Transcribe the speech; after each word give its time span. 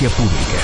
denuncia 0.00 0.08
pública. 0.16 0.58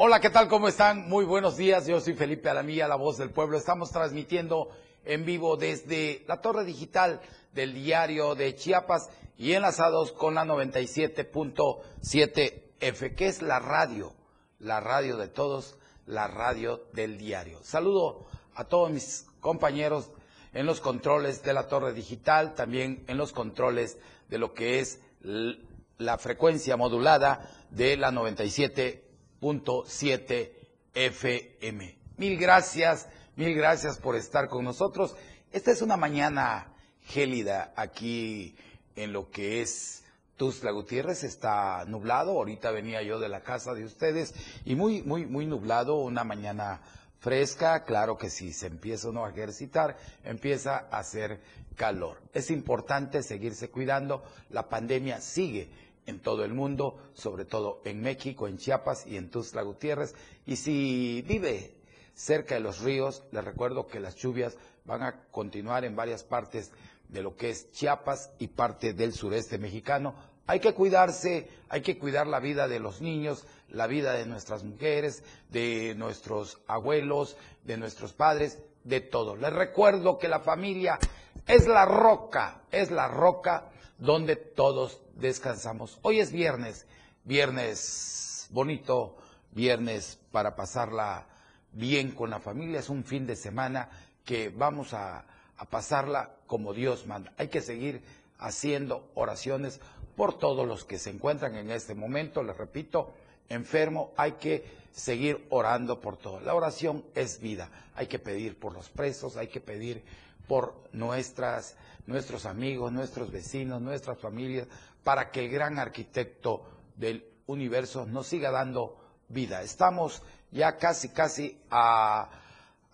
Hola, 0.00 0.20
¿qué 0.20 0.30
tal? 0.30 0.48
¿Cómo 0.48 0.68
están? 0.68 1.08
Muy 1.08 1.24
buenos 1.24 1.56
días. 1.56 1.86
Yo 1.86 2.00
soy 2.00 2.14
Felipe 2.14 2.48
Alamilla, 2.48 2.88
la 2.88 2.96
voz 2.96 3.18
del 3.18 3.30
pueblo. 3.30 3.58
Estamos 3.58 3.90
transmitiendo 3.90 4.70
en 5.04 5.24
vivo 5.24 5.56
desde 5.56 6.24
la 6.26 6.40
torre 6.40 6.64
digital 6.64 7.20
del 7.52 7.74
diario 7.74 8.34
de 8.34 8.54
Chiapas 8.54 9.08
y 9.38 9.54
enlazados 9.54 10.12
con 10.12 10.34
la 10.34 10.44
97.7 10.44 12.62
F, 12.80 13.14
que 13.14 13.28
es 13.28 13.40
la 13.40 13.58
radio, 13.60 14.12
la 14.58 14.80
radio 14.80 15.16
de 15.16 15.28
todos, 15.28 15.78
la 16.06 16.26
radio 16.26 16.82
del 16.92 17.16
diario. 17.16 17.62
Saludo 17.62 18.26
a 18.54 18.64
todos 18.64 18.90
mis 18.90 19.26
compañeros 19.40 20.10
en 20.52 20.66
los 20.66 20.80
controles 20.80 21.44
de 21.44 21.54
la 21.54 21.68
torre 21.68 21.92
digital, 21.92 22.54
también 22.54 23.04
en 23.06 23.16
los 23.16 23.32
controles 23.32 23.96
de 24.28 24.38
lo 24.38 24.54
que 24.54 24.80
es 24.80 24.98
la 25.20 26.18
frecuencia 26.18 26.76
modulada 26.76 27.48
de 27.70 27.96
la 27.96 28.10
97.7 28.10 30.52
FM. 30.94 31.96
Mil 32.16 32.36
gracias, 32.36 33.08
mil 33.36 33.54
gracias 33.54 33.98
por 33.98 34.16
estar 34.16 34.48
con 34.48 34.64
nosotros. 34.64 35.14
Esta 35.52 35.70
es 35.70 35.80
una 35.80 35.96
mañana 35.96 36.74
gélida 37.02 37.72
aquí 37.76 38.56
en 38.98 39.12
lo 39.12 39.30
que 39.30 39.62
es 39.62 40.04
Tuzla 40.36 40.70
Gutiérrez. 40.70 41.24
Está 41.24 41.84
nublado. 41.86 42.32
Ahorita 42.32 42.70
venía 42.70 43.02
yo 43.02 43.18
de 43.18 43.28
la 43.28 43.42
casa 43.42 43.74
de 43.74 43.84
ustedes 43.84 44.34
y 44.64 44.74
muy, 44.74 45.02
muy, 45.02 45.26
muy 45.26 45.46
nublado. 45.46 45.96
Una 45.96 46.24
mañana 46.24 46.80
fresca. 47.20 47.84
Claro 47.84 48.16
que 48.16 48.30
si 48.30 48.52
se 48.52 48.66
empieza 48.66 49.08
uno 49.08 49.24
a 49.24 49.30
ejercitar, 49.30 49.96
empieza 50.24 50.88
a 50.90 50.98
hacer 50.98 51.40
calor. 51.76 52.20
Es 52.32 52.50
importante 52.50 53.22
seguirse 53.22 53.70
cuidando. 53.70 54.22
La 54.50 54.68
pandemia 54.68 55.20
sigue 55.20 55.70
en 56.06 56.20
todo 56.20 56.44
el 56.44 56.54
mundo, 56.54 56.98
sobre 57.14 57.44
todo 57.44 57.82
en 57.84 58.00
México, 58.00 58.48
en 58.48 58.56
Chiapas 58.56 59.06
y 59.06 59.16
en 59.16 59.30
Tuzla 59.30 59.62
Gutiérrez. 59.62 60.14
Y 60.46 60.56
si 60.56 61.22
vive 61.26 61.74
cerca 62.14 62.54
de 62.54 62.60
los 62.60 62.80
ríos, 62.80 63.22
les 63.30 63.44
recuerdo 63.44 63.86
que 63.86 64.00
las 64.00 64.16
lluvias 64.16 64.56
van 64.84 65.02
a 65.02 65.20
continuar 65.30 65.84
en 65.84 65.94
varias 65.94 66.24
partes 66.24 66.72
de 67.08 67.22
lo 67.22 67.36
que 67.36 67.50
es 67.50 67.72
Chiapas 67.72 68.30
y 68.38 68.48
parte 68.48 68.92
del 68.92 69.12
sureste 69.12 69.58
mexicano. 69.58 70.14
Hay 70.46 70.60
que 70.60 70.74
cuidarse, 70.74 71.48
hay 71.68 71.82
que 71.82 71.98
cuidar 71.98 72.26
la 72.26 72.40
vida 72.40 72.68
de 72.68 72.80
los 72.80 73.00
niños, 73.00 73.46
la 73.68 73.86
vida 73.86 74.12
de 74.14 74.26
nuestras 74.26 74.64
mujeres, 74.64 75.22
de 75.50 75.94
nuestros 75.94 76.58
abuelos, 76.66 77.36
de 77.64 77.76
nuestros 77.76 78.14
padres, 78.14 78.58
de 78.84 79.00
todo. 79.00 79.36
Les 79.36 79.52
recuerdo 79.52 80.18
que 80.18 80.28
la 80.28 80.40
familia 80.40 80.98
es 81.46 81.66
la 81.66 81.84
roca, 81.84 82.62
es 82.70 82.90
la 82.90 83.08
roca 83.08 83.70
donde 83.98 84.36
todos 84.36 85.02
descansamos. 85.16 85.98
Hoy 86.02 86.20
es 86.20 86.32
viernes, 86.32 86.86
viernes 87.24 88.48
bonito, 88.50 89.16
viernes 89.50 90.18
para 90.30 90.56
pasarla 90.56 91.26
bien 91.72 92.12
con 92.12 92.30
la 92.30 92.40
familia, 92.40 92.80
es 92.80 92.88
un 92.88 93.04
fin 93.04 93.26
de 93.26 93.36
semana 93.36 93.90
que 94.24 94.48
vamos 94.48 94.94
a, 94.94 95.24
a 95.58 95.64
pasarla 95.66 96.34
como 96.46 96.72
Dios 96.72 97.06
manda. 97.06 97.32
Hay 97.36 97.48
que 97.48 97.60
seguir 97.60 98.02
haciendo 98.38 99.10
oraciones 99.14 99.80
por 100.16 100.38
todos 100.38 100.66
los 100.66 100.84
que 100.84 100.98
se 100.98 101.10
encuentran 101.10 101.54
en 101.56 101.70
este 101.70 101.94
momento, 101.94 102.42
les 102.42 102.56
repito, 102.56 103.12
enfermo, 103.48 104.12
hay 104.16 104.32
que 104.32 104.64
seguir 104.92 105.46
orando 105.50 106.00
por 106.00 106.16
todo. 106.16 106.40
La 106.40 106.54
oración 106.54 107.04
es 107.14 107.40
vida. 107.40 107.70
Hay 107.94 108.06
que 108.06 108.18
pedir 108.18 108.58
por 108.58 108.72
los 108.72 108.88
presos, 108.88 109.36
hay 109.36 109.48
que 109.48 109.60
pedir 109.60 110.02
por 110.46 110.74
nuestras, 110.92 111.76
nuestros 112.06 112.46
amigos, 112.46 112.90
nuestros 112.90 113.30
vecinos, 113.30 113.80
nuestras 113.80 114.18
familias, 114.18 114.66
para 115.04 115.30
que 115.30 115.44
el 115.44 115.50
gran 115.50 115.78
arquitecto 115.78 116.64
del 116.96 117.24
universo 117.46 118.06
nos 118.06 118.26
siga 118.26 118.50
dando 118.50 118.98
vida. 119.28 119.62
Estamos 119.62 120.22
ya 120.50 120.78
casi, 120.78 121.10
casi 121.10 121.60
a 121.70 122.28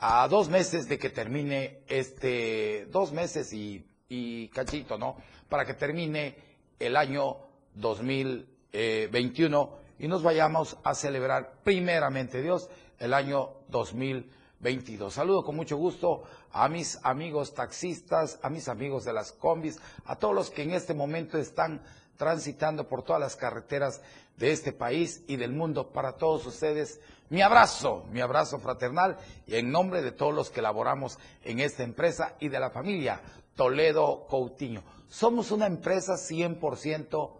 a 0.06 0.28
dos 0.28 0.50
meses 0.50 0.86
de 0.86 0.98
que 0.98 1.08
termine 1.08 1.80
este, 1.88 2.84
dos 2.90 3.10
meses 3.12 3.54
y, 3.54 4.50
cachito, 4.52 4.98
¿no? 4.98 5.16
Para 5.48 5.64
que 5.64 5.72
termine 5.72 6.36
el 6.78 6.94
año 6.94 7.38
2021 7.74 9.70
y 9.98 10.06
nos 10.06 10.22
vayamos 10.22 10.76
a 10.84 10.94
celebrar 10.94 11.54
primeramente 11.64 12.42
Dios 12.42 12.68
el 12.98 13.14
año 13.14 13.54
2022. 13.68 15.14
Saludo 15.14 15.42
con 15.42 15.56
mucho 15.56 15.78
gusto 15.78 16.24
a 16.52 16.68
mis 16.68 16.98
amigos 17.02 17.54
taxistas, 17.54 18.38
a 18.42 18.50
mis 18.50 18.68
amigos 18.68 19.06
de 19.06 19.14
las 19.14 19.32
combis, 19.32 19.80
a 20.04 20.16
todos 20.16 20.34
los 20.34 20.50
que 20.50 20.64
en 20.64 20.72
este 20.72 20.92
momento 20.92 21.38
están 21.38 21.80
transitando 22.18 22.88
por 22.88 23.04
todas 23.04 23.20
las 23.20 23.36
carreteras 23.36 24.02
de 24.36 24.52
este 24.52 24.72
país 24.72 25.24
y 25.26 25.36
del 25.36 25.52
mundo. 25.52 25.92
Para 25.92 26.18
todos 26.18 26.44
ustedes, 26.44 27.00
mi 27.30 27.42
abrazo, 27.42 28.04
mi 28.10 28.20
abrazo 28.20 28.58
fraternal 28.58 29.18
y 29.46 29.56
en 29.56 29.70
nombre 29.70 30.02
de 30.02 30.12
todos 30.12 30.34
los 30.34 30.50
que 30.50 30.62
laboramos 30.62 31.18
en 31.42 31.60
esta 31.60 31.82
empresa 31.82 32.36
y 32.40 32.48
de 32.48 32.60
la 32.60 32.70
familia 32.70 33.20
Toledo 33.54 34.26
Coutinho. 34.28 34.82
Somos 35.08 35.50
una 35.50 35.66
empresa 35.66 36.14
100% 36.14 37.32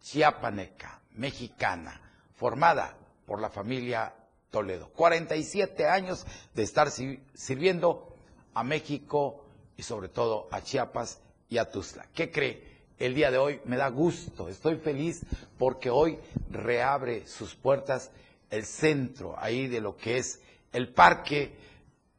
chiapaneca, 0.00 1.00
mexicana, 1.12 2.00
formada 2.34 2.96
por 3.26 3.40
la 3.40 3.50
familia 3.50 4.14
Toledo. 4.50 4.88
47 4.88 5.86
años 5.86 6.26
de 6.54 6.62
estar 6.62 6.90
sirviendo 6.90 8.14
a 8.54 8.64
México 8.64 9.44
y 9.76 9.82
sobre 9.82 10.08
todo 10.08 10.48
a 10.50 10.62
Chiapas 10.62 11.20
y 11.48 11.58
a 11.58 11.70
Tuzla. 11.70 12.06
¿Qué 12.14 12.30
cree? 12.30 12.68
El 12.98 13.14
día 13.14 13.30
de 13.30 13.38
hoy 13.38 13.60
me 13.64 13.76
da 13.76 13.88
gusto, 13.88 14.48
estoy 14.48 14.76
feliz 14.76 15.22
porque 15.58 15.88
hoy 15.88 16.18
reabre 16.50 17.26
sus 17.26 17.54
puertas 17.54 18.10
el 18.50 18.64
centro 18.64 19.34
ahí 19.38 19.68
de 19.68 19.80
lo 19.80 19.96
que 19.96 20.18
es 20.18 20.40
el 20.72 20.92
parque 20.92 21.56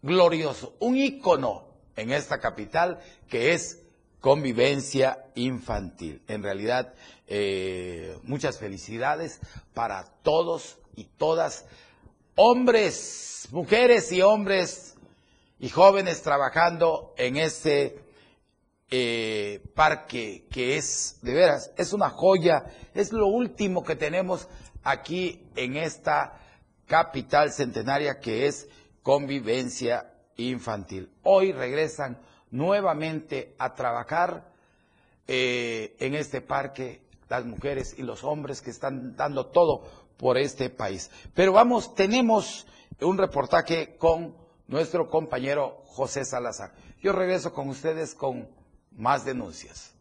glorioso, 0.01 0.75
un 0.79 0.97
ícono 0.97 1.67
en 1.95 2.11
esta 2.11 2.39
capital 2.39 2.99
que 3.29 3.53
es 3.53 3.79
convivencia 4.19 5.25
infantil. 5.35 6.21
En 6.27 6.43
realidad, 6.43 6.93
eh, 7.27 8.17
muchas 8.23 8.59
felicidades 8.59 9.39
para 9.73 10.05
todos 10.23 10.77
y 10.95 11.05
todas, 11.05 11.65
hombres, 12.35 13.47
mujeres 13.51 14.11
y 14.11 14.21
hombres 14.21 14.95
y 15.59 15.69
jóvenes 15.69 16.21
trabajando 16.21 17.13
en 17.17 17.37
este 17.37 17.99
eh, 18.89 19.61
parque 19.75 20.47
que 20.51 20.77
es, 20.77 21.17
de 21.21 21.33
veras, 21.33 21.71
es 21.77 21.93
una 21.93 22.09
joya, 22.09 22.65
es 22.93 23.13
lo 23.13 23.27
último 23.27 23.83
que 23.83 23.95
tenemos 23.95 24.47
aquí 24.83 25.47
en 25.55 25.77
esta 25.77 26.39
capital 26.87 27.51
centenaria 27.51 28.19
que 28.19 28.47
es 28.47 28.67
convivencia 29.03 30.13
infantil. 30.37 31.09
Hoy 31.23 31.51
regresan 31.51 32.19
nuevamente 32.51 33.55
a 33.57 33.73
trabajar 33.73 34.51
eh, 35.27 35.95
en 35.99 36.15
este 36.15 36.41
parque 36.41 37.01
las 37.29 37.45
mujeres 37.45 37.95
y 37.97 38.03
los 38.03 38.23
hombres 38.23 38.61
que 38.61 38.71
están 38.71 39.15
dando 39.15 39.47
todo 39.47 39.83
por 40.17 40.37
este 40.37 40.69
país. 40.69 41.09
Pero 41.33 41.53
vamos, 41.53 41.95
tenemos 41.95 42.67
un 42.99 43.17
reportaje 43.17 43.95
con 43.97 44.35
nuestro 44.67 45.09
compañero 45.09 45.83
José 45.85 46.25
Salazar. 46.25 46.73
Yo 47.01 47.13
regreso 47.13 47.53
con 47.53 47.69
ustedes 47.69 48.13
con 48.13 48.49
más 48.91 49.25
denuncias. 49.25 49.93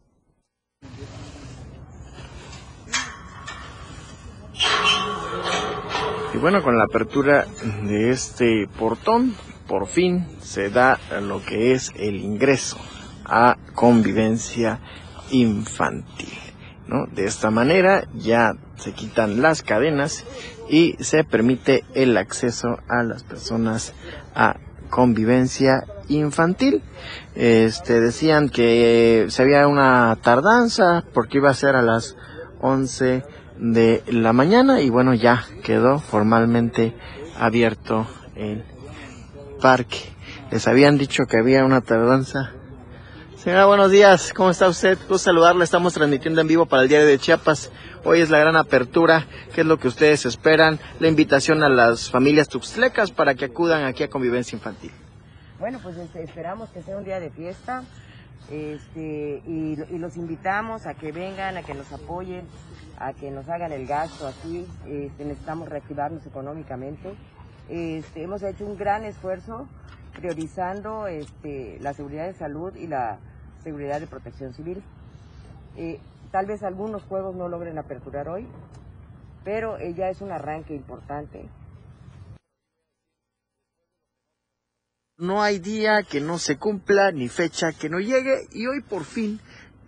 Y 6.33 6.37
bueno, 6.37 6.63
con 6.63 6.77
la 6.77 6.85
apertura 6.85 7.45
de 7.83 8.09
este 8.09 8.67
portón, 8.79 9.35
por 9.67 9.87
fin 9.87 10.27
se 10.41 10.69
da 10.69 10.97
lo 11.21 11.43
que 11.43 11.73
es 11.73 11.91
el 11.95 12.21
ingreso 12.21 12.77
a 13.25 13.57
convivencia 13.75 14.79
infantil. 15.31 16.29
¿no? 16.87 17.05
De 17.07 17.25
esta 17.25 17.51
manera 17.51 18.05
ya 18.13 18.53
se 18.77 18.93
quitan 18.93 19.41
las 19.41 19.61
cadenas 19.61 20.25
y 20.69 20.95
se 20.99 21.25
permite 21.25 21.83
el 21.95 22.15
acceso 22.17 22.79
a 22.87 23.03
las 23.03 23.23
personas 23.23 23.93
a 24.33 24.55
convivencia 24.89 25.83
infantil. 26.07 26.81
Este, 27.35 27.99
decían 27.99 28.47
que 28.47 29.25
se 29.29 29.41
había 29.41 29.67
una 29.67 30.17
tardanza 30.21 31.03
porque 31.13 31.39
iba 31.39 31.49
a 31.49 31.55
ser 31.55 31.75
a 31.75 31.81
las 31.81 32.15
11 32.61 33.23
de 33.61 34.03
la 34.07 34.33
mañana 34.33 34.81
y 34.81 34.89
bueno, 34.89 35.13
ya 35.13 35.45
quedó 35.63 35.99
formalmente 35.99 36.93
abierto 37.39 38.07
el 38.35 38.65
parque. 39.61 39.99
Les 40.51 40.67
habían 40.67 40.97
dicho 40.97 41.23
que 41.29 41.37
había 41.37 41.63
una 41.63 41.79
tardanza 41.79 42.51
Señora, 43.41 43.65
buenos 43.65 43.89
días. 43.89 44.33
¿Cómo 44.33 44.51
está 44.51 44.69
usted? 44.69 44.99
Gusto 44.99 45.17
saludarle. 45.17 45.63
Estamos 45.63 45.95
transmitiendo 45.95 46.41
en 46.41 46.47
vivo 46.47 46.67
para 46.67 46.83
el 46.83 46.89
Diario 46.89 47.07
de 47.07 47.17
Chiapas. 47.17 47.71
Hoy 48.03 48.19
es 48.21 48.29
la 48.29 48.37
gran 48.37 48.55
apertura. 48.55 49.25
¿Qué 49.55 49.61
es 49.61 49.67
lo 49.67 49.79
que 49.79 49.87
ustedes 49.87 50.27
esperan? 50.27 50.79
La 50.99 51.07
invitación 51.07 51.63
a 51.63 51.69
las 51.69 52.11
familias 52.11 52.49
tuxtlecas 52.49 53.09
para 53.09 53.33
que 53.33 53.45
acudan 53.45 53.83
aquí 53.85 54.03
a 54.03 54.11
Convivencia 54.11 54.55
Infantil. 54.55 54.91
Bueno, 55.59 55.79
pues 55.81 55.97
este, 55.97 56.21
esperamos 56.21 56.69
que 56.69 56.83
sea 56.83 56.95
un 56.95 57.03
día 57.03 57.19
de 57.19 57.31
fiesta 57.31 57.83
este, 58.51 59.41
y, 59.47 59.75
los 59.97 60.17
invitamos 60.17 60.85
a 60.85 60.93
que 60.93 61.11
vengan, 61.11 61.57
a 61.57 61.63
que 61.63 61.73
nos 61.73 61.91
apoyen, 61.91 62.45
a 63.01 63.13
que 63.13 63.31
nos 63.31 63.49
hagan 63.49 63.71
el 63.71 63.87
gasto 63.87 64.27
aquí. 64.27 64.65
Este, 64.85 65.25
necesitamos 65.25 65.69
reactivarnos 65.69 66.25
económicamente. 66.25 67.13
Este, 67.69 68.23
hemos 68.23 68.43
hecho 68.43 68.65
un 68.65 68.77
gran 68.77 69.03
esfuerzo 69.03 69.67
priorizando 70.13 71.07
este, 71.07 71.77
la 71.79 71.93
seguridad 71.93 72.27
de 72.27 72.33
salud 72.33 72.75
y 72.75 72.87
la 72.87 73.19
seguridad 73.63 73.99
de 73.99 74.07
protección 74.07 74.53
civil. 74.53 74.83
Eh, 75.77 75.99
tal 76.31 76.45
vez 76.45 76.63
algunos 76.63 77.03
juegos 77.03 77.35
no 77.35 77.47
logren 77.47 77.77
aperturar 77.77 78.27
hoy, 78.29 78.47
pero 79.43 79.77
ya 79.79 80.09
es 80.09 80.21
un 80.21 80.31
arranque 80.31 80.75
importante. 80.75 81.49
No 85.17 85.43
hay 85.43 85.59
día 85.59 86.01
que 86.01 86.19
no 86.19 86.39
se 86.39 86.57
cumpla 86.57 87.11
ni 87.11 87.29
fecha 87.29 87.73
que 87.73 87.89
no 87.89 87.99
llegue 87.99 88.47
y 88.53 88.65
hoy 88.65 88.81
por 88.81 89.03
fin 89.03 89.39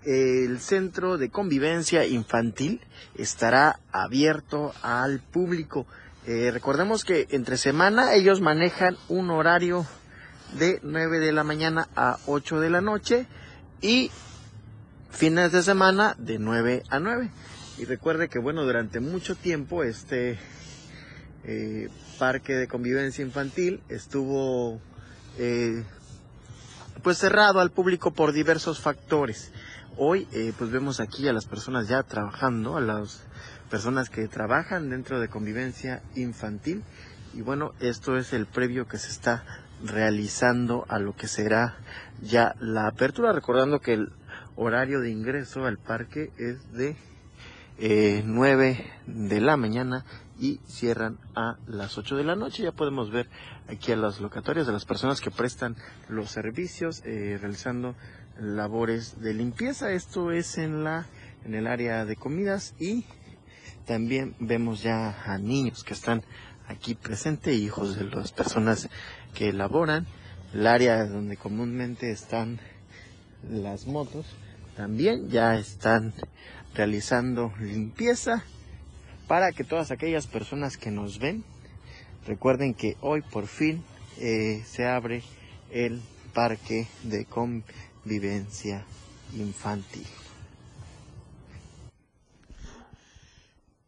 el 0.05 0.59
centro 0.59 1.17
de 1.17 1.29
convivencia 1.29 2.05
infantil 2.05 2.81
estará 3.15 3.79
abierto 3.91 4.73
al 4.81 5.19
público. 5.19 5.85
Eh, 6.25 6.51
recordemos 6.51 7.03
que 7.03 7.27
entre 7.31 7.57
semana 7.57 8.13
ellos 8.13 8.41
manejan 8.41 8.97
un 9.09 9.29
horario 9.29 9.85
de 10.57 10.79
9 10.83 11.19
de 11.19 11.33
la 11.33 11.43
mañana 11.43 11.87
a 11.95 12.17
8 12.27 12.59
de 12.59 12.69
la 12.69 12.81
noche 12.81 13.25
y 13.81 14.11
fines 15.09 15.51
de 15.51 15.63
semana 15.63 16.15
de 16.17 16.39
9 16.39 16.83
a 16.89 16.99
9. 16.99 17.29
Y 17.77 17.85
recuerde 17.85 18.29
que, 18.29 18.39
bueno, 18.39 18.63
durante 18.63 18.99
mucho 18.99 19.35
tiempo 19.35 19.83
este 19.83 20.37
eh, 21.43 21.89
parque 22.19 22.53
de 22.53 22.67
convivencia 22.67 23.23
infantil 23.23 23.81
estuvo 23.89 24.79
eh, 25.37 25.83
pues 27.01 27.17
cerrado 27.17 27.59
al 27.59 27.71
público 27.71 28.11
por 28.11 28.31
diversos 28.31 28.79
factores. 28.79 29.51
Hoy 29.95 30.27
eh, 30.31 30.53
pues 30.57 30.71
vemos 30.71 30.99
aquí 30.99 31.27
a 31.27 31.33
las 31.33 31.45
personas 31.45 31.87
ya 31.87 32.01
trabajando, 32.01 32.77
a 32.77 32.81
las 32.81 33.21
personas 33.69 34.09
que 34.09 34.27
trabajan 34.27 34.89
dentro 34.89 35.19
de 35.19 35.27
convivencia 35.27 36.01
infantil 36.15 36.83
y 37.35 37.41
bueno, 37.41 37.73
esto 37.79 38.17
es 38.17 38.33
el 38.33 38.47
previo 38.47 38.87
que 38.87 38.97
se 38.97 39.09
está 39.09 39.43
realizando 39.83 40.85
a 40.89 40.97
lo 40.97 41.15
que 41.15 41.27
será 41.27 41.77
ya 42.23 42.55
la 42.59 42.87
apertura, 42.87 43.33
recordando 43.33 43.81
que 43.81 43.93
el 43.93 44.11
horario 44.55 44.99
de 44.99 45.11
ingreso 45.11 45.65
al 45.65 45.77
parque 45.77 46.31
es 46.37 46.71
de 46.73 46.95
eh, 47.77 48.23
9 48.25 48.91
de 49.05 49.41
la 49.41 49.57
mañana 49.57 50.05
y 50.39 50.59
cierran 50.67 51.17
a 51.35 51.57
las 51.67 51.97
8 51.97 52.17
de 52.17 52.23
la 52.23 52.35
noche. 52.35 52.63
Ya 52.63 52.71
podemos 52.71 53.11
ver 53.11 53.29
aquí 53.67 53.91
a 53.91 53.95
las 53.95 54.19
locatorias 54.19 54.67
de 54.67 54.73
las 54.73 54.85
personas 54.85 55.21
que 55.21 55.31
prestan 55.31 55.75
los 56.09 56.29
servicios 56.29 57.01
eh, 57.05 57.37
realizando 57.39 57.95
labores 58.39 59.21
de 59.21 59.33
limpieza. 59.33 59.91
Esto 59.91 60.31
es 60.31 60.57
en 60.57 60.83
la 60.83 61.05
en 61.45 61.55
el 61.55 61.67
área 61.67 62.05
de 62.05 62.15
comidas 62.15 62.73
y 62.79 63.05
también 63.85 64.35
vemos 64.39 64.81
ya 64.81 65.21
a 65.25 65.37
niños 65.37 65.83
que 65.83 65.93
están 65.93 66.23
aquí 66.67 66.95
presentes, 66.95 67.55
hijos 67.57 67.97
de 67.97 68.05
las 68.05 68.31
personas 68.31 68.89
que 69.33 69.49
elaboran, 69.49 70.07
el 70.53 70.67
área 70.67 71.05
donde 71.05 71.35
comúnmente 71.35 72.11
están 72.11 72.59
las 73.49 73.87
motos, 73.87 74.25
también 74.77 75.29
ya 75.29 75.55
están 75.55 76.13
realizando 76.73 77.53
limpieza 77.59 78.43
para 79.27 79.51
que 79.51 79.63
todas 79.63 79.91
aquellas 79.91 80.27
personas 80.27 80.77
que 80.77 80.91
nos 80.91 81.19
ven 81.19 81.43
recuerden 82.25 82.73
que 82.73 82.95
hoy 83.01 83.21
por 83.21 83.47
fin 83.47 83.83
eh, 84.17 84.63
se 84.65 84.87
abre 84.87 85.23
el 85.71 86.01
parque 86.33 86.87
de 87.03 87.25
convivencia 88.03 88.83
infantil. 89.33 90.05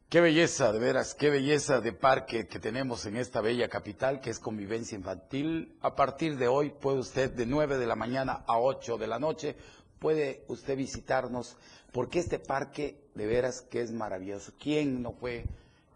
Qué 0.08 0.22
belleza, 0.22 0.72
de 0.72 0.80
veras, 0.80 1.14
qué 1.16 1.30
belleza 1.30 1.82
de 1.82 1.92
parque 1.92 2.48
que 2.48 2.60
tenemos 2.60 3.06
en 3.06 3.18
esta 3.18 3.42
bella 3.42 3.68
capital, 3.68 4.22
que 4.22 4.30
es 4.30 4.40
convivencia 4.40 4.98
infantil. 4.98 5.76
A 5.82 5.96
partir 5.96 6.38
de 6.38 6.48
hoy 6.48 6.70
puede 6.70 7.00
usted 7.00 7.30
de 7.32 7.46
9 7.46 7.78
de 7.78 7.86
la 7.88 7.98
mañana 7.98 8.46
a 8.48 8.58
8 8.58 8.98
de 8.98 9.08
la 9.08 9.20
noche, 9.20 9.58
puede 10.00 10.46
usted 10.48 10.78
visitarnos, 10.78 11.58
porque 11.92 12.20
este 12.20 12.40
parque 12.40 12.98
de 13.16 13.26
veras 13.26 13.62
que 13.62 13.82
es 13.82 13.92
maravilloso. 13.92 14.54
¿Quién 14.58 15.02
no 15.02 15.12
fue, 15.12 15.44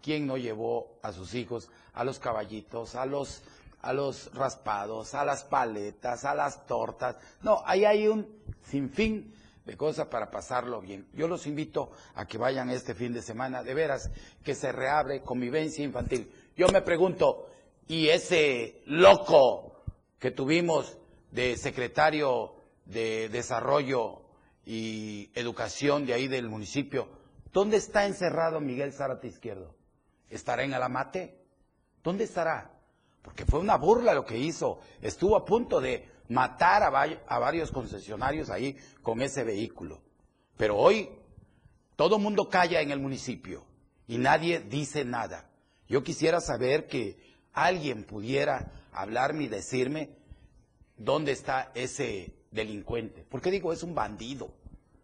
quién 0.02 0.26
no 0.26 0.36
llevó 0.36 0.98
a 1.02 1.12
sus 1.12 1.34
hijos 1.34 1.70
a 1.94 2.04
los 2.04 2.18
caballitos, 2.18 2.96
a 2.96 3.06
los, 3.06 3.42
a 3.82 3.92
los 3.92 4.32
raspados, 4.34 5.14
a 5.14 5.24
las 5.24 5.44
paletas, 5.44 6.24
a 6.24 6.34
las 6.34 6.66
tortas? 6.66 7.16
No, 7.42 7.62
ahí 7.64 7.84
hay 7.84 8.08
un 8.08 8.26
sinfín 8.62 9.34
de 9.64 9.76
cosas 9.76 10.08
para 10.08 10.30
pasarlo 10.30 10.80
bien. 10.80 11.06
Yo 11.12 11.28
los 11.28 11.46
invito 11.46 11.90
a 12.14 12.26
que 12.26 12.38
vayan 12.38 12.70
este 12.70 12.94
fin 12.94 13.12
de 13.12 13.22
semana, 13.22 13.62
de 13.62 13.74
veras, 13.74 14.10
que 14.42 14.54
se 14.54 14.72
reabre 14.72 15.22
convivencia 15.22 15.84
infantil. 15.84 16.32
Yo 16.56 16.68
me 16.68 16.82
pregunto, 16.82 17.48
¿y 17.86 18.08
ese 18.08 18.82
loco 18.86 19.82
que 20.18 20.30
tuvimos 20.30 20.98
de 21.30 21.56
secretario 21.56 22.54
de 22.84 23.28
Desarrollo 23.28 24.22
y 24.66 25.30
Educación 25.34 26.06
de 26.06 26.14
ahí 26.14 26.28
del 26.28 26.48
municipio, 26.48 27.08
¿dónde 27.52 27.76
está 27.76 28.06
encerrado 28.06 28.60
Miguel 28.60 28.92
Zárate 28.92 29.28
Izquierdo? 29.28 29.74
¿Estará 30.28 30.64
en 30.64 30.74
Alamate? 30.74 31.40
¿Dónde 32.02 32.24
estará? 32.24 32.70
Porque 33.22 33.44
fue 33.44 33.60
una 33.60 33.76
burla 33.76 34.14
lo 34.14 34.24
que 34.24 34.38
hizo. 34.38 34.80
Estuvo 35.00 35.36
a 35.36 35.44
punto 35.44 35.80
de 35.80 36.08
matar 36.28 36.82
a, 36.82 37.38
varios 37.38 37.70
concesionarios 37.70 38.50
ahí 38.50 38.76
con 39.02 39.20
ese 39.20 39.44
vehículo. 39.44 40.00
Pero 40.56 40.76
hoy 40.76 41.10
todo 41.96 42.18
mundo 42.18 42.48
calla 42.48 42.80
en 42.80 42.90
el 42.90 43.00
municipio 43.00 43.64
y 44.06 44.18
nadie 44.18 44.60
dice 44.60 45.04
nada. 45.04 45.50
Yo 45.88 46.02
quisiera 46.02 46.40
saber 46.40 46.86
que 46.86 47.18
alguien 47.52 48.04
pudiera 48.04 48.72
hablarme 48.92 49.44
y 49.44 49.48
decirme 49.48 50.10
dónde 50.96 51.32
está 51.32 51.72
ese 51.74 52.34
delincuente. 52.50 53.24
¿Por 53.24 53.40
qué 53.40 53.50
digo 53.50 53.72
es 53.72 53.82
un 53.82 53.94
bandido? 53.94 54.54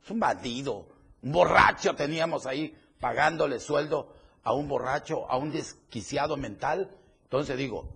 Es 0.03 0.11
un 0.11 0.21
bandido. 0.21 0.89
Un 1.23 1.33
borracho 1.33 1.97
teníamos 1.97 2.47
ahí 2.47 2.77
pagándole 3.01 3.59
sueldo 3.59 4.15
a 4.45 4.53
un 4.53 4.69
borracho, 4.69 5.29
a 5.29 5.37
un 5.39 5.51
desquiciado 5.51 6.37
mental. 6.37 6.97
Entonces 7.25 7.59
digo, 7.59 7.96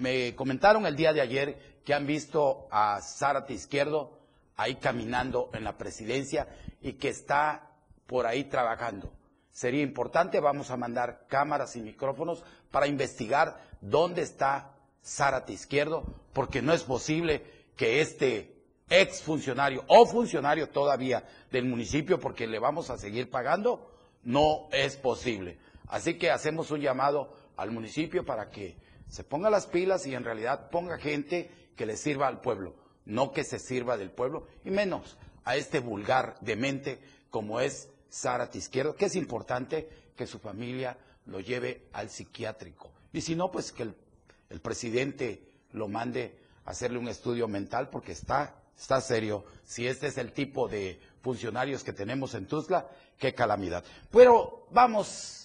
me 0.00 0.34
comentaron 0.34 0.86
el 0.86 0.96
día 0.96 1.12
de 1.12 1.20
ayer 1.20 1.80
que 1.84 1.92
han 1.92 2.06
visto 2.06 2.66
a 2.70 3.00
Zárate 3.02 3.52
Izquierdo 3.52 4.18
ahí 4.56 4.76
caminando 4.76 5.50
en 5.52 5.62
la 5.62 5.76
presidencia 5.76 6.48
y 6.80 6.94
que 6.94 7.10
está 7.10 7.70
por 8.06 8.26
ahí 8.26 8.44
trabajando. 8.44 9.12
Sería 9.52 9.82
importante, 9.82 10.40
vamos 10.40 10.70
a 10.70 10.78
mandar 10.78 11.26
cámaras 11.28 11.76
y 11.76 11.82
micrófonos 11.82 12.42
para 12.70 12.86
investigar 12.86 13.60
dónde 13.82 14.22
está 14.22 14.72
Zárate 15.04 15.52
Izquierdo, 15.52 16.04
porque 16.32 16.62
no 16.62 16.72
es 16.72 16.82
posible 16.82 17.44
que 17.76 18.00
este 18.00 18.56
ex 18.88 19.22
funcionario 19.22 19.84
o 19.86 20.06
funcionario 20.06 20.70
todavía 20.70 21.24
del 21.52 21.66
municipio, 21.66 22.18
porque 22.18 22.46
le 22.46 22.58
vamos 22.58 22.88
a 22.88 22.96
seguir 22.96 23.28
pagando, 23.28 23.92
no 24.24 24.68
es 24.72 24.96
posible. 24.96 25.58
Así 25.88 26.16
que 26.16 26.30
hacemos 26.30 26.70
un 26.70 26.80
llamado 26.80 27.34
al 27.58 27.70
municipio 27.70 28.24
para 28.24 28.48
que 28.48 28.76
se 29.10 29.24
ponga 29.24 29.50
las 29.50 29.66
pilas 29.66 30.06
y 30.06 30.14
en 30.14 30.24
realidad 30.24 30.70
ponga 30.70 30.96
gente 30.98 31.50
que 31.76 31.84
le 31.84 31.96
sirva 31.96 32.28
al 32.28 32.40
pueblo, 32.40 32.74
no 33.04 33.32
que 33.32 33.44
se 33.44 33.58
sirva 33.58 33.96
del 33.96 34.10
pueblo, 34.10 34.46
y 34.64 34.70
menos 34.70 35.18
a 35.44 35.56
este 35.56 35.80
vulgar 35.80 36.36
demente 36.40 37.00
como 37.28 37.60
es 37.60 37.88
Zárate 38.12 38.58
Izquierdo, 38.58 38.94
que 38.94 39.06
es 39.06 39.16
importante 39.16 39.88
que 40.16 40.26
su 40.26 40.38
familia 40.38 40.96
lo 41.26 41.40
lleve 41.40 41.88
al 41.92 42.10
psiquiátrico. 42.10 42.92
Y 43.12 43.20
si 43.20 43.34
no, 43.34 43.50
pues 43.50 43.72
que 43.72 43.84
el, 43.84 44.60
presidente 44.60 45.42
lo 45.72 45.88
mande 45.88 46.38
a 46.64 46.70
hacerle 46.70 46.98
un 46.98 47.08
estudio 47.08 47.48
mental 47.48 47.88
porque 47.88 48.12
está, 48.12 48.62
está 48.76 49.00
serio. 49.00 49.44
Si 49.64 49.86
este 49.86 50.08
es 50.08 50.18
el 50.18 50.32
tipo 50.32 50.68
de 50.68 51.00
funcionarios 51.22 51.84
que 51.84 51.92
tenemos 51.92 52.34
en 52.34 52.46
Tuzla, 52.46 52.88
qué 53.18 53.34
calamidad. 53.34 53.84
Pero 54.10 54.66
vamos 54.70 55.39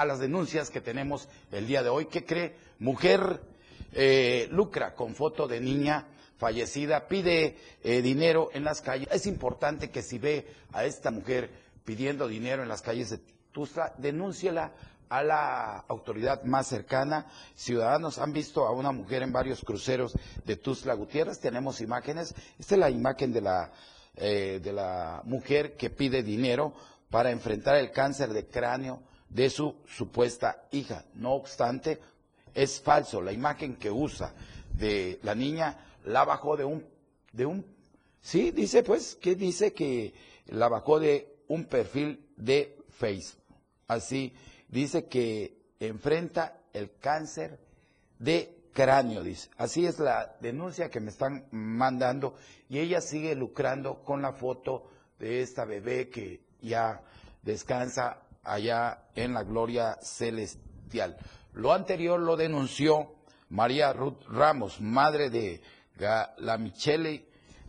a 0.00 0.06
las 0.06 0.18
denuncias 0.18 0.70
que 0.70 0.80
tenemos 0.80 1.28
el 1.52 1.66
día 1.66 1.82
de 1.82 1.90
hoy. 1.90 2.06
¿Qué 2.06 2.24
cree? 2.24 2.56
Mujer 2.78 3.42
eh, 3.92 4.48
lucra 4.50 4.94
con 4.94 5.14
foto 5.14 5.46
de 5.46 5.60
niña 5.60 6.06
fallecida, 6.38 7.06
pide 7.06 7.58
eh, 7.82 8.00
dinero 8.00 8.48
en 8.54 8.64
las 8.64 8.80
calles. 8.80 9.08
Es 9.12 9.26
importante 9.26 9.90
que 9.90 10.00
si 10.00 10.18
ve 10.18 10.46
a 10.72 10.86
esta 10.86 11.10
mujer 11.10 11.50
pidiendo 11.84 12.28
dinero 12.28 12.62
en 12.62 12.70
las 12.70 12.80
calles 12.80 13.10
de 13.10 13.20
Tuzla, 13.52 13.92
denúnciela 13.98 14.72
a 15.10 15.22
la 15.22 15.84
autoridad 15.86 16.44
más 16.44 16.66
cercana. 16.68 17.26
Ciudadanos 17.54 18.16
han 18.16 18.32
visto 18.32 18.66
a 18.66 18.72
una 18.72 18.92
mujer 18.92 19.22
en 19.22 19.32
varios 19.32 19.60
cruceros 19.62 20.14
de 20.46 20.56
Tuzla 20.56 20.94
Gutiérrez. 20.94 21.40
Tenemos 21.40 21.82
imágenes. 21.82 22.34
Esta 22.58 22.74
es 22.74 22.80
la 22.80 22.88
imagen 22.88 23.34
de 23.34 23.42
la, 23.42 23.70
eh, 24.16 24.60
de 24.62 24.72
la 24.72 25.20
mujer 25.24 25.76
que 25.76 25.90
pide 25.90 26.22
dinero 26.22 26.72
para 27.10 27.30
enfrentar 27.30 27.76
el 27.76 27.90
cáncer 27.90 28.32
de 28.32 28.46
cráneo 28.46 29.02
de 29.30 29.48
su 29.48 29.76
supuesta 29.86 30.64
hija. 30.72 31.04
No 31.14 31.32
obstante, 31.32 31.98
es 32.54 32.80
falso. 32.80 33.22
La 33.22 33.32
imagen 33.32 33.76
que 33.76 33.90
usa 33.90 34.34
de 34.72 35.18
la 35.22 35.34
niña 35.34 35.78
la 36.04 36.24
bajó 36.24 36.56
de 36.56 36.64
un, 36.64 36.84
de 37.32 37.46
un, 37.46 37.64
sí, 38.20 38.50
dice 38.50 38.82
pues, 38.82 39.16
que 39.16 39.34
dice 39.34 39.72
que 39.72 40.12
la 40.46 40.68
bajó 40.68 40.98
de 40.98 41.36
un 41.48 41.64
perfil 41.64 42.26
de 42.36 42.76
Facebook. 42.90 43.42
Así 43.86 44.34
dice 44.68 45.06
que 45.06 45.56
enfrenta 45.78 46.58
el 46.72 46.92
cáncer 46.98 47.58
de 48.18 48.60
cráneo, 48.72 49.22
dice. 49.22 49.48
Así 49.56 49.86
es 49.86 49.98
la 49.98 50.36
denuncia 50.40 50.90
que 50.90 51.00
me 51.00 51.10
están 51.10 51.46
mandando 51.50 52.34
y 52.68 52.78
ella 52.78 53.00
sigue 53.00 53.34
lucrando 53.34 54.02
con 54.04 54.22
la 54.22 54.32
foto 54.32 54.90
de 55.18 55.42
esta 55.42 55.64
bebé 55.64 56.08
que 56.08 56.40
ya 56.60 57.02
descansa 57.42 58.22
allá 58.42 59.04
en 59.14 59.34
la 59.34 59.42
gloria 59.44 59.98
celestial. 60.02 61.16
Lo 61.52 61.72
anterior 61.72 62.20
lo 62.20 62.36
denunció 62.36 63.14
María 63.48 63.92
Ruth 63.92 64.22
Ramos, 64.28 64.80
madre 64.80 65.30
de 65.30 65.62
la 65.98 66.58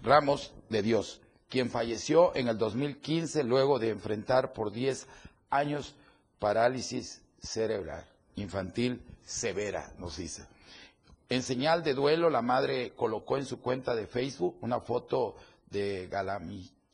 Ramos 0.04 0.54
de 0.70 0.82
Dios, 0.82 1.22
quien 1.50 1.70
falleció 1.70 2.36
en 2.36 2.48
el 2.48 2.58
2015 2.58 3.44
luego 3.44 3.80
de 3.80 3.90
enfrentar 3.90 4.54
por 4.54 4.72
10 4.72 5.08
años 5.50 5.96
parálisis 6.40 7.22
cerebral 7.40 8.06
infantil 8.36 9.04
severa, 9.26 9.94
nos 9.98 10.18
dice. 10.18 10.46
En 11.30 11.44
señal 11.44 11.84
de 11.84 11.94
duelo, 11.94 12.30
la 12.30 12.42
madre 12.42 12.94
colocó 12.96 13.38
en 13.38 13.46
su 13.46 13.62
cuenta 13.62 13.96
de 13.96 14.08
Facebook 14.08 14.58
una 14.62 14.82
foto 14.82 15.36
de 15.70 16.08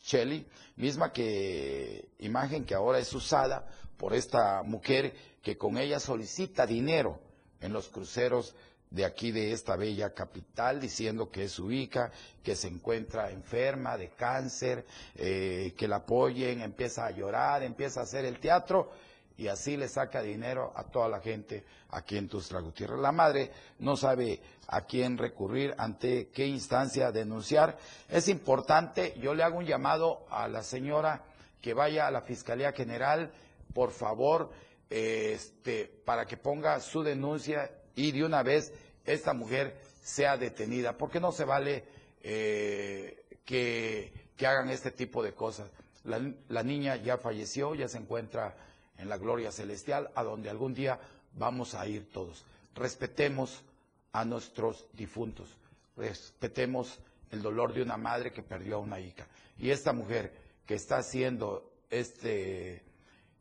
Galamicheli, 0.07 0.45
misma 0.77 1.11
que 1.11 2.09
imagen 2.19 2.65
que 2.65 2.73
ahora 2.75 2.99
es 2.99 3.13
usada 3.13 3.67
por 3.97 4.13
esta 4.13 4.63
mujer 4.63 5.13
que 5.41 5.57
con 5.57 5.77
ella 5.77 5.99
solicita 5.99 6.65
dinero 6.65 7.19
en 7.59 7.73
los 7.73 7.89
cruceros 7.89 8.55
de 8.89 9.03
aquí 9.03 9.31
de 9.31 9.51
esta 9.51 9.75
bella 9.75 10.13
capital 10.13 10.79
diciendo 10.79 11.29
que 11.29 11.43
es 11.43 11.51
su 11.51 11.71
hija, 11.71 12.11
que 12.41 12.55
se 12.55 12.69
encuentra 12.69 13.31
enferma 13.31 13.97
de 13.97 14.09
cáncer, 14.11 14.85
eh, 15.15 15.73
que 15.77 15.89
la 15.89 15.97
apoyen, 15.97 16.61
empieza 16.61 17.05
a 17.05 17.11
llorar, 17.11 17.63
empieza 17.63 17.99
a 17.99 18.03
hacer 18.03 18.23
el 18.23 18.39
teatro 18.39 18.91
y 19.37 19.47
así 19.47 19.77
le 19.77 19.87
saca 19.87 20.21
dinero 20.21 20.73
a 20.75 20.83
toda 20.83 21.07
la 21.07 21.19
gente 21.19 21.63
aquí 21.91 22.17
en 22.17 22.27
Tustra 22.27 22.59
Gutiérrez. 22.59 22.99
La 22.99 23.11
madre 23.11 23.51
no 23.79 23.95
sabe 23.95 24.41
a 24.67 24.81
quién 24.81 25.17
recurrir, 25.17 25.75
ante 25.77 26.29
qué 26.29 26.47
instancia 26.47 27.11
denunciar. 27.11 27.77
Es 28.09 28.27
importante, 28.27 29.13
yo 29.21 29.35
le 29.35 29.43
hago 29.43 29.59
un 29.59 29.65
llamado 29.65 30.25
a 30.31 30.47
la 30.47 30.63
señora 30.63 31.23
que 31.61 31.75
vaya 31.75 32.07
a 32.07 32.11
la 32.11 32.21
Fiscalía 32.21 32.71
General, 32.71 33.31
por 33.73 33.91
favor, 33.91 34.49
este, 34.89 35.85
para 36.03 36.25
que 36.25 36.37
ponga 36.37 36.79
su 36.79 37.03
denuncia 37.03 37.69
y 37.95 38.11
de 38.11 38.23
una 38.23 38.41
vez 38.41 38.73
esta 39.05 39.33
mujer 39.33 39.79
sea 40.01 40.35
detenida, 40.37 40.97
porque 40.97 41.19
no 41.19 41.31
se 41.31 41.45
vale 41.45 41.83
eh, 42.23 43.23
que, 43.45 44.25
hagan 44.39 44.69
este 44.69 44.91
tipo 44.91 45.21
de 45.21 45.33
cosas. 45.33 45.69
la 46.03 46.63
niña 46.63 46.95
ya 46.95 47.17
falleció, 47.17 47.75
ya 47.75 47.87
se 47.87 47.97
encuentra 47.97 48.55
en 48.97 49.09
la 49.09 49.17
gloria 49.17 49.51
celestial, 49.51 50.09
a 50.15 50.23
donde 50.23 50.49
algún 50.49 50.73
día 50.73 50.99
vamos 51.33 51.73
a 51.75 51.87
ir 51.87 52.09
todos. 52.11 52.43
Respetemos 52.75 53.63
a 54.11 54.25
nuestros 54.25 54.85
difuntos, 54.93 55.47
respetemos 55.95 56.99
el 57.31 57.41
dolor 57.41 57.73
de 57.73 57.81
una 57.81 57.97
madre 57.97 58.31
que 58.31 58.41
perdió 58.43 58.75
a 58.75 58.79
una 58.79 58.99
hija. 58.99 59.27
Y 59.57 59.69
esta 59.69 59.93
mujer 59.93 60.31
que 60.65 60.75
está 60.75 60.97
haciendo 60.97 61.71
este, 61.89 62.83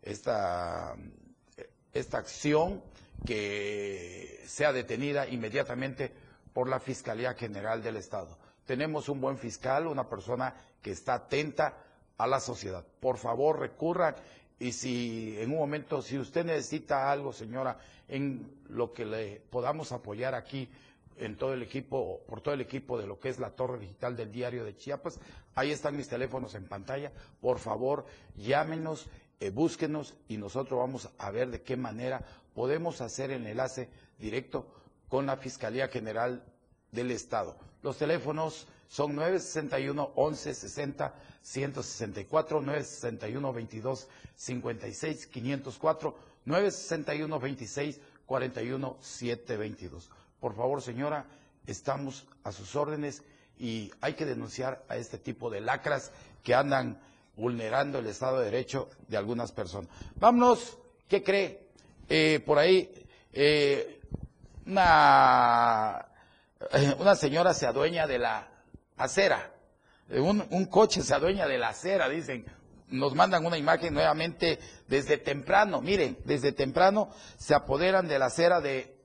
esta, 0.02 0.96
esta 1.92 2.18
acción, 2.18 2.82
que 3.24 4.42
sea 4.46 4.72
detenida 4.72 5.26
inmediatamente 5.28 6.12
por 6.52 6.68
la 6.68 6.80
Fiscalía 6.80 7.34
General 7.34 7.82
del 7.82 7.96
Estado. 7.96 8.36
Tenemos 8.66 9.08
un 9.08 9.20
buen 9.20 9.38
fiscal, 9.38 9.86
una 9.86 10.08
persona 10.08 10.54
que 10.82 10.90
está 10.92 11.14
atenta 11.14 11.74
a 12.18 12.26
la 12.26 12.40
sociedad. 12.40 12.84
Por 13.00 13.18
favor, 13.18 13.58
recurran 13.60 14.14
y 14.58 14.72
si 14.72 15.36
en 15.38 15.50
un 15.52 15.58
momento, 15.58 16.00
si 16.02 16.18
usted 16.18 16.44
necesita 16.44 17.10
algo, 17.10 17.32
señora, 17.32 17.78
en 18.08 18.48
lo 18.68 18.92
que 18.92 19.04
le 19.04 19.40
podamos 19.50 19.92
apoyar 19.92 20.34
aquí 20.34 20.68
en 21.18 21.36
todo 21.36 21.54
el 21.54 21.62
equipo, 21.62 22.20
por 22.26 22.40
todo 22.40 22.54
el 22.54 22.60
equipo 22.60 22.98
de 22.98 23.06
lo 23.06 23.18
que 23.18 23.28
es 23.28 23.38
la 23.38 23.50
torre 23.50 23.78
digital 23.78 24.16
del 24.16 24.32
diario 24.32 24.64
de 24.64 24.76
Chiapas, 24.76 25.18
ahí 25.54 25.70
están 25.70 25.96
mis 25.96 26.08
teléfonos 26.08 26.54
en 26.54 26.66
pantalla. 26.66 27.12
Por 27.40 27.58
favor, 27.58 28.06
llámenos, 28.36 29.06
eh, 29.40 29.50
búsquenos 29.50 30.14
y 30.28 30.36
nosotros 30.36 30.78
vamos 30.78 31.08
a 31.18 31.30
ver 31.30 31.50
de 31.50 31.62
qué 31.62 31.76
manera 31.76 32.24
podemos 32.54 33.00
hacer 33.00 33.30
el 33.30 33.46
enlace 33.46 33.88
directo 34.18 34.66
con 35.08 35.26
la 35.26 35.36
Fiscalía 35.36 35.88
General 35.88 36.42
del 36.92 37.10
Estado. 37.10 37.56
Los 37.82 37.98
teléfonos 37.98 38.66
son 38.88 39.14
961 39.16 40.12
1160 40.16 41.14
164 41.42 42.60
961 42.60 43.52
22 43.52 44.08
56 44.34 45.26
504 45.26 46.16
961 46.44 47.38
26 47.40 48.00
41 48.26 48.96
722. 49.00 50.10
Por 50.40 50.54
favor, 50.54 50.82
señora, 50.82 51.26
estamos 51.66 52.26
a 52.44 52.52
sus 52.52 52.74
órdenes 52.76 53.22
y 53.58 53.90
hay 54.00 54.14
que 54.14 54.26
denunciar 54.26 54.84
a 54.88 54.96
este 54.96 55.18
tipo 55.18 55.50
de 55.50 55.60
lacras 55.60 56.12
que 56.42 56.54
andan 56.54 57.00
vulnerando 57.36 57.98
el 57.98 58.06
Estado 58.06 58.38
de 58.38 58.46
Derecho 58.46 58.88
de 59.08 59.16
algunas 59.16 59.52
personas. 59.52 59.90
Vámonos, 60.16 60.78
¿qué 61.08 61.22
cree? 61.22 61.66
Eh, 62.08 62.40
por 62.44 62.58
ahí, 62.58 62.92
eh, 63.32 64.00
una, 64.66 66.06
eh, 66.72 66.94
una 66.98 67.14
señora 67.14 67.54
se 67.54 67.66
adueña 67.66 68.06
de 68.06 68.18
la 68.18 68.48
acera. 68.96 69.52
Un, 70.10 70.46
un 70.50 70.66
coche 70.66 71.02
se 71.02 71.14
adueña 71.14 71.46
de 71.46 71.58
la 71.58 71.68
acera, 71.68 72.08
dicen. 72.08 72.44
Nos 72.88 73.16
mandan 73.16 73.44
una 73.44 73.58
imagen 73.58 73.94
nuevamente 73.94 74.60
desde 74.86 75.18
temprano. 75.18 75.80
Miren, 75.80 76.18
desde 76.24 76.52
temprano 76.52 77.10
se 77.36 77.52
apoderan 77.52 78.06
de 78.06 78.18
la 78.18 78.26
acera 78.26 78.60
de, 78.60 78.96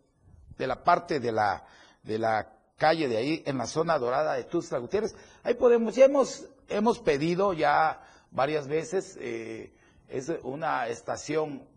de 0.58 0.68
la 0.68 0.84
parte 0.84 1.20
de 1.20 1.32
la, 1.32 1.66
de 2.04 2.20
la 2.20 2.54
calle 2.78 3.08
de 3.08 3.18
ahí, 3.18 3.44
en 3.46 3.58
la 3.58 3.66
zona 3.66 3.98
dorada 3.98 4.36
de 4.36 4.44
Tuxtla 4.44 4.78
Gutiérrez. 4.78 5.16
Ahí 5.42 5.56
podemos, 5.56 5.96
ya 5.96 6.06
hemos, 6.06 6.46
hemos 6.70 7.00
pedido 7.00 7.54
ya 7.54 8.04
varias 8.30 8.68
veces, 8.68 9.18
eh, 9.20 9.74
es 10.08 10.32
una 10.44 10.88
estación 10.88 11.68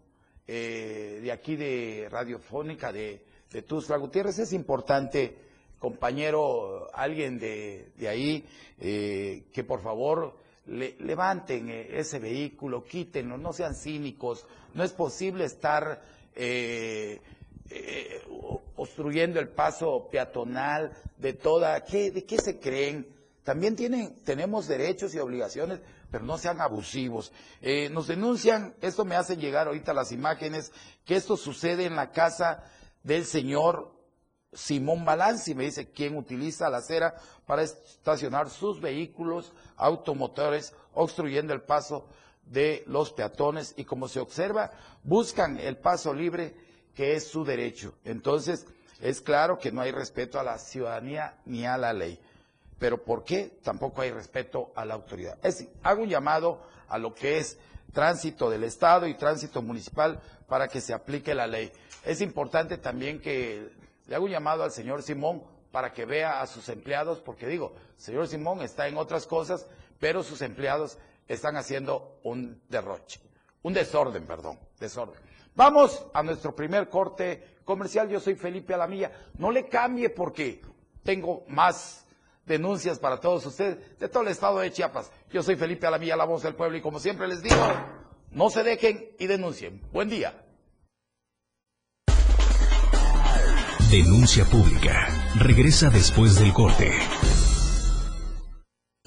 eh, 0.47 1.21
de 1.23 1.33
aquí 1.33 1.57
de 1.57 2.09
radiofónica 2.11 2.93
de, 2.93 3.25
de 3.51 3.63
Tuxtla 3.63 3.97
Gutiérrez. 3.97 4.39
Es 4.39 4.53
importante 4.53 5.39
compañero, 5.85 6.89
alguien 6.95 7.39
de, 7.39 7.93
ahí, 8.09 8.43
eh, 8.81 9.45
que 9.53 9.65
por 9.65 9.83
favor 9.83 10.35
levanten 10.67 11.69
eh, 11.69 11.99
ese 11.99 12.19
vehículo, 12.19 12.85
quítenlo, 12.85 13.37
no 13.37 13.53
sean 13.53 13.75
cínicos. 13.75 14.47
No 14.73 14.83
es 14.83 14.93
posible 14.93 15.45
estar 15.45 16.03
eh, 16.35 17.21
obstruyendo 18.77 19.41
el 19.41 19.51
paso 19.51 20.09
peatonal 20.11 20.91
de 21.19 21.35
toda. 21.35 21.85
¿qué, 21.85 22.11
¿De 22.11 22.25
qué 22.25 22.39
se 22.39 22.59
creen? 22.59 23.07
También 23.43 23.77
tienen, 23.77 24.17
tenemos 24.25 24.67
derechos 24.67 25.15
y 25.15 25.19
obligaciones, 25.19 25.81
pero 26.11 26.25
no 26.25 26.39
sean 26.39 26.63
abusivos. 26.63 27.31
nos 27.91 28.07
denuncian, 28.07 28.75
esto 28.81 29.05
me 29.05 29.17
hace 29.17 29.37
llegar 29.37 29.67
ahorita 29.67 29.93
las 29.93 30.13
imágenes, 30.13 30.73
que 31.05 31.17
esto 31.17 31.37
sucede 31.37 31.85
en 31.85 31.95
la 31.95 32.11
casa 32.11 32.65
del 33.03 33.27
señor 33.27 33.94
Simón 34.55 35.05
Balanci 35.05 35.55
me 35.55 35.65
dice 35.65 35.91
quién 35.91 36.17
utiliza 36.17 36.71
la 36.71 36.79
acera 36.79 37.15
para 37.47 37.63
estacionar 37.63 38.51
sus 38.51 38.81
vehículos 38.81 39.53
automotores 39.77 40.75
obstruyendo 40.95 41.53
el 41.53 41.63
paso 41.63 42.07
de 42.47 42.85
los 42.87 43.13
peatones 43.13 43.75
y 43.77 43.85
como 43.85 44.09
se 44.09 44.21
observa 44.21 44.71
buscan 45.03 45.59
el 45.59 45.77
paso 45.77 46.13
libre 46.13 46.55
que 46.95 47.15
es 47.15 47.27
su 47.27 47.45
derecho. 47.45 47.95
Entonces 48.05 48.67
es 49.01 49.21
claro 49.21 49.59
que 49.59 49.73
no 49.73 49.81
hay 49.81 49.91
respeto 49.91 50.39
a 50.39 50.45
la 50.45 50.59
ciudadanía 50.59 51.37
ni 51.45 51.67
a 51.67 51.77
la 51.77 51.93
ley. 51.93 52.21
Pero 52.79 53.03
¿por 53.03 53.25
qué 53.25 53.59
tampoco 53.63 54.03
hay 54.03 54.11
respeto 54.11 54.73
a 54.75 54.85
la 54.85 54.95
autoridad? 54.95 55.39
Es 55.43 55.67
hago 55.83 56.03
un 56.03 56.09
llamado 56.09 56.61
a 56.89 56.99
lo 56.99 57.15
que 57.15 57.39
es 57.39 57.59
tránsito 57.93 58.51
del 58.51 58.65
Estado 58.65 59.07
y 59.07 59.15
tránsito 59.15 59.63
municipal 59.63 60.21
para 60.49 60.69
que 60.69 60.81
se 60.81 60.93
aplique 60.93 61.35
la 61.35 61.47
ley. 61.47 61.73
Es 62.05 62.21
importante 62.21 62.77
también 62.79 63.21
que 63.21 63.71
le 64.07 64.15
hago 64.15 64.25
un 64.25 64.31
llamado 64.31 64.63
al 64.63 64.71
señor 64.71 65.03
Simón 65.03 65.43
para 65.71 65.93
que 65.93 66.05
vea 66.05 66.41
a 66.41 66.47
sus 66.47 66.69
empleados, 66.69 67.21
porque 67.21 67.47
digo, 67.47 67.75
el 67.97 68.01
señor 68.03 68.29
Simón 68.29 68.63
está 68.63 68.87
en 68.87 68.97
otras 68.97 69.27
cosas, 69.27 69.67
pero 69.99 70.23
sus 70.23 70.43
empleados 70.43 70.99
están 71.27 71.57
haciendo 71.57 72.21
un 72.23 72.63
derroche, 72.69 73.21
un 73.63 73.73
desorden, 73.73 74.27
perdón, 74.27 74.59
desorden. 74.79 75.21
Vamos 75.57 76.05
a 76.13 76.23
nuestro 76.23 76.55
primer 76.55 76.89
corte 76.89 77.59
comercial. 77.65 78.09
Yo 78.09 78.21
soy 78.21 78.35
Felipe 78.35 78.75
Alamilla. 78.75 79.13
No 79.39 79.51
le 79.51 79.69
cambie 79.69 80.11
porque 80.11 80.61
tengo 81.05 81.45
más 81.47 82.05
denuncias 82.45 82.99
para 82.99 83.21
todos 83.21 83.47
ustedes 83.47 83.99
de 83.99 84.09
todo 84.09 84.25
el 84.25 84.29
estado 84.29 84.59
de 84.59 84.73
Chiapas. 84.73 85.11
Yo 85.31 85.43
soy 85.43 85.57
Felipe 85.57 85.87
Alamilla, 85.87 86.17
la 86.17 86.25
voz 86.25 86.43
del 86.43 86.55
pueblo, 86.55 86.77
y 86.77 86.83
como 86.83 86.99
siempre 86.99 87.29
les 87.29 87.43
digo, 87.43 87.57
no 88.31 88.51
se 88.51 88.65
dejen 88.65 89.11
y 89.19 89.27
denuncien. 89.27 89.81
Buen 89.93 90.09
día. 90.09 90.44
Denuncia 93.95 94.45
pública. 94.45 95.07
Regresa 95.37 95.89
después 95.89 96.35
del 96.35 96.53
corte. 96.53 96.91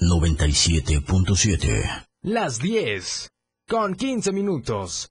97.7. 0.00 2.06
Las 2.22 2.58
10. 2.58 3.28
Con 3.68 3.94
15 3.94 4.32
minutos. 4.32 5.10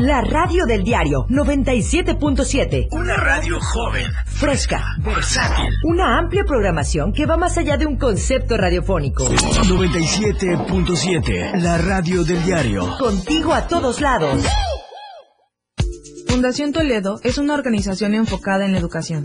La 0.00 0.20
radio 0.22 0.64
del 0.66 0.82
diario 0.84 1.26
97.7. 1.28 2.88
una 2.92 3.16
radio 3.16 3.58
joven, 3.60 4.06
Fresca, 4.26 4.84
versátil. 4.98 5.66
una 5.84 6.18
amplia 6.18 6.44
programación 6.44 7.12
que 7.12 7.26
va 7.26 7.36
más 7.36 7.56
allá 7.58 7.76
de 7.76 7.86
un 7.86 7.96
concepto 7.96 8.56
radiofónico. 8.56 9.24
97.7, 9.24 11.60
la 11.60 11.78
radio 11.78 12.22
del 12.24 12.42
diario. 12.44 12.96
Contigo 12.98 13.52
a 13.52 13.66
todos 13.66 14.00
lados. 14.00 14.44
Fundación 16.28 16.72
Toledo 16.72 17.18
es 17.22 17.38
una 17.38 17.54
organización 17.54 18.14
enfocada 18.14 18.64
en 18.64 18.72
la 18.72 18.78
educación. 18.78 19.24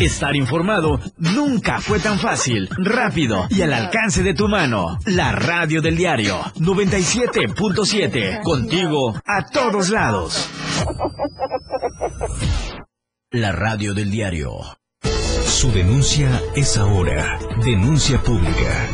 Estar 0.00 0.36
informado 0.36 1.00
nunca 1.18 1.80
fue 1.80 1.98
tan 1.98 2.18
fácil, 2.18 2.68
rápido 2.78 3.46
y 3.50 3.62
al 3.62 3.72
alcance 3.72 4.22
de 4.22 4.34
tu 4.34 4.48
mano. 4.48 4.98
La 5.06 5.32
radio 5.32 5.80
del 5.82 5.96
diario 5.96 6.40
97.7. 6.56 8.42
Contigo 8.42 9.14
a 9.24 9.46
todos 9.50 9.90
lados. 9.90 10.48
La 13.30 13.52
radio 13.52 13.94
del 13.94 14.10
diario. 14.10 14.50
Su 15.46 15.72
denuncia 15.72 16.40
es 16.54 16.76
ahora. 16.76 17.38
Denuncia 17.64 18.20
pública. 18.20 18.88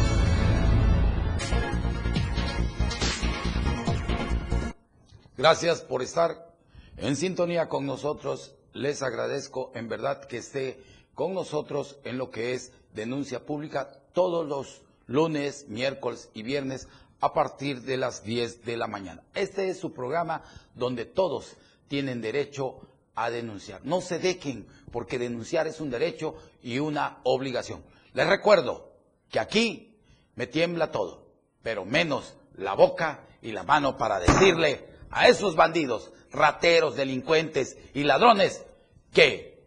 Gracias 5.37 5.81
por 5.81 6.03
estar 6.03 6.55
en 6.97 7.16
sintonía 7.16 7.69
con 7.69 7.87
nosotros. 7.87 8.55
Les 8.72 9.02
agradezco 9.02 9.72
en 9.74 9.88
verdad 9.88 10.24
que 10.24 10.38
esté 10.38 10.80
con 11.14 11.35
nosotros 11.35 11.98
en 12.04 12.18
lo 12.18 12.30
que 12.30 12.54
es 12.54 12.72
denuncia 12.94 13.44
pública 13.44 13.90
todos 14.12 14.46
los 14.46 14.83
lunes, 15.06 15.66
miércoles 15.68 16.30
y 16.35 16.42
viernes 16.42 16.88
a 17.20 17.33
partir 17.33 17.83
de 17.83 17.96
las 17.96 18.22
10 18.22 18.64
de 18.64 18.76
la 18.76 18.87
mañana. 18.87 19.22
Este 19.35 19.68
es 19.68 19.78
su 19.78 19.92
programa 19.92 20.42
donde 20.74 21.04
todos 21.04 21.56
tienen 21.88 22.20
derecho 22.20 22.80
a 23.14 23.30
denunciar. 23.30 23.80
No 23.85 24.00
se 24.00 24.18
dejen 24.18 24.66
porque 24.92 25.18
denunciar 25.18 25.66
es 25.66 25.80
un 25.80 25.90
derecho 25.90 26.37
y 26.62 26.78
una 26.78 27.18
obligación. 27.24 27.83
Les 28.14 28.26
recuerdo 28.26 28.92
que 29.30 29.40
aquí 29.40 29.98
me 30.37 30.46
tiembla 30.46 30.90
todo, 30.90 31.26
pero 31.62 31.85
menos 31.85 32.37
la 32.56 32.74
boca 32.74 33.26
y 33.42 33.52
la 33.52 33.62
mano 33.62 33.96
para 33.96 34.20
decirle 34.20 34.89
a 35.11 35.29
esos 35.29 35.57
bandidos, 35.57 36.12
rateros, 36.31 36.96
delincuentes 36.96 37.77
y 37.94 38.05
ladrones 38.05 38.64
que 39.12 39.62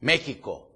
México, 0.00 0.70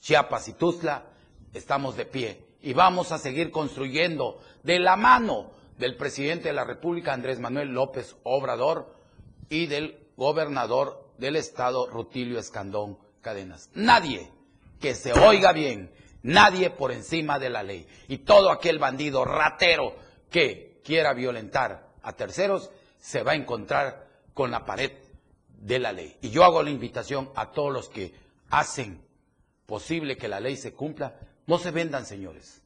Chiapas 0.00 0.48
y 0.48 0.52
Tuzla 0.54 1.06
estamos 1.52 1.96
de 1.96 2.06
pie 2.06 2.44
y 2.60 2.72
vamos 2.72 3.12
a 3.12 3.18
seguir 3.18 3.50
construyendo 3.50 4.40
de 4.62 4.78
la 4.78 4.96
mano 4.96 5.50
del 5.78 5.96
presidente 5.96 6.48
de 6.48 6.54
la 6.54 6.64
República, 6.64 7.12
Andrés 7.12 7.38
Manuel 7.38 7.68
López 7.68 8.16
Obrador, 8.24 8.96
y 9.48 9.66
del 9.66 9.98
gobernador 10.16 11.12
del 11.18 11.36
estado, 11.36 11.86
Rutilio 11.86 12.38
Escandón 12.38 12.98
Cadenas. 13.20 13.70
Nadie 13.74 14.30
que 14.80 14.94
se 14.94 15.12
oiga 15.12 15.52
bien, 15.52 15.90
nadie 16.22 16.70
por 16.70 16.92
encima 16.92 17.38
de 17.38 17.50
la 17.50 17.62
ley. 17.62 17.86
Y 18.08 18.18
todo 18.18 18.50
aquel 18.50 18.78
bandido 18.78 19.24
ratero 19.24 19.96
que 20.30 20.80
quiera 20.84 21.14
violentar 21.14 21.88
a 22.02 22.12
terceros 22.12 22.70
se 23.08 23.22
va 23.22 23.32
a 23.32 23.36
encontrar 23.36 24.06
con 24.34 24.50
la 24.50 24.66
pared 24.66 24.92
de 25.48 25.78
la 25.78 25.92
ley. 25.92 26.18
Y 26.20 26.28
yo 26.28 26.44
hago 26.44 26.62
la 26.62 26.68
invitación 26.68 27.30
a 27.36 27.52
todos 27.52 27.72
los 27.72 27.88
que 27.88 28.12
hacen 28.50 29.00
posible 29.64 30.18
que 30.18 30.28
la 30.28 30.40
ley 30.40 30.58
se 30.58 30.74
cumpla, 30.74 31.18
no 31.46 31.58
se 31.58 31.70
vendan, 31.70 32.04
señores. 32.04 32.60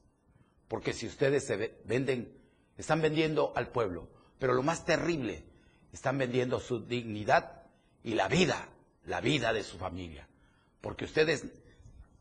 Porque 0.67 0.95
si 0.95 1.07
ustedes 1.07 1.47
se 1.47 1.57
ve- 1.57 1.81
venden, 1.85 2.37
están 2.77 3.01
vendiendo 3.01 3.53
al 3.55 3.69
pueblo. 3.69 4.09
Pero 4.41 4.55
lo 4.55 4.65
más 4.65 4.85
terrible, 4.85 5.45
están 5.93 6.19
vendiendo 6.19 6.59
su 6.59 6.81
dignidad 6.87 7.63
y 8.03 8.15
la 8.15 8.27
vida, 8.27 8.69
la 9.05 9.21
vida 9.21 9.53
de 9.53 9.63
su 9.63 9.79
familia. 9.79 10.27
Porque 10.81 11.05
ustedes 11.05 11.47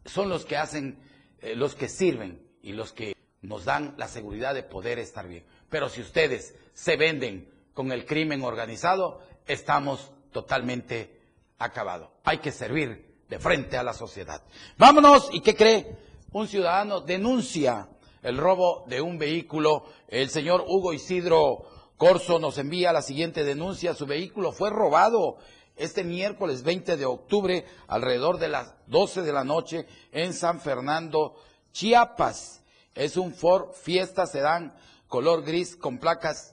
son 0.05 0.29
los 0.29 0.45
que 0.45 0.57
hacen, 0.57 0.99
eh, 1.41 1.55
los 1.55 1.73
que 1.73 1.89
sirven 1.89 2.39
y 2.61 2.73
los 2.73 2.93
que 2.93 3.15
nos 3.41 3.65
dan 3.65 3.95
la 3.97 4.07
seguridad 4.07 4.53
de 4.53 4.61
poder 4.61 4.99
estar 4.99 5.27
bien. 5.27 5.43
Pero 5.71 5.89
si 5.89 6.01
ustedes 6.01 6.53
se 6.75 6.97
venden 6.97 7.49
con 7.81 7.91
el 7.91 8.05
crimen 8.05 8.43
organizado, 8.43 9.21
estamos 9.47 10.11
totalmente 10.31 11.19
acabados. 11.57 12.09
Hay 12.23 12.37
que 12.37 12.51
servir 12.51 13.23
de 13.27 13.39
frente 13.39 13.75
a 13.75 13.81
la 13.81 13.95
sociedad. 13.95 14.43
Vámonos, 14.77 15.29
¿y 15.33 15.41
qué 15.41 15.55
cree? 15.55 15.97
Un 16.31 16.47
ciudadano 16.47 17.01
denuncia 17.01 17.89
el 18.21 18.37
robo 18.37 18.85
de 18.85 19.01
un 19.01 19.17
vehículo. 19.17 19.85
El 20.07 20.29
señor 20.29 20.63
Hugo 20.67 20.93
Isidro 20.93 21.65
Corso 21.97 22.37
nos 22.37 22.59
envía 22.59 22.93
la 22.93 23.01
siguiente 23.01 23.43
denuncia. 23.43 23.95
Su 23.95 24.05
vehículo 24.05 24.51
fue 24.51 24.69
robado 24.69 25.37
este 25.75 26.03
miércoles 26.03 26.61
20 26.61 26.97
de 26.97 27.05
octubre 27.07 27.65
alrededor 27.87 28.37
de 28.37 28.49
las 28.49 28.75
12 28.85 29.23
de 29.23 29.33
la 29.33 29.43
noche 29.43 29.87
en 30.11 30.33
San 30.35 30.61
Fernando, 30.61 31.33
Chiapas. 31.71 32.61
Es 32.93 33.17
un 33.17 33.33
Ford 33.33 33.73
Fiesta 33.73 34.27
Sedán 34.27 34.71
color 35.07 35.41
gris 35.43 35.75
con 35.75 35.97
placas 35.97 36.50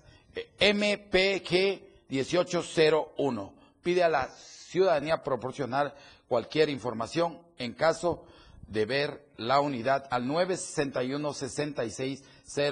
MPG 0.61 1.81
1801. 2.09 3.53
Pide 3.83 4.03
a 4.03 4.09
la 4.09 4.29
ciudadanía 4.29 5.23
proporcionar 5.23 5.95
cualquier 6.29 6.69
información 6.69 7.39
en 7.59 7.73
caso 7.73 8.25
de 8.67 8.85
ver 8.85 9.29
la 9.37 9.61
unidad 9.61 10.07
al 10.11 10.27
961 10.27 11.33
66 11.33 12.23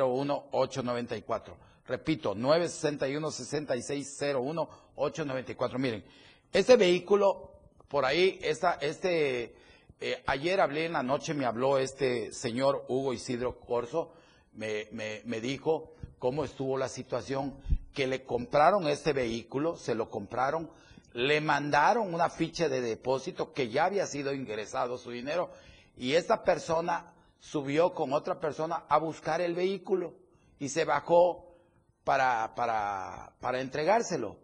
01 0.01 0.45
894. 0.53 1.57
Repito, 1.87 2.35
961 2.35 3.31
66 3.31 4.19
01 4.35 4.69
894. 4.97 5.79
Miren, 5.79 6.05
este 6.53 6.77
vehículo, 6.77 7.53
por 7.89 8.05
ahí, 8.05 8.39
esta, 8.43 8.75
este, 8.75 9.55
eh, 10.01 10.23
ayer 10.27 10.61
hablé 10.61 10.87
en 10.87 10.93
la 10.93 11.03
noche, 11.03 11.35
me 11.35 11.45
habló 11.45 11.79
este 11.79 12.33
señor 12.33 12.85
Hugo 12.89 13.13
Isidro 13.13 13.59
Corso, 13.61 14.13
me, 14.57 14.89
me, 15.25 15.41
dijo 15.41 15.93
cómo 16.19 16.45
estuvo 16.45 16.77
la 16.79 16.89
situación, 16.89 17.55
que 17.93 18.07
le 18.07 18.25
compraron 18.25 18.89
este 18.89 19.13
vehículo, 19.13 19.77
se 19.77 19.95
lo 19.95 20.11
compraron, 20.11 20.71
le 21.13 21.41
mandaron 21.41 22.13
una 22.13 22.29
ficha 22.29 22.69
de 22.69 22.81
depósito 22.81 23.53
que 23.53 23.69
ya 23.69 23.87
había 23.87 24.07
sido 24.07 24.35
ingresado 24.35 24.99
su 24.99 25.11
dinero 25.11 25.51
y 25.97 26.13
esta 26.15 26.45
persona 26.45 27.15
subió 27.39 27.95
con 27.95 28.13
otra 28.13 28.39
persona 28.39 28.85
a 28.89 28.99
buscar 28.99 29.41
el 29.41 29.55
vehículo 29.55 30.15
y 30.59 30.69
se 30.69 30.85
bajó 30.85 31.57
para, 32.05 32.55
para, 32.55 33.33
para 33.41 33.61
entregárselo. 33.61 34.37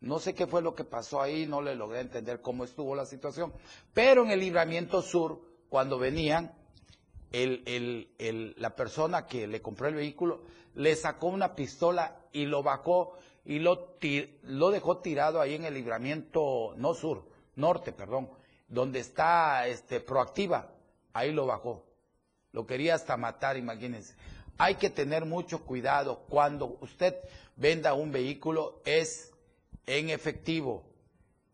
No 0.00 0.18
sé 0.18 0.34
qué 0.34 0.46
fue 0.46 0.62
lo 0.62 0.74
que 0.74 0.84
pasó 0.84 1.22
ahí, 1.22 1.46
no 1.46 1.62
le 1.62 1.74
logré 1.74 2.00
entender 2.00 2.40
cómo 2.40 2.64
estuvo 2.64 2.94
la 2.94 3.06
situación. 3.06 3.52
Pero 3.94 4.24
en 4.24 4.30
el 4.30 4.40
libramiento 4.40 5.02
sur, 5.02 5.40
cuando 5.68 5.98
venían, 5.98 6.52
la 7.32 8.76
persona 8.76 9.26
que 9.26 9.46
le 9.46 9.60
compró 9.60 9.88
el 9.88 9.94
vehículo 9.94 10.42
le 10.74 10.94
sacó 10.94 11.28
una 11.28 11.54
pistola 11.54 12.16
y 12.32 12.44
lo 12.46 12.62
bajó 12.62 13.18
y 13.44 13.60
lo, 13.60 13.96
lo 14.42 14.70
dejó 14.70 14.98
tirado 14.98 15.40
ahí 15.40 15.54
en 15.54 15.64
el 15.64 15.74
libramiento, 15.74 16.74
no 16.76 16.94
sur, 16.94 17.24
norte, 17.54 17.92
perdón, 17.92 18.28
donde 18.68 19.00
está 19.00 19.66
este, 19.68 20.00
proactiva. 20.00 20.72
Ahí 21.12 21.32
lo 21.32 21.46
bajó. 21.46 21.84
Lo 22.52 22.66
quería 22.66 22.94
hasta 22.94 23.16
matar, 23.16 23.56
imagínense. 23.56 24.14
Hay 24.58 24.76
que 24.76 24.90
tener 24.90 25.24
mucho 25.24 25.64
cuidado 25.64 26.24
cuando 26.28 26.78
usted 26.80 27.14
venda 27.56 27.94
un 27.94 28.10
vehículo, 28.10 28.80
es 28.84 29.32
en 29.86 30.10
efectivo. 30.10 30.84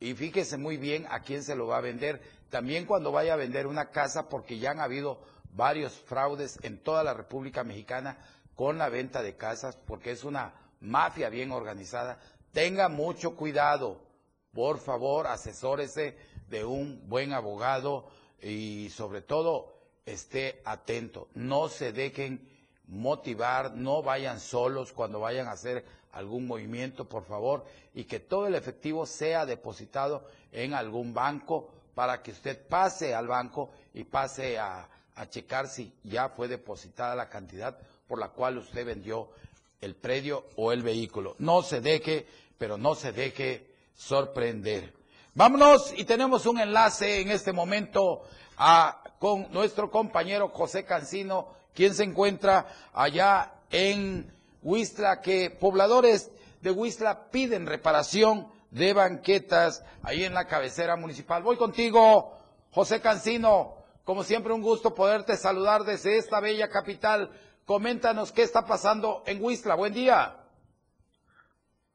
Y 0.00 0.14
fíjese 0.14 0.56
muy 0.56 0.78
bien 0.78 1.06
a 1.10 1.20
quién 1.20 1.42
se 1.42 1.54
lo 1.54 1.66
va 1.66 1.78
a 1.78 1.82
vender. 1.82 2.22
También 2.48 2.86
cuando 2.86 3.12
vaya 3.12 3.34
a 3.34 3.36
vender 3.36 3.66
una 3.66 3.90
casa, 3.90 4.28
porque 4.28 4.58
ya 4.58 4.70
han 4.70 4.80
habido 4.80 5.20
varios 5.52 5.92
fraudes 5.92 6.58
en 6.62 6.78
toda 6.78 7.04
la 7.04 7.14
República 7.14 7.64
Mexicana 7.64 8.18
con 8.54 8.78
la 8.78 8.88
venta 8.88 9.22
de 9.22 9.36
casas, 9.36 9.76
porque 9.86 10.10
es 10.10 10.24
una 10.24 10.52
mafia 10.80 11.28
bien 11.28 11.52
organizada. 11.52 12.18
Tenga 12.52 12.88
mucho 12.88 13.36
cuidado. 13.36 14.00
Por 14.52 14.78
favor, 14.78 15.26
asesórese 15.26 16.16
de 16.48 16.64
un 16.64 17.08
buen 17.08 17.32
abogado 17.32 18.06
y 18.42 18.90
sobre 18.90 19.22
todo 19.22 19.72
esté 20.04 20.60
atento. 20.64 21.28
No 21.34 21.68
se 21.68 21.92
dejen 21.92 22.46
motivar, 22.86 23.72
no 23.74 24.02
vayan 24.02 24.40
solos 24.40 24.92
cuando 24.92 25.20
vayan 25.20 25.48
a 25.48 25.52
hacer 25.52 25.84
algún 26.12 26.46
movimiento, 26.46 27.08
por 27.08 27.24
favor, 27.24 27.64
y 27.94 28.04
que 28.04 28.20
todo 28.20 28.46
el 28.46 28.54
efectivo 28.54 29.06
sea 29.06 29.46
depositado 29.46 30.26
en 30.52 30.74
algún 30.74 31.14
banco 31.14 31.70
para 31.94 32.22
que 32.22 32.32
usted 32.32 32.66
pase 32.68 33.14
al 33.14 33.28
banco 33.28 33.70
y 33.94 34.04
pase 34.04 34.58
a, 34.58 34.86
checar 35.28 35.68
si 35.68 35.92
ya 36.02 36.28
fue 36.30 36.48
depositada 36.48 37.14
la 37.14 37.28
cantidad 37.28 37.78
por 38.06 38.18
la 38.18 38.28
cual 38.28 38.58
usted 38.58 38.84
vendió 38.84 39.30
el 39.80 39.94
predio 39.94 40.46
o 40.56 40.72
el 40.72 40.82
vehículo. 40.82 41.34
No 41.38 41.62
se 41.62 41.80
deje, 41.80 42.26
pero 42.58 42.78
no 42.78 42.94
se 42.94 43.12
deje 43.12 43.66
sorprender. 43.94 44.94
Vámonos 45.34 45.92
y 45.96 46.04
tenemos 46.04 46.46
un 46.46 46.60
enlace 46.60 47.20
en 47.20 47.30
este 47.30 47.52
momento 47.52 48.22
a, 48.56 49.02
con 49.18 49.50
nuestro 49.52 49.90
compañero 49.90 50.48
José 50.48 50.84
Cancino, 50.84 51.48
quien 51.74 51.94
se 51.94 52.04
encuentra 52.04 52.66
allá 52.92 53.54
en 53.70 54.32
Huistla, 54.62 55.20
que 55.20 55.50
pobladores 55.50 56.30
de 56.60 56.70
Huistla 56.70 57.30
piden 57.30 57.66
reparación 57.66 58.46
de 58.70 58.92
banquetas 58.92 59.84
ahí 60.02 60.24
en 60.24 60.34
la 60.34 60.46
cabecera 60.46 60.96
municipal. 60.96 61.42
Voy 61.42 61.56
contigo, 61.56 62.38
José 62.70 63.00
Cancino. 63.00 63.81
Como 64.04 64.24
siempre, 64.24 64.52
un 64.52 64.62
gusto 64.62 64.94
poderte 64.94 65.36
saludar 65.36 65.82
desde 65.82 66.16
esta 66.16 66.40
bella 66.40 66.68
capital. 66.68 67.30
Coméntanos 67.64 68.32
qué 68.32 68.42
está 68.42 68.66
pasando 68.66 69.22
en 69.26 69.42
Huistla. 69.42 69.76
Buen 69.76 69.92
día. 69.92 70.36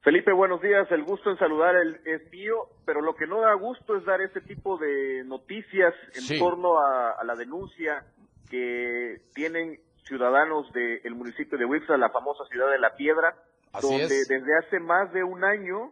Felipe, 0.04 0.32
buenos 0.32 0.62
días. 0.62 0.89
El 0.89 1.04
gusto 1.04 1.30
en 1.30 1.38
saludar 1.38 1.76
es 2.06 2.32
mío, 2.32 2.70
pero 2.86 3.02
lo 3.02 3.13
que 3.13 3.28
no 3.28 3.41
da 3.41 3.54
gusto 3.56 3.98
es 3.98 4.06
dar 4.06 4.22
este 4.22 4.39
tipo 4.39 4.78
de 4.78 5.26
noticias 5.26 5.93
en 6.13 6.39
torno 6.39 6.80
a, 6.80 7.22
la 7.26 7.36
denuncia 7.36 8.06
que 8.50 9.17
tienen 9.36 9.78
ciudadanos 10.06 10.72
del 10.72 11.13
municipio 11.13 11.58
de 11.58 11.65
Huixla, 11.65 11.98
la 11.98 12.12
famosa 12.12 12.46
ciudad 12.46 12.72
de 12.72 12.80
La 12.80 12.96
Piedra, 12.96 13.36
donde 13.82 14.08
desde 14.08 14.58
hace 14.58 14.80
más 14.80 15.12
de 15.12 15.26
un 15.26 15.43
año, 15.43 15.91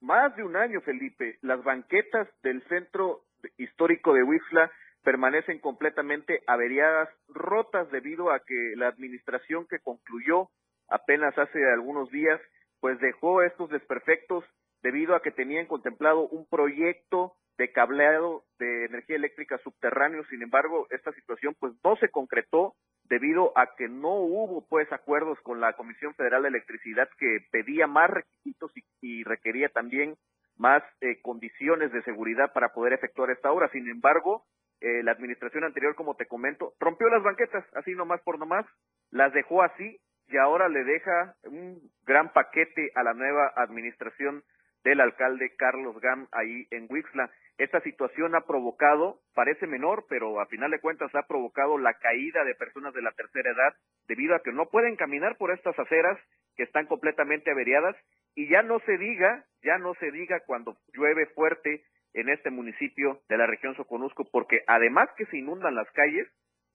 más 0.00 0.34
de 0.34 0.42
un 0.42 0.56
año, 0.56 0.80
Felipe, 0.80 1.38
las 1.42 1.62
banquetas 1.62 2.26
del 2.42 2.64
centro 2.64 3.20
histórico 3.58 4.12
de 4.12 4.24
Huixla 4.24 4.72
permanecen 5.02 5.58
completamente 5.58 6.42
averiadas, 6.46 7.08
rotas 7.28 7.90
debido 7.90 8.30
a 8.30 8.40
que 8.40 8.74
la 8.76 8.88
administración 8.88 9.66
que 9.68 9.80
concluyó 9.80 10.48
apenas 10.88 11.36
hace 11.38 11.58
algunos 11.70 12.10
días, 12.10 12.40
pues 12.80 12.98
dejó 13.00 13.42
estos 13.42 13.70
desperfectos 13.70 14.44
debido 14.82 15.14
a 15.14 15.22
que 15.22 15.30
tenían 15.30 15.66
contemplado 15.66 16.28
un 16.28 16.46
proyecto 16.46 17.34
de 17.58 17.70
cableado 17.70 18.44
de 18.58 18.86
energía 18.86 19.16
eléctrica 19.16 19.58
subterráneo. 19.58 20.24
Sin 20.30 20.42
embargo, 20.42 20.86
esta 20.90 21.12
situación 21.12 21.54
pues 21.58 21.72
no 21.84 21.96
se 21.96 22.08
concretó 22.08 22.74
debido 23.04 23.52
a 23.56 23.74
que 23.76 23.88
no 23.88 24.14
hubo 24.14 24.66
pues 24.68 24.90
acuerdos 24.92 25.38
con 25.42 25.60
la 25.60 25.74
Comisión 25.74 26.14
Federal 26.14 26.42
de 26.42 26.48
Electricidad 26.48 27.08
que 27.18 27.46
pedía 27.50 27.86
más 27.86 28.10
requisitos 28.10 28.72
y, 29.00 29.22
requería 29.24 29.68
también 29.68 30.16
más 30.56 30.82
eh, 31.00 31.20
condiciones 31.22 31.92
de 31.92 32.02
seguridad 32.02 32.52
para 32.52 32.72
poder 32.72 32.92
efectuar 32.92 33.30
esta 33.30 33.52
obra. 33.52 33.68
Sin 33.70 33.88
embargo, 33.88 34.44
eh, 34.82 35.02
la 35.04 35.12
administración 35.12 35.62
anterior, 35.62 35.94
como 35.94 36.16
te 36.16 36.26
comento, 36.26 36.74
rompió 36.80 37.08
las 37.08 37.22
banquetas, 37.22 37.64
así 37.74 37.92
nomás 37.92 38.20
por 38.22 38.38
nomás, 38.38 38.66
las 39.10 39.32
dejó 39.32 39.62
así 39.62 40.00
y 40.28 40.36
ahora 40.38 40.68
le 40.68 40.82
deja 40.82 41.36
un 41.44 41.78
gran 42.04 42.32
paquete 42.32 42.90
a 42.96 43.04
la 43.04 43.14
nueva 43.14 43.52
administración 43.54 44.42
del 44.82 45.00
alcalde 45.00 45.54
Carlos 45.56 46.00
Gam 46.00 46.26
ahí 46.32 46.66
en 46.70 46.88
Wixla. 46.90 47.30
Esta 47.58 47.80
situación 47.82 48.34
ha 48.34 48.40
provocado, 48.40 49.20
parece 49.34 49.68
menor, 49.68 50.06
pero 50.08 50.40
a 50.40 50.46
final 50.46 50.72
de 50.72 50.80
cuentas 50.80 51.14
ha 51.14 51.28
provocado 51.28 51.78
la 51.78 51.94
caída 51.94 52.42
de 52.44 52.56
personas 52.56 52.92
de 52.92 53.02
la 53.02 53.12
tercera 53.12 53.52
edad 53.52 53.74
debido 54.08 54.34
a 54.34 54.42
que 54.42 54.52
no 54.52 54.66
pueden 54.66 54.96
caminar 54.96 55.36
por 55.36 55.52
estas 55.52 55.78
aceras 55.78 56.18
que 56.56 56.64
están 56.64 56.86
completamente 56.86 57.52
averiadas 57.52 57.94
y 58.34 58.48
ya 58.48 58.62
no 58.62 58.80
se 58.80 58.98
diga, 58.98 59.44
ya 59.62 59.78
no 59.78 59.94
se 59.94 60.10
diga 60.10 60.40
cuando 60.40 60.76
llueve 60.92 61.26
fuerte 61.26 61.84
en 62.14 62.28
este 62.28 62.50
municipio 62.50 63.20
de 63.28 63.38
la 63.38 63.46
región 63.46 63.74
Soconusco, 63.76 64.28
porque 64.30 64.62
además 64.66 65.08
que 65.16 65.26
se 65.26 65.38
inundan 65.38 65.74
las 65.74 65.90
calles, 65.92 66.28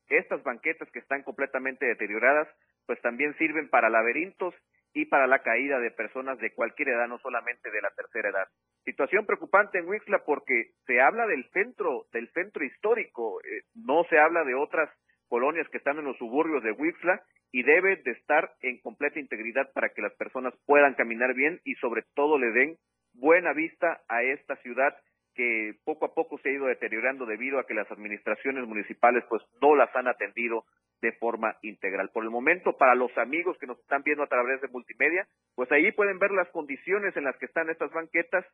estas 0.09 0.41
banquetas 0.43 0.89
que 0.91 0.99
están 0.99 1.23
completamente 1.23 1.85
deterioradas, 1.85 2.47
pues 2.85 3.01
también 3.01 3.35
sirven 3.37 3.69
para 3.69 3.89
laberintos 3.89 4.55
y 4.93 5.05
para 5.05 5.27
la 5.27 5.39
caída 5.39 5.79
de 5.79 5.91
personas 5.91 6.39
de 6.39 6.53
cualquier 6.53 6.89
edad, 6.89 7.07
no 7.07 7.19
solamente 7.19 7.69
de 7.69 7.81
la 7.81 7.91
tercera 7.91 8.29
edad. 8.29 8.47
Situación 8.83 9.25
preocupante 9.25 9.79
en 9.79 9.87
Wixla 9.87 10.23
porque 10.25 10.71
se 10.85 11.01
habla 11.01 11.27
del 11.27 11.47
centro, 11.51 12.05
del 12.13 12.29
centro 12.31 12.63
histórico, 12.63 13.41
eh, 13.41 13.63
no 13.75 14.05
se 14.09 14.17
habla 14.17 14.43
de 14.43 14.55
otras 14.55 14.89
colonias 15.27 15.67
que 15.69 15.77
están 15.77 15.99
en 15.99 16.05
los 16.05 16.17
suburbios 16.17 16.63
de 16.63 16.71
Wixla 16.71 17.21
y 17.51 17.63
debe 17.63 17.97
de 17.97 18.11
estar 18.11 18.53
en 18.61 18.79
completa 18.79 19.19
integridad 19.19 19.71
para 19.73 19.89
que 19.89 20.01
las 20.01 20.13
personas 20.15 20.53
puedan 20.65 20.95
caminar 20.95 21.33
bien 21.33 21.59
y 21.63 21.75
sobre 21.75 22.03
todo 22.15 22.37
le 22.37 22.51
den 22.51 22.77
buena 23.13 23.53
vista 23.53 24.01
a 24.07 24.23
esta 24.23 24.55
ciudad 24.57 24.95
que 25.37 25.75
poco 25.85 26.05
a 26.05 26.13
poco 26.15 26.39
se 26.39 26.49
ha 26.49 26.53
ido 26.53 26.65
deteriorando 26.65 27.27
debido 27.27 27.59
a 27.59 27.67
que 27.67 27.75
las 27.75 27.89
administraciones 27.91 28.67
municipales 28.67 29.23
pues 29.29 29.43
no 29.61 29.75
las 29.75 29.95
han 29.95 30.07
atendido 30.07 30.65
de 30.99 31.11
forma 31.13 31.55
integral. 31.61 32.09
Por 32.11 32.23
el 32.23 32.31
momento, 32.31 32.75
para 32.75 32.95
los 32.95 33.15
amigos 33.19 33.55
que 33.59 33.67
nos 33.67 33.79
están 33.79 34.01
viendo 34.01 34.23
a 34.23 34.27
través 34.27 34.59
de 34.61 34.67
multimedia, 34.67 35.27
pues 35.55 35.71
ahí 35.71 35.91
pueden 35.91 36.17
ver 36.17 36.31
las 36.31 36.49
condiciones 36.49 37.15
en 37.15 37.25
las 37.25 37.37
que 37.37 37.45
están 37.45 37.69
estas 37.69 37.91
banquetas 37.91 38.45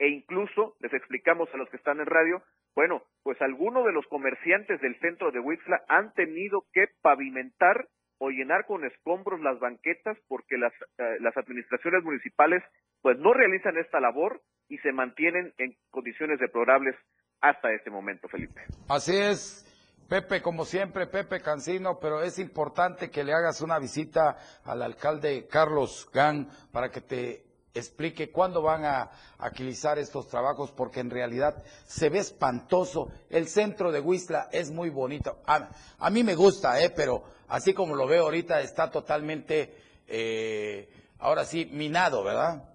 e 0.00 0.08
incluso 0.08 0.74
les 0.80 0.92
explicamos 0.92 1.48
a 1.54 1.56
los 1.56 1.70
que 1.70 1.76
están 1.76 2.00
en 2.00 2.06
radio, 2.06 2.42
bueno, 2.74 3.04
pues 3.22 3.40
algunos 3.40 3.84
de 3.86 3.92
los 3.92 4.06
comerciantes 4.08 4.80
del 4.80 4.98
centro 4.98 5.30
de 5.30 5.38
Huixla 5.38 5.84
han 5.86 6.12
tenido 6.14 6.64
que 6.72 6.88
pavimentar 7.02 7.86
o 8.18 8.30
llenar 8.30 8.66
con 8.66 8.84
escombros 8.84 9.40
las 9.40 9.60
banquetas 9.60 10.18
porque 10.26 10.58
las, 10.58 10.72
eh, 10.98 11.18
las 11.20 11.36
administraciones 11.36 12.02
municipales 12.02 12.64
pues 13.00 13.18
no 13.18 13.32
realizan 13.32 13.76
esta 13.78 14.00
labor 14.00 14.40
y 14.72 14.78
se 14.78 14.90
mantienen 14.90 15.52
en 15.58 15.76
condiciones 15.90 16.40
deplorables 16.40 16.96
hasta 17.42 17.70
este 17.74 17.90
momento, 17.90 18.26
Felipe. 18.26 18.62
Así 18.88 19.14
es. 19.14 19.66
Pepe, 20.08 20.40
como 20.40 20.64
siempre, 20.64 21.06
Pepe 21.06 21.42
Cancino, 21.42 21.98
pero 22.00 22.22
es 22.22 22.38
importante 22.38 23.10
que 23.10 23.22
le 23.22 23.34
hagas 23.34 23.60
una 23.60 23.78
visita 23.78 24.38
al 24.64 24.80
alcalde 24.80 25.46
Carlos 25.46 26.08
Gan 26.10 26.48
para 26.72 26.90
que 26.90 27.02
te 27.02 27.44
explique 27.74 28.30
cuándo 28.30 28.62
van 28.62 28.86
a 28.86 29.10
agilizar 29.38 29.98
estos 29.98 30.28
trabajos, 30.28 30.72
porque 30.72 31.00
en 31.00 31.10
realidad 31.10 31.62
se 31.84 32.08
ve 32.08 32.20
espantoso. 32.20 33.12
El 33.28 33.48
centro 33.48 33.92
de 33.92 34.00
Huistla 34.00 34.48
es 34.52 34.70
muy 34.70 34.88
bonito. 34.88 35.42
A, 35.46 36.10
mí 36.10 36.22
me 36.22 36.34
gusta, 36.34 36.82
¿eh? 36.82 36.88
pero 36.96 37.24
así 37.48 37.74
como 37.74 37.94
lo 37.94 38.06
veo 38.06 38.22
ahorita, 38.24 38.62
está 38.62 38.90
totalmente, 38.90 39.74
eh, 40.06 40.88
ahora 41.18 41.44
sí, 41.44 41.68
minado, 41.70 42.24
¿verdad? 42.24 42.71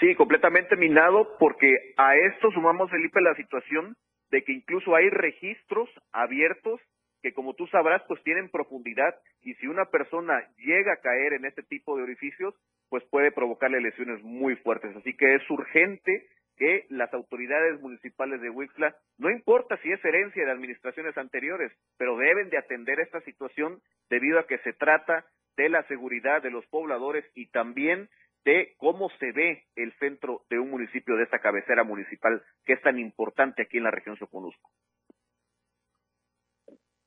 Sí, 0.00 0.14
completamente 0.16 0.76
minado, 0.76 1.36
porque 1.38 1.72
a 1.96 2.16
esto 2.16 2.50
sumamos, 2.50 2.90
Felipe, 2.90 3.20
la 3.20 3.34
situación 3.34 3.96
de 4.30 4.42
que 4.42 4.52
incluso 4.52 4.94
hay 4.96 5.08
registros 5.10 5.88
abiertos 6.12 6.80
que 7.24 7.32
como 7.32 7.54
tú 7.54 7.66
sabrás, 7.68 8.02
pues 8.06 8.22
tienen 8.22 8.50
profundidad 8.50 9.14
y 9.42 9.54
si 9.54 9.66
una 9.66 9.86
persona 9.86 10.46
llega 10.58 10.92
a 10.92 11.00
caer 11.00 11.32
en 11.32 11.46
este 11.46 11.62
tipo 11.62 11.96
de 11.96 12.02
orificios, 12.02 12.54
pues 12.90 13.02
puede 13.04 13.32
provocarle 13.32 13.80
lesiones 13.80 14.22
muy 14.22 14.56
fuertes. 14.56 14.94
Así 14.94 15.16
que 15.16 15.34
es 15.34 15.50
urgente 15.50 16.26
que 16.58 16.84
las 16.90 17.12
autoridades 17.14 17.80
municipales 17.80 18.42
de 18.42 18.50
Huixla, 18.50 18.94
no 19.16 19.30
importa 19.30 19.78
si 19.78 19.90
es 19.90 20.04
herencia 20.04 20.44
de 20.44 20.52
administraciones 20.52 21.16
anteriores, 21.16 21.72
pero 21.96 22.14
deben 22.18 22.50
de 22.50 22.58
atender 22.58 23.00
esta 23.00 23.22
situación 23.22 23.80
debido 24.10 24.38
a 24.38 24.46
que 24.46 24.58
se 24.58 24.74
trata 24.74 25.24
de 25.56 25.70
la 25.70 25.82
seguridad 25.84 26.42
de 26.42 26.50
los 26.50 26.66
pobladores 26.66 27.24
y 27.34 27.46
también 27.46 28.10
de 28.44 28.74
cómo 28.78 29.08
se 29.18 29.32
ve 29.32 29.64
el 29.76 29.92
centro 29.98 30.44
de 30.50 30.58
un 30.58 30.70
municipio 30.70 31.16
de 31.16 31.24
esta 31.24 31.40
cabecera 31.40 31.84
municipal 31.84 32.42
que 32.64 32.74
es 32.74 32.82
tan 32.82 32.98
importante 32.98 33.62
aquí 33.62 33.78
en 33.78 33.84
la 33.84 33.90
región 33.90 34.16
Soconusco. 34.16 34.70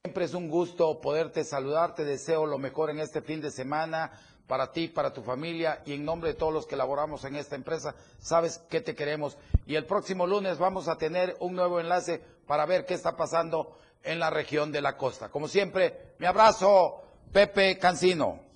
Siempre 0.04 0.26
es 0.26 0.34
un 0.34 0.50
gusto 0.50 1.00
poderte 1.02 1.44
saludar, 1.44 1.94
te 1.94 2.06
deseo 2.06 2.46
lo 2.46 2.58
mejor 2.58 2.90
en 2.90 3.00
este 3.00 3.22
fin 3.22 3.42
de 3.42 3.52
semana 3.52 4.12
para 4.48 4.72
ti, 4.72 4.88
para 4.88 5.14
tu 5.14 5.22
familia 5.22 5.82
y 5.86 5.94
en 5.94 6.06
nombre 6.06 6.30
de 6.30 6.40
todos 6.40 6.54
los 6.54 6.66
que 6.66 6.78
laboramos 6.78 7.26
en 7.26 7.36
esta 7.36 7.56
empresa, 7.56 7.96
sabes 8.18 8.60
que 8.70 8.82
te 8.82 8.96
queremos. 8.96 9.38
Y 9.66 9.76
el 9.76 9.86
próximo 9.86 10.26
lunes 10.26 10.58
vamos 10.58 10.88
a 10.88 10.98
tener 10.98 11.36
un 11.42 11.54
nuevo 11.54 11.80
enlace 11.80 12.22
para 12.48 12.66
ver 12.66 12.86
qué 12.86 12.94
está 12.94 13.18
pasando 13.18 13.78
en 14.04 14.20
la 14.20 14.30
región 14.30 14.72
de 14.72 14.82
la 14.82 14.96
costa. 14.96 15.30
Como 15.30 15.50
siempre, 15.50 16.14
mi 16.20 16.26
abrazo, 16.26 17.02
Pepe 17.34 17.78
Cancino. 17.78 18.47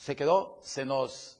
Se 0.00 0.16
quedó, 0.16 0.58
se 0.62 0.86
nos, 0.86 1.38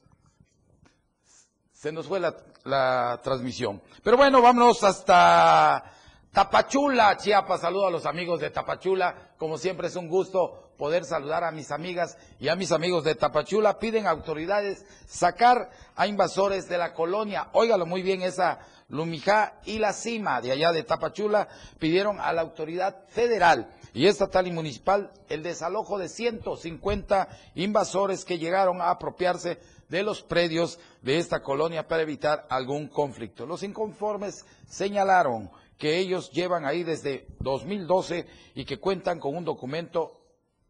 se 1.71 1.91
nos 1.91 2.05
fue 2.05 2.19
la, 2.19 2.35
la 2.63 3.19
transmisión. 3.23 3.81
Pero 4.03 4.17
bueno, 4.17 4.39
vámonos 4.39 4.83
hasta 4.83 5.83
Tapachula, 6.31 7.17
Chiapas. 7.17 7.61
Saludo 7.61 7.87
a 7.87 7.89
los 7.89 8.05
amigos 8.05 8.39
de 8.39 8.51
Tapachula. 8.51 9.33
Como 9.39 9.57
siempre 9.57 9.87
es 9.87 9.95
un 9.95 10.07
gusto 10.07 10.73
poder 10.77 11.05
saludar 11.05 11.43
a 11.43 11.49
mis 11.49 11.71
amigas 11.71 12.19
y 12.39 12.49
a 12.49 12.55
mis 12.55 12.71
amigos 12.71 13.03
de 13.03 13.15
Tapachula. 13.15 13.79
Piden 13.79 14.05
autoridades 14.05 14.85
sacar 15.07 15.71
a 15.95 16.05
invasores 16.05 16.69
de 16.69 16.77
la 16.77 16.93
colonia. 16.93 17.49
Óigalo 17.53 17.87
muy 17.87 18.03
bien, 18.03 18.21
esa 18.21 18.59
Lumijá 18.89 19.59
y 19.65 19.79
la 19.79 19.91
Cima 19.91 20.39
de 20.39 20.51
allá 20.51 20.71
de 20.71 20.83
Tapachula 20.83 21.47
pidieron 21.79 22.19
a 22.19 22.31
la 22.31 22.41
autoridad 22.41 23.07
federal 23.07 23.73
y 23.93 24.07
estatal 24.07 24.47
y 24.47 24.51
municipal 24.51 25.11
el 25.29 25.43
desalojo 25.43 25.97
de 25.97 26.09
150 26.09 27.27
invasores 27.55 28.25
que 28.25 28.39
llegaron 28.39 28.81
a 28.81 28.89
apropiarse 28.89 29.59
de 29.89 30.03
los 30.03 30.23
predios 30.23 30.79
de 31.01 31.17
esta 31.17 31.41
colonia 31.41 31.87
para 31.87 32.03
evitar 32.03 32.47
algún 32.49 32.87
conflicto. 32.87 33.45
Los 33.45 33.63
inconformes 33.63 34.45
señalaron 34.69 35.51
que 35.77 35.97
ellos 35.97 36.31
llevan 36.31 36.65
ahí 36.65 36.83
desde 36.83 37.27
2012 37.39 38.25
y 38.55 38.65
que 38.65 38.79
cuentan 38.79 39.19
con 39.19 39.35
un 39.35 39.43
documento 39.43 40.21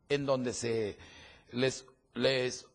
en 0.09 0.25
donde 0.25 0.53
se 0.53 0.97
les, 1.51 1.85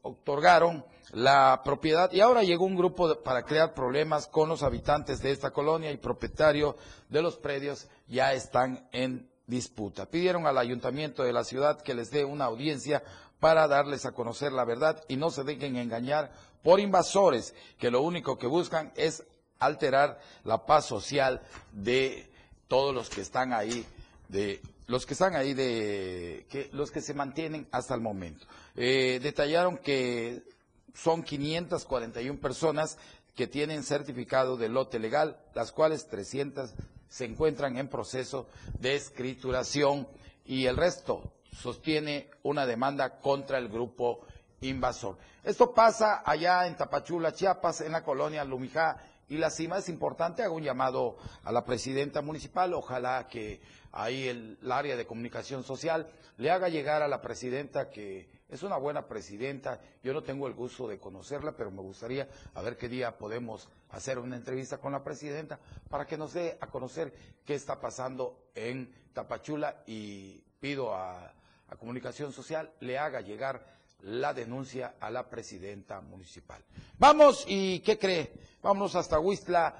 otorgaron 0.02 0.84
la 1.12 1.60
propiedad 1.64 2.12
y 2.12 2.20
ahora 2.20 2.42
llegó 2.42 2.64
un 2.64 2.76
grupo 2.76 3.22
para 3.22 3.42
crear 3.42 3.74
problemas 3.74 4.26
con 4.26 4.48
los 4.48 4.62
habitantes 4.62 5.20
de 5.22 5.30
esta 5.30 5.50
colonia 5.50 5.90
y 5.90 5.96
propietario 5.96 6.76
de 7.08 7.22
los 7.22 7.36
predios 7.36 7.88
ya 8.06 8.32
están 8.32 8.88
en 8.92 9.30
disputa. 9.46 10.06
Pidieron 10.06 10.46
al 10.46 10.58
ayuntamiento 10.58 11.22
de 11.22 11.32
la 11.32 11.44
ciudad 11.44 11.80
que 11.80 11.94
les 11.94 12.10
dé 12.10 12.24
una 12.24 12.46
audiencia 12.46 13.02
para 13.40 13.68
darles 13.68 14.06
a 14.06 14.12
conocer 14.12 14.52
la 14.52 14.64
verdad 14.64 15.02
y 15.08 15.16
no 15.16 15.30
se 15.30 15.44
dejen 15.44 15.76
engañar 15.76 16.32
por 16.62 16.80
invasores 16.80 17.54
que 17.78 17.90
lo 17.90 18.02
único 18.02 18.38
que 18.38 18.46
buscan 18.46 18.92
es 18.96 19.24
alterar 19.58 20.20
la 20.44 20.66
paz 20.66 20.86
social 20.86 21.42
de 21.72 22.28
todos 22.68 22.94
los 22.94 23.08
que 23.08 23.20
están 23.20 23.52
ahí, 23.52 23.86
de 24.28 24.60
los 24.86 25.06
que 25.06 25.14
están 25.14 25.36
ahí 25.36 25.54
de 25.54 26.46
los 26.72 26.90
que 26.90 27.00
se 27.00 27.14
mantienen 27.14 27.68
hasta 27.70 27.94
el 27.94 28.00
momento. 28.00 28.46
Eh, 28.74 29.20
detallaron 29.22 29.78
que 29.78 30.42
son 30.94 31.22
541 31.22 32.40
personas 32.40 32.98
que 33.34 33.46
tienen 33.46 33.82
certificado 33.82 34.56
de 34.56 34.68
lote 34.68 34.98
legal, 34.98 35.38
las 35.54 35.70
cuales 35.70 36.08
300 36.08 36.72
se 37.08 37.24
encuentran 37.24 37.76
en 37.76 37.88
proceso 37.88 38.48
de 38.78 38.94
escrituración 38.94 40.08
y 40.44 40.66
el 40.66 40.76
resto 40.76 41.32
sostiene 41.52 42.30
una 42.42 42.66
demanda 42.66 43.18
contra 43.20 43.58
el 43.58 43.68
grupo 43.68 44.20
invasor. 44.60 45.16
Esto 45.42 45.72
pasa 45.72 46.22
allá 46.24 46.66
en 46.66 46.76
Tapachula, 46.76 47.32
Chiapas, 47.32 47.80
en 47.80 47.92
la 47.92 48.02
colonia 48.02 48.44
Lumijá 48.44 48.96
y 49.28 49.38
la 49.38 49.50
cima 49.50 49.78
es 49.78 49.88
importante, 49.88 50.42
hago 50.42 50.54
un 50.54 50.62
llamado 50.62 51.16
a 51.42 51.50
la 51.50 51.64
presidenta 51.64 52.22
municipal, 52.22 52.74
ojalá 52.74 53.26
que 53.28 53.60
ahí 53.92 54.28
el, 54.28 54.58
área 54.70 54.96
de 54.96 55.06
comunicación 55.06 55.64
social 55.64 56.08
le 56.36 56.50
haga 56.50 56.68
llegar 56.68 57.02
a 57.02 57.08
la 57.08 57.20
presidenta 57.22 57.90
que 57.90 58.28
es 58.48 58.62
una 58.62 58.76
buena 58.76 59.06
presidenta, 59.06 59.80
yo 60.02 60.12
no 60.12 60.22
tengo 60.22 60.46
el 60.46 60.54
gusto 60.54 60.86
de 60.86 60.98
conocerla, 60.98 61.52
pero 61.56 61.70
me 61.70 61.82
gustaría 61.82 62.28
a 62.54 62.62
ver 62.62 62.76
qué 62.76 62.88
día 62.88 63.16
podemos 63.18 63.68
hacer 63.90 64.18
una 64.18 64.36
entrevista 64.36 64.78
con 64.78 64.92
la 64.92 65.02
presidenta 65.02 65.58
para 65.88 66.06
que 66.06 66.16
nos 66.16 66.32
dé 66.32 66.56
a 66.60 66.68
conocer 66.68 67.12
qué 67.44 67.54
está 67.54 67.80
pasando 67.80 68.50
en 68.54 68.92
Tapachula 69.12 69.82
y 69.86 70.40
pido 70.60 70.94
a, 70.94 71.32
a 71.68 71.76
comunicación 71.76 72.32
social 72.32 72.70
le 72.80 72.98
haga 72.98 73.20
llegar 73.20 73.76
la 74.02 74.32
denuncia 74.32 74.94
a 75.00 75.10
la 75.10 75.28
presidenta 75.28 76.00
municipal. 76.00 76.62
Vamos, 76.98 77.44
¿y 77.48 77.80
qué 77.80 77.98
cree? 77.98 78.32
Vamos 78.62 78.94
hasta 78.94 79.18
Huistla, 79.18 79.74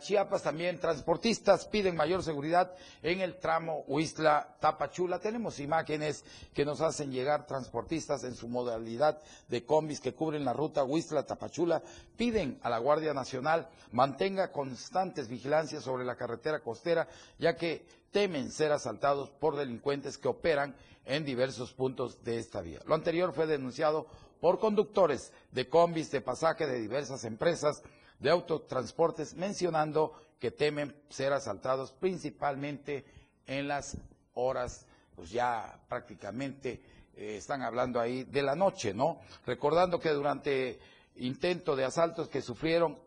Chiapas 0.00 0.42
también. 0.42 0.80
Transportistas 0.80 1.66
piden 1.66 1.94
mayor 1.94 2.22
seguridad 2.22 2.72
en 3.02 3.20
el 3.20 3.38
tramo 3.38 3.84
Huistla-Tapachula. 3.88 5.20
Tenemos 5.20 5.60
imágenes 5.60 6.24
que 6.54 6.64
nos 6.64 6.80
hacen 6.80 7.12
llegar 7.12 7.46
transportistas 7.46 8.24
en 8.24 8.34
su 8.34 8.48
modalidad 8.48 9.20
de 9.48 9.64
combis 9.64 10.00
que 10.00 10.14
cubren 10.14 10.44
la 10.44 10.54
ruta 10.54 10.84
Huistla-Tapachula. 10.84 11.82
Piden 12.16 12.58
a 12.62 12.70
la 12.70 12.78
Guardia 12.78 13.12
Nacional 13.12 13.68
mantenga 13.92 14.50
constantes 14.50 15.28
vigilancias 15.28 15.84
sobre 15.84 16.04
la 16.04 16.16
carretera 16.16 16.60
costera, 16.60 17.06
ya 17.38 17.54
que 17.56 17.84
temen 18.12 18.50
ser 18.50 18.72
asaltados 18.72 19.28
por 19.28 19.56
delincuentes 19.56 20.16
que 20.16 20.28
operan 20.28 20.74
en 21.04 21.24
diversos 21.24 21.72
puntos 21.74 22.24
de 22.24 22.38
esta 22.38 22.62
vía. 22.62 22.80
Lo 22.86 22.94
anterior 22.94 23.32
fue 23.34 23.46
denunciado 23.46 24.06
por 24.40 24.58
conductores 24.58 25.32
de 25.52 25.68
combis 25.68 26.10
de 26.10 26.22
pasaje 26.22 26.66
de 26.66 26.80
diversas 26.80 27.24
empresas 27.24 27.82
de 28.20 28.30
autotransportes, 28.30 29.34
mencionando 29.34 30.12
que 30.38 30.50
temen 30.50 30.94
ser 31.08 31.32
asaltados 31.32 31.92
principalmente 31.92 33.04
en 33.46 33.68
las 33.68 33.96
horas, 34.34 34.86
pues 35.16 35.30
ya 35.30 35.80
prácticamente 35.88 36.82
eh, 37.16 37.36
están 37.36 37.62
hablando 37.62 38.00
ahí 38.00 38.24
de 38.24 38.42
la 38.42 38.54
noche, 38.54 38.94
¿no? 38.94 39.20
Recordando 39.44 39.98
que 39.98 40.10
durante 40.10 40.78
intento 41.16 41.76
de 41.76 41.84
asaltos 41.84 42.28
que 42.28 42.40
sufrieron 42.42 42.98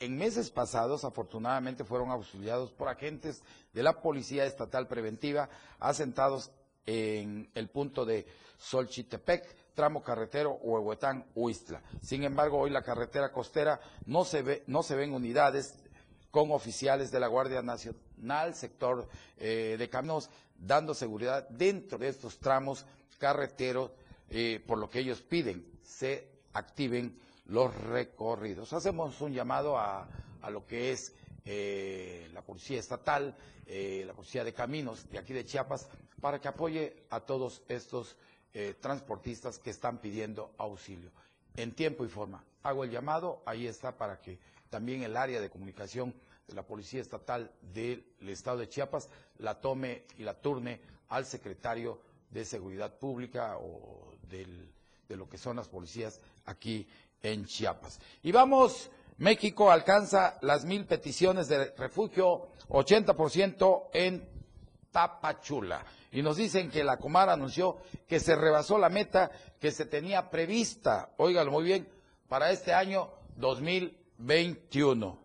en 0.00 0.16
meses 0.16 0.50
pasados, 0.50 1.04
afortunadamente, 1.04 1.84
fueron 1.84 2.10
auxiliados 2.10 2.72
por 2.72 2.88
agentes 2.88 3.42
de 3.72 3.82
la 3.84 4.00
Policía 4.00 4.44
Estatal 4.44 4.88
Preventiva 4.88 5.48
asentados 5.78 6.50
en 6.86 7.48
el 7.54 7.68
punto 7.68 8.04
de 8.04 8.26
Solchitepec, 8.58 9.61
tramo 9.74 10.02
carretero 10.02 10.58
Huehuetán-Huistla. 10.62 11.82
Sin 12.02 12.24
embargo, 12.24 12.58
hoy 12.58 12.70
la 12.70 12.82
carretera 12.82 13.32
costera 13.32 13.80
no 14.06 14.24
se, 14.24 14.42
ve, 14.42 14.62
no 14.66 14.82
se 14.82 14.94
ven 14.94 15.12
unidades 15.12 15.74
con 16.30 16.50
oficiales 16.50 17.10
de 17.10 17.20
la 17.20 17.26
Guardia 17.26 17.62
Nacional, 17.62 18.54
sector 18.54 19.06
eh, 19.38 19.76
de 19.78 19.88
caminos, 19.88 20.30
dando 20.58 20.94
seguridad 20.94 21.48
dentro 21.50 21.98
de 21.98 22.08
estos 22.08 22.38
tramos 22.38 22.86
carreteros, 23.18 23.90
eh, 24.30 24.62
por 24.66 24.78
lo 24.78 24.88
que 24.88 25.00
ellos 25.00 25.20
piden, 25.20 25.64
se 25.82 26.26
activen 26.54 27.18
los 27.46 27.74
recorridos. 27.82 28.72
Hacemos 28.72 29.20
un 29.20 29.32
llamado 29.32 29.78
a, 29.78 30.08
lo 30.50 30.66
que 30.66 30.92
es 30.92 31.14
eh, 31.44 32.28
la 32.32 32.42
Policía 32.42 32.80
Estatal, 32.80 33.36
la 33.66 34.12
Policía 34.12 34.44
de 34.44 34.52
Caminos 34.52 35.08
de 35.08 35.18
aquí 35.18 35.32
de 35.32 35.44
Chiapas, 35.44 35.88
para 36.20 36.40
que 36.40 36.48
apoye 36.48 37.04
a 37.10 37.20
todos 37.20 37.62
estos 37.68 38.16
transportistas 38.80 39.58
que 39.58 39.70
están 39.70 39.98
pidiendo 39.98 40.52
auxilio 40.58 41.10
en 41.56 41.72
tiempo 41.72 42.04
y 42.04 42.08
forma. 42.08 42.44
Hago 42.62 42.84
el 42.84 42.90
llamado, 42.90 43.42
ahí 43.46 43.66
está 43.66 43.96
para 43.96 44.20
que 44.20 44.38
también 44.70 45.02
el 45.02 45.16
área 45.16 45.40
de 45.40 45.50
comunicación 45.50 46.14
de 46.46 46.54
la 46.54 46.62
Policía 46.62 47.00
Estatal 47.00 47.50
del 47.60 48.04
Estado 48.20 48.58
de 48.58 48.68
Chiapas 48.68 49.08
la 49.38 49.60
tome 49.60 50.04
y 50.18 50.22
la 50.22 50.34
turne 50.34 50.80
al 51.08 51.26
secretario 51.26 52.00
de 52.30 52.44
Seguridad 52.44 52.98
Pública 52.98 53.58
o 53.58 54.14
de 54.28 54.46
lo 55.16 55.28
que 55.28 55.36
son 55.36 55.56
las 55.56 55.68
policías 55.68 56.20
aquí 56.46 56.86
en 57.22 57.44
Chiapas. 57.44 58.00
Y 58.22 58.32
vamos, 58.32 58.90
México 59.18 59.70
alcanza 59.70 60.38
las 60.40 60.64
mil 60.64 60.86
peticiones 60.86 61.48
de 61.48 61.70
refugio, 61.76 62.48
80% 62.68 63.88
en 63.92 64.26
Tapachula. 64.92 65.84
Y 66.12 66.22
nos 66.22 66.36
dicen 66.36 66.70
que 66.70 66.84
la 66.84 66.98
Comar 66.98 67.30
anunció 67.30 67.78
que 68.06 68.20
se 68.20 68.36
rebasó 68.36 68.78
la 68.78 68.90
meta 68.90 69.30
que 69.58 69.70
se 69.70 69.86
tenía 69.86 70.30
prevista, 70.30 71.14
óigalo 71.16 71.50
muy 71.50 71.64
bien, 71.64 71.88
para 72.28 72.50
este 72.50 72.72
año 72.72 73.10
2021. 73.36 75.18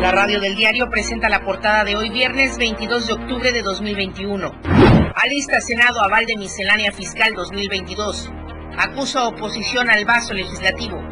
La 0.00 0.12
radio 0.12 0.40
del 0.40 0.54
diario 0.54 0.88
presenta 0.88 1.28
la 1.28 1.44
portada 1.44 1.82
de 1.82 1.96
hoy 1.96 2.08
viernes 2.08 2.56
22 2.56 3.08
de 3.08 3.12
octubre 3.14 3.50
de 3.50 3.62
2021. 3.62 4.52
Alista 5.16 5.60
Senado 5.60 6.00
aval 6.00 6.24
de 6.24 6.36
miscelánea 6.36 6.92
fiscal 6.92 7.34
2022. 7.34 8.30
Acusa 8.78 9.26
oposición 9.26 9.90
al 9.90 10.04
vaso 10.04 10.34
legislativo. 10.34 11.02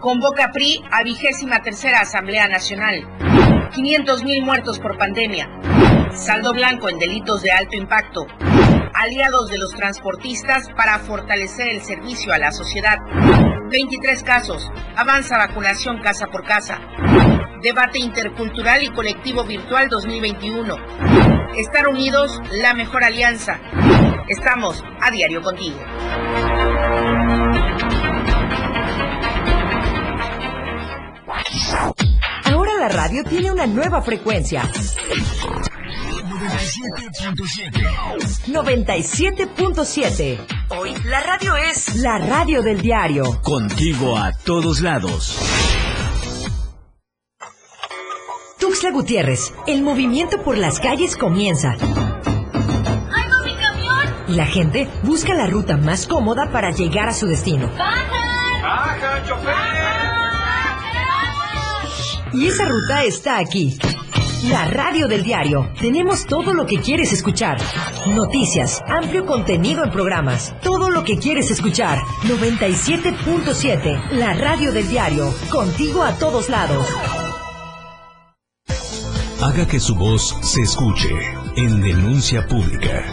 Convoca 0.00 0.50
PRI 0.52 0.82
a 0.90 1.04
vigésima 1.04 1.62
tercera 1.62 2.00
Asamblea 2.00 2.48
Nacional. 2.48 3.06
500 3.72 4.24
mil 4.24 4.42
muertos 4.42 4.80
por 4.80 4.98
pandemia. 4.98 5.48
Saldo 6.12 6.52
blanco 6.52 6.88
en 6.88 6.98
delitos 6.98 7.42
de 7.42 7.52
alto 7.52 7.76
impacto. 7.76 8.26
Aliados 8.98 9.50
de 9.50 9.58
los 9.58 9.74
transportistas 9.74 10.70
para 10.74 10.98
fortalecer 10.98 11.68
el 11.68 11.82
servicio 11.82 12.32
a 12.32 12.38
la 12.38 12.50
sociedad. 12.50 12.96
23 13.70 14.22
casos. 14.22 14.70
Avanza 14.96 15.36
vacunación 15.36 16.00
casa 16.00 16.26
por 16.28 16.44
casa. 16.44 16.80
Debate 17.62 17.98
Intercultural 17.98 18.82
y 18.82 18.88
Colectivo 18.88 19.44
Virtual 19.44 19.90
2021. 19.90 20.76
Estar 21.58 21.88
unidos, 21.88 22.40
la 22.52 22.72
mejor 22.72 23.04
alianza. 23.04 23.60
Estamos 24.28 24.82
a 25.02 25.10
diario 25.10 25.42
contigo. 25.42 25.78
Ahora 32.44 32.72
la 32.78 32.88
radio 32.88 33.24
tiene 33.24 33.52
una 33.52 33.66
nueva 33.66 34.00
frecuencia. 34.00 34.62
97.7. 36.36 37.72
97.7. 38.48 40.38
Hoy 40.68 40.94
la 41.04 41.20
radio 41.20 41.56
es 41.56 41.96
la 41.96 42.18
radio 42.18 42.62
del 42.62 42.82
diario. 42.82 43.40
Contigo 43.42 44.18
a 44.18 44.32
todos 44.44 44.82
lados. 44.82 45.38
Tuxtla 48.58 48.90
Gutiérrez, 48.90 49.54
el 49.66 49.82
movimiento 49.82 50.42
por 50.42 50.58
las 50.58 50.78
calles 50.78 51.16
comienza. 51.16 51.74
¡Ay, 51.80 53.28
mi 53.44 53.54
camión! 53.56 54.14
Y 54.28 54.34
la 54.34 54.44
gente 54.46 54.90
busca 55.04 55.32
la 55.32 55.46
ruta 55.46 55.78
más 55.78 56.06
cómoda 56.06 56.50
para 56.52 56.70
llegar 56.70 57.08
a 57.08 57.14
su 57.14 57.26
destino. 57.26 57.70
¡Baja! 57.78 58.04
¡Baja, 58.62 59.22
chofer! 59.26 59.86
Y 62.34 62.48
esa 62.48 62.66
ruta 62.66 63.04
está 63.04 63.38
aquí. 63.38 63.78
La 64.48 64.64
radio 64.66 65.08
del 65.08 65.24
diario. 65.24 65.72
Tenemos 65.80 66.24
todo 66.24 66.54
lo 66.54 66.66
que 66.66 66.80
quieres 66.80 67.12
escuchar. 67.12 67.58
Noticias, 68.06 68.80
amplio 68.86 69.26
contenido 69.26 69.82
en 69.82 69.90
programas. 69.90 70.54
Todo 70.60 70.88
lo 70.90 71.02
que 71.02 71.18
quieres 71.18 71.50
escuchar. 71.50 71.98
97.7. 72.24 74.10
La 74.12 74.34
radio 74.34 74.70
del 74.72 74.88
diario. 74.88 75.34
Contigo 75.50 76.04
a 76.04 76.16
todos 76.18 76.48
lados. 76.48 76.86
Haga 79.42 79.66
que 79.66 79.80
su 79.80 79.96
voz 79.96 80.36
se 80.42 80.62
escuche 80.62 81.10
en 81.56 81.80
Denuncia 81.80 82.46
Pública. 82.46 83.04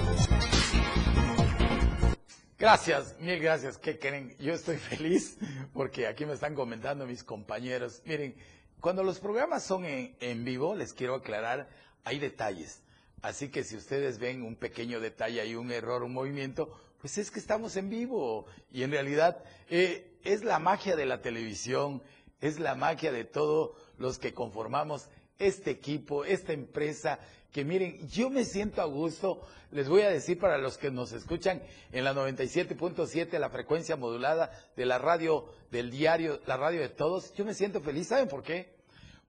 Gracias, 2.60 3.16
mil 3.20 3.40
gracias. 3.40 3.80
¿Qué 3.80 3.98
creen? 3.98 4.36
Yo 4.40 4.54
estoy 4.54 4.78
feliz 4.78 5.38
porque 5.74 6.06
aquí 6.06 6.26
me 6.26 6.34
están 6.34 6.54
comentando 6.54 7.08
mis 7.08 7.24
compañeros. 7.24 8.04
Miren, 8.06 8.36
cuando 8.84 9.02
los 9.02 9.22
programas 9.22 9.64
son 9.64 9.86
en, 9.86 10.14
en 10.20 10.44
vivo, 10.44 10.76
les 10.76 10.92
quiero 10.92 11.16
aclarar, 11.16 11.70
hay 12.04 12.20
detalles. 12.20 12.84
Así 13.22 13.48
que 13.48 13.64
si 13.64 13.78
ustedes 13.78 14.20
ven 14.20 14.42
un 14.42 14.58
pequeño 14.58 15.00
detalle, 15.00 15.46
y 15.48 15.56
un 15.56 15.72
error, 15.72 16.04
un 16.04 16.12
movimiento, 16.12 16.70
pues 17.00 17.18
es 17.18 17.32
que 17.32 17.40
estamos 17.40 17.78
en 17.78 17.90
vivo. 17.90 18.46
Y 18.74 18.84
en 18.84 18.92
realidad 18.92 19.42
eh, 19.70 20.18
es 20.26 20.44
la 20.44 20.60
magia 20.60 20.98
de 20.98 21.06
la 21.06 21.22
televisión, 21.22 22.04
es 22.42 22.60
la 22.60 22.76
magia 22.76 23.14
de 23.14 23.24
todos 23.24 23.72
los 23.98 24.20
que 24.20 24.34
conformamos 24.34 25.08
este 25.40 25.72
equipo, 25.72 26.26
esta 26.26 26.52
empresa, 26.52 27.20
que 27.54 27.64
miren, 27.64 28.06
yo 28.10 28.30
me 28.30 28.44
siento 28.44 28.82
a 28.82 28.86
gusto, 28.86 29.48
les 29.72 29.88
voy 29.88 30.02
a 30.02 30.10
decir 30.10 30.38
para 30.38 30.58
los 30.58 30.78
que 30.78 30.92
nos 30.92 31.14
escuchan 31.14 31.64
en 31.94 32.04
la 32.04 32.14
97.7, 32.14 33.40
la 33.40 33.50
frecuencia 33.50 33.96
modulada 33.96 34.52
de 34.76 34.86
la 34.86 34.98
radio 34.98 35.46
del 35.72 35.90
diario, 35.90 36.42
la 36.48 36.58
radio 36.58 36.82
de 36.82 36.90
todos, 36.90 37.34
yo 37.34 37.46
me 37.46 37.54
siento 37.54 37.80
feliz, 37.80 38.08
¿saben 38.08 38.28
por 38.28 38.44
qué? 38.44 38.83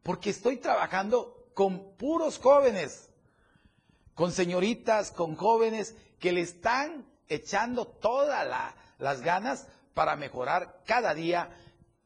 Porque 0.04 0.30
estoy 0.30 0.58
trabajando 0.58 1.48
con 1.54 1.96
puros 1.96 2.38
jóvenes, 2.38 3.08
con 4.14 4.30
señoritas, 4.30 5.10
con 5.10 5.34
jóvenes 5.34 5.96
que 6.20 6.30
le 6.30 6.42
están 6.42 7.06
echando 7.28 7.86
todas 7.86 8.46
las 8.98 9.22
ganas 9.22 9.66
para 9.94 10.14
mejorar 10.14 10.82
cada 10.86 11.14
día 11.14 11.56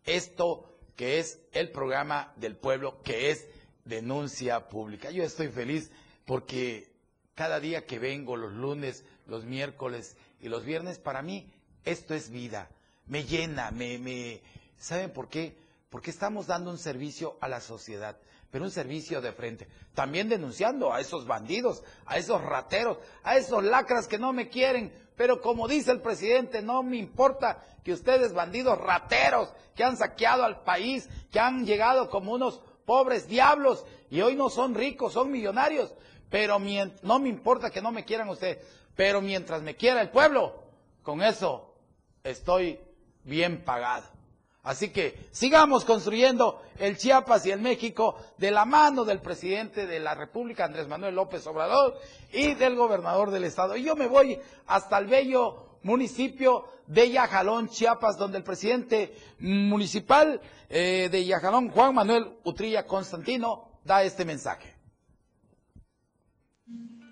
esto 0.04 0.64
que 0.96 1.18
es 1.18 1.40
el 1.52 1.70
programa 1.70 2.32
del 2.36 2.56
pueblo, 2.56 3.02
que 3.02 3.30
es 3.30 3.46
denuncia 3.84 4.68
pública. 4.68 5.10
Yo 5.10 5.24
estoy 5.24 5.48
feliz 5.48 5.90
porque 6.24 6.92
cada 7.34 7.60
día 7.60 7.84
que 7.84 7.98
vengo, 7.98 8.36
los 8.36 8.52
lunes, 8.52 9.04
los 9.26 9.44
miércoles 9.44 10.16
y 10.40 10.48
los 10.48 10.64
viernes, 10.64 10.98
para 10.98 11.22
mí 11.22 11.52
esto 11.84 12.14
es 12.14 12.30
vida, 12.30 12.68
me 13.06 13.24
llena, 13.24 13.70
me, 13.70 13.98
me... 13.98 14.40
¿Saben 14.78 15.12
por 15.12 15.28
qué? 15.28 15.56
Porque 15.90 16.10
estamos 16.10 16.46
dando 16.46 16.70
un 16.70 16.78
servicio 16.78 17.38
a 17.40 17.48
la 17.48 17.60
sociedad, 17.60 18.16
pero 18.50 18.64
un 18.64 18.70
servicio 18.70 19.20
de 19.20 19.32
frente. 19.32 19.68
También 19.94 20.28
denunciando 20.28 20.92
a 20.92 21.00
esos 21.00 21.26
bandidos, 21.26 21.82
a 22.04 22.18
esos 22.18 22.42
rateros, 22.42 22.98
a 23.22 23.36
esos 23.36 23.64
lacras 23.64 24.06
que 24.06 24.18
no 24.18 24.32
me 24.32 24.48
quieren, 24.48 24.92
pero 25.16 25.40
como 25.40 25.66
dice 25.66 25.90
el 25.90 26.00
presidente, 26.00 26.62
no 26.62 26.82
me 26.82 26.96
importa 26.96 27.64
que 27.82 27.92
ustedes, 27.92 28.34
bandidos 28.34 28.78
rateros, 28.78 29.52
que 29.74 29.82
han 29.82 29.96
saqueado 29.96 30.44
al 30.44 30.62
país, 30.62 31.08
que 31.30 31.40
han 31.40 31.64
llegado 31.64 32.10
como 32.10 32.32
unos 32.32 32.60
pobres 32.84 33.26
diablos 33.26 33.84
y 34.10 34.20
hoy 34.20 34.34
no 34.34 34.50
son 34.50 34.74
ricos, 34.74 35.14
son 35.14 35.30
millonarios, 35.30 35.92
pero 36.30 36.58
no 37.02 37.18
me 37.18 37.28
importa 37.28 37.70
que 37.70 37.82
no 37.82 37.92
me 37.92 38.04
quieran 38.04 38.28
ustedes, 38.28 38.64
pero 38.94 39.20
mientras 39.20 39.62
me 39.62 39.76
quiera 39.76 40.02
el 40.02 40.10
pueblo, 40.10 40.62
con 41.02 41.22
eso 41.22 41.74
estoy 42.22 42.78
bien 43.24 43.64
pagado. 43.64 44.17
Así 44.62 44.90
que 44.90 45.28
sigamos 45.30 45.84
construyendo 45.84 46.60
el 46.78 46.98
Chiapas 46.98 47.46
y 47.46 47.50
el 47.50 47.60
México 47.60 48.16
de 48.36 48.50
la 48.50 48.64
mano 48.64 49.04
del 49.04 49.20
presidente 49.20 49.86
de 49.86 50.00
la 50.00 50.14
República, 50.14 50.64
Andrés 50.64 50.88
Manuel 50.88 51.14
López 51.14 51.46
Obrador, 51.46 51.94
y 52.32 52.54
del 52.54 52.74
gobernador 52.74 53.30
del 53.30 53.44
estado. 53.44 53.76
Y 53.76 53.84
yo 53.84 53.96
me 53.96 54.08
voy 54.08 54.38
hasta 54.66 54.98
el 54.98 55.06
bello 55.06 55.78
municipio 55.82 56.64
de 56.86 57.10
Yajalón, 57.10 57.68
Chiapas, 57.68 58.18
donde 58.18 58.38
el 58.38 58.44
presidente 58.44 59.14
municipal 59.38 60.40
eh, 60.68 61.08
de 61.10 61.24
Yajalón, 61.24 61.70
Juan 61.70 61.94
Manuel 61.94 62.36
Utrilla 62.44 62.84
Constantino, 62.84 63.80
da 63.84 64.02
este 64.02 64.24
mensaje. 64.24 64.74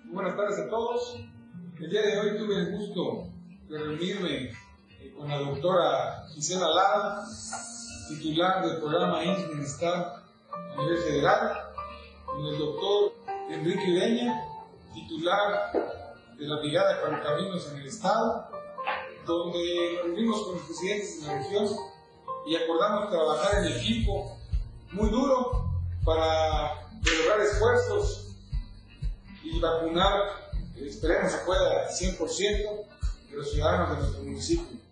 Buenas 0.05 0.35
tardes 0.35 0.59
a 0.59 0.69
todos. 0.69 1.19
El 1.79 1.89
día 1.89 2.01
de 2.01 2.19
hoy 2.19 2.37
tuve 2.37 2.55
el 2.55 2.77
gusto 2.77 3.29
de 3.67 3.77
reunirme 3.77 4.51
con 5.15 5.29
la 5.29 5.37
doctora 5.37 6.25
Gisela 6.33 6.67
Lara, 6.69 7.25
titular 8.07 8.65
del 8.65 8.77
programa 8.79 9.19
Bienestar 9.19 10.23
a 10.51 10.81
nivel 10.81 10.97
federal, 10.99 11.73
con 12.25 12.45
el 12.45 12.57
doctor 12.57 13.13
Enrique 13.49 13.91
Ureña, 13.91 14.43
titular 14.93 15.71
de 16.37 16.47
la 16.47 16.59
Brigada 16.59 17.01
para 17.01 17.21
Caminos 17.21 17.67
en 17.71 17.79
el 17.79 17.87
Estado, 17.87 18.49
donde 19.25 19.93
nos 19.95 20.05
reunimos 20.05 20.43
con 20.43 20.55
los 20.55 20.63
presidentes 20.63 21.21
de 21.21 21.27
la 21.27 21.33
región 21.37 21.67
y 22.45 22.55
acordamos 22.55 23.09
trabajar 23.09 23.65
en 23.65 23.73
equipo 23.73 24.37
muy 24.91 25.09
duro 25.09 25.71
para 26.05 26.87
lograr 27.03 27.41
esfuerzos 27.41 28.35
y 29.43 29.59
vacunar, 29.59 30.51
esperemos 30.77 31.33
que 31.33 31.45
pueda, 31.45 31.89
100% 31.89 32.85
de 33.29 33.35
los 33.35 33.51
ciudadanos 33.51 33.89
de 33.89 33.95
nuestro 33.97 34.23
municipio. 34.23 34.86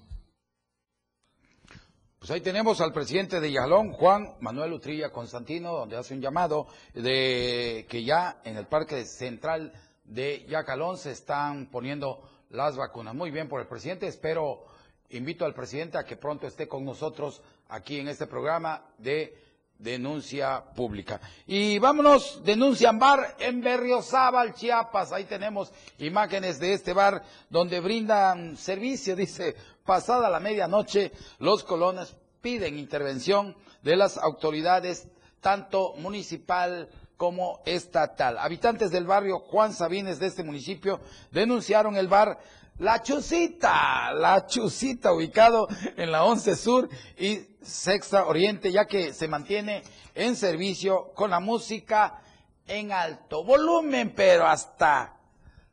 Pues 2.25 2.37
ahí 2.37 2.41
tenemos 2.41 2.81
al 2.81 2.91
presidente 2.91 3.39
de 3.39 3.51
Yalón, 3.51 3.91
Juan 3.91 4.33
Manuel 4.39 4.73
Utrilla 4.73 5.11
Constantino, 5.11 5.73
donde 5.73 5.95
hace 5.95 6.15
un 6.15 6.21
llamado 6.21 6.65
de 6.95 7.85
que 7.87 8.03
ya 8.03 8.41
en 8.43 8.57
el 8.57 8.65
Parque 8.65 9.05
Central 9.05 9.71
de 10.05 10.43
Yacalón 10.47 10.97
se 10.97 11.11
están 11.11 11.67
poniendo 11.67 12.27
las 12.49 12.77
vacunas. 12.77 13.13
Muy 13.13 13.29
bien 13.29 13.47
por 13.47 13.61
el 13.61 13.67
presidente, 13.67 14.07
espero, 14.07 14.63
invito 15.11 15.45
al 15.45 15.53
presidente 15.53 15.99
a 15.99 16.03
que 16.03 16.17
pronto 16.17 16.47
esté 16.47 16.67
con 16.67 16.83
nosotros 16.83 17.43
aquí 17.69 17.99
en 17.99 18.07
este 18.07 18.25
programa 18.25 18.83
de 18.97 19.44
denuncia 19.77 20.63
pública. 20.75 21.19
Y 21.45 21.79
vámonos, 21.79 22.41
denuncian 22.43 22.97
bar 22.97 23.35
en 23.39 23.61
Berriozábal, 23.61 24.53
Chiapas. 24.53 25.11
Ahí 25.11 25.25
tenemos 25.25 25.71
imágenes 25.99 26.59
de 26.59 26.73
este 26.73 26.93
bar 26.93 27.23
donde 27.49 27.79
brindan 27.79 28.57
servicio, 28.57 29.15
dice 29.15 29.55
pasada 29.85 30.29
la 30.29 30.39
medianoche, 30.39 31.11
los 31.39 31.63
colones 31.63 32.15
piden 32.41 32.77
intervención 32.77 33.55
de 33.81 33.95
las 33.95 34.17
autoridades, 34.17 35.07
tanto 35.41 35.93
municipal 35.97 36.89
como 37.17 37.61
estatal. 37.65 38.37
Habitantes 38.37 38.91
del 38.91 39.05
barrio 39.05 39.39
Juan 39.39 39.73
Sabines 39.73 40.19
de 40.19 40.27
este 40.27 40.43
municipio 40.43 40.99
denunciaron 41.31 41.95
el 41.95 42.07
bar 42.07 42.39
La 42.79 43.01
Chusita, 43.01 44.11
La 44.11 44.45
Chusita, 44.45 45.13
ubicado 45.13 45.65
en 45.95 46.11
la 46.11 46.25
11 46.25 46.55
Sur 46.57 46.89
y 47.17 47.39
Sexta 47.61 48.25
Oriente, 48.25 48.69
ya 48.69 48.85
que 48.85 49.13
se 49.13 49.29
mantiene 49.29 49.81
en 50.13 50.35
servicio 50.35 51.13
con 51.13 51.29
la 51.29 51.39
música 51.39 52.21
en 52.67 52.91
alto 52.91 53.45
volumen, 53.45 54.13
pero 54.13 54.45
hasta 54.45 55.15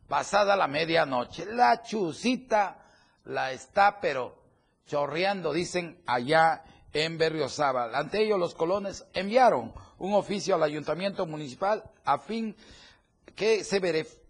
pasada 0.06 0.54
la 0.54 0.68
medianoche. 0.68 1.44
La 1.46 1.82
Chusita 1.82 2.78
la 3.24 3.50
está, 3.50 3.98
pero 4.00 4.38
chorreando, 4.86 5.52
dicen 5.52 6.00
allá 6.06 6.62
en 6.92 7.18
Berriozábal. 7.18 7.96
Ante 7.96 8.22
ello, 8.22 8.38
los 8.38 8.54
colones 8.54 9.04
enviaron 9.12 9.72
un 9.98 10.14
oficio 10.14 10.54
al 10.54 10.62
ayuntamiento 10.62 11.26
municipal 11.26 11.82
a 12.04 12.18
fin 12.18 12.54
que 13.34 13.64
se 13.64 13.80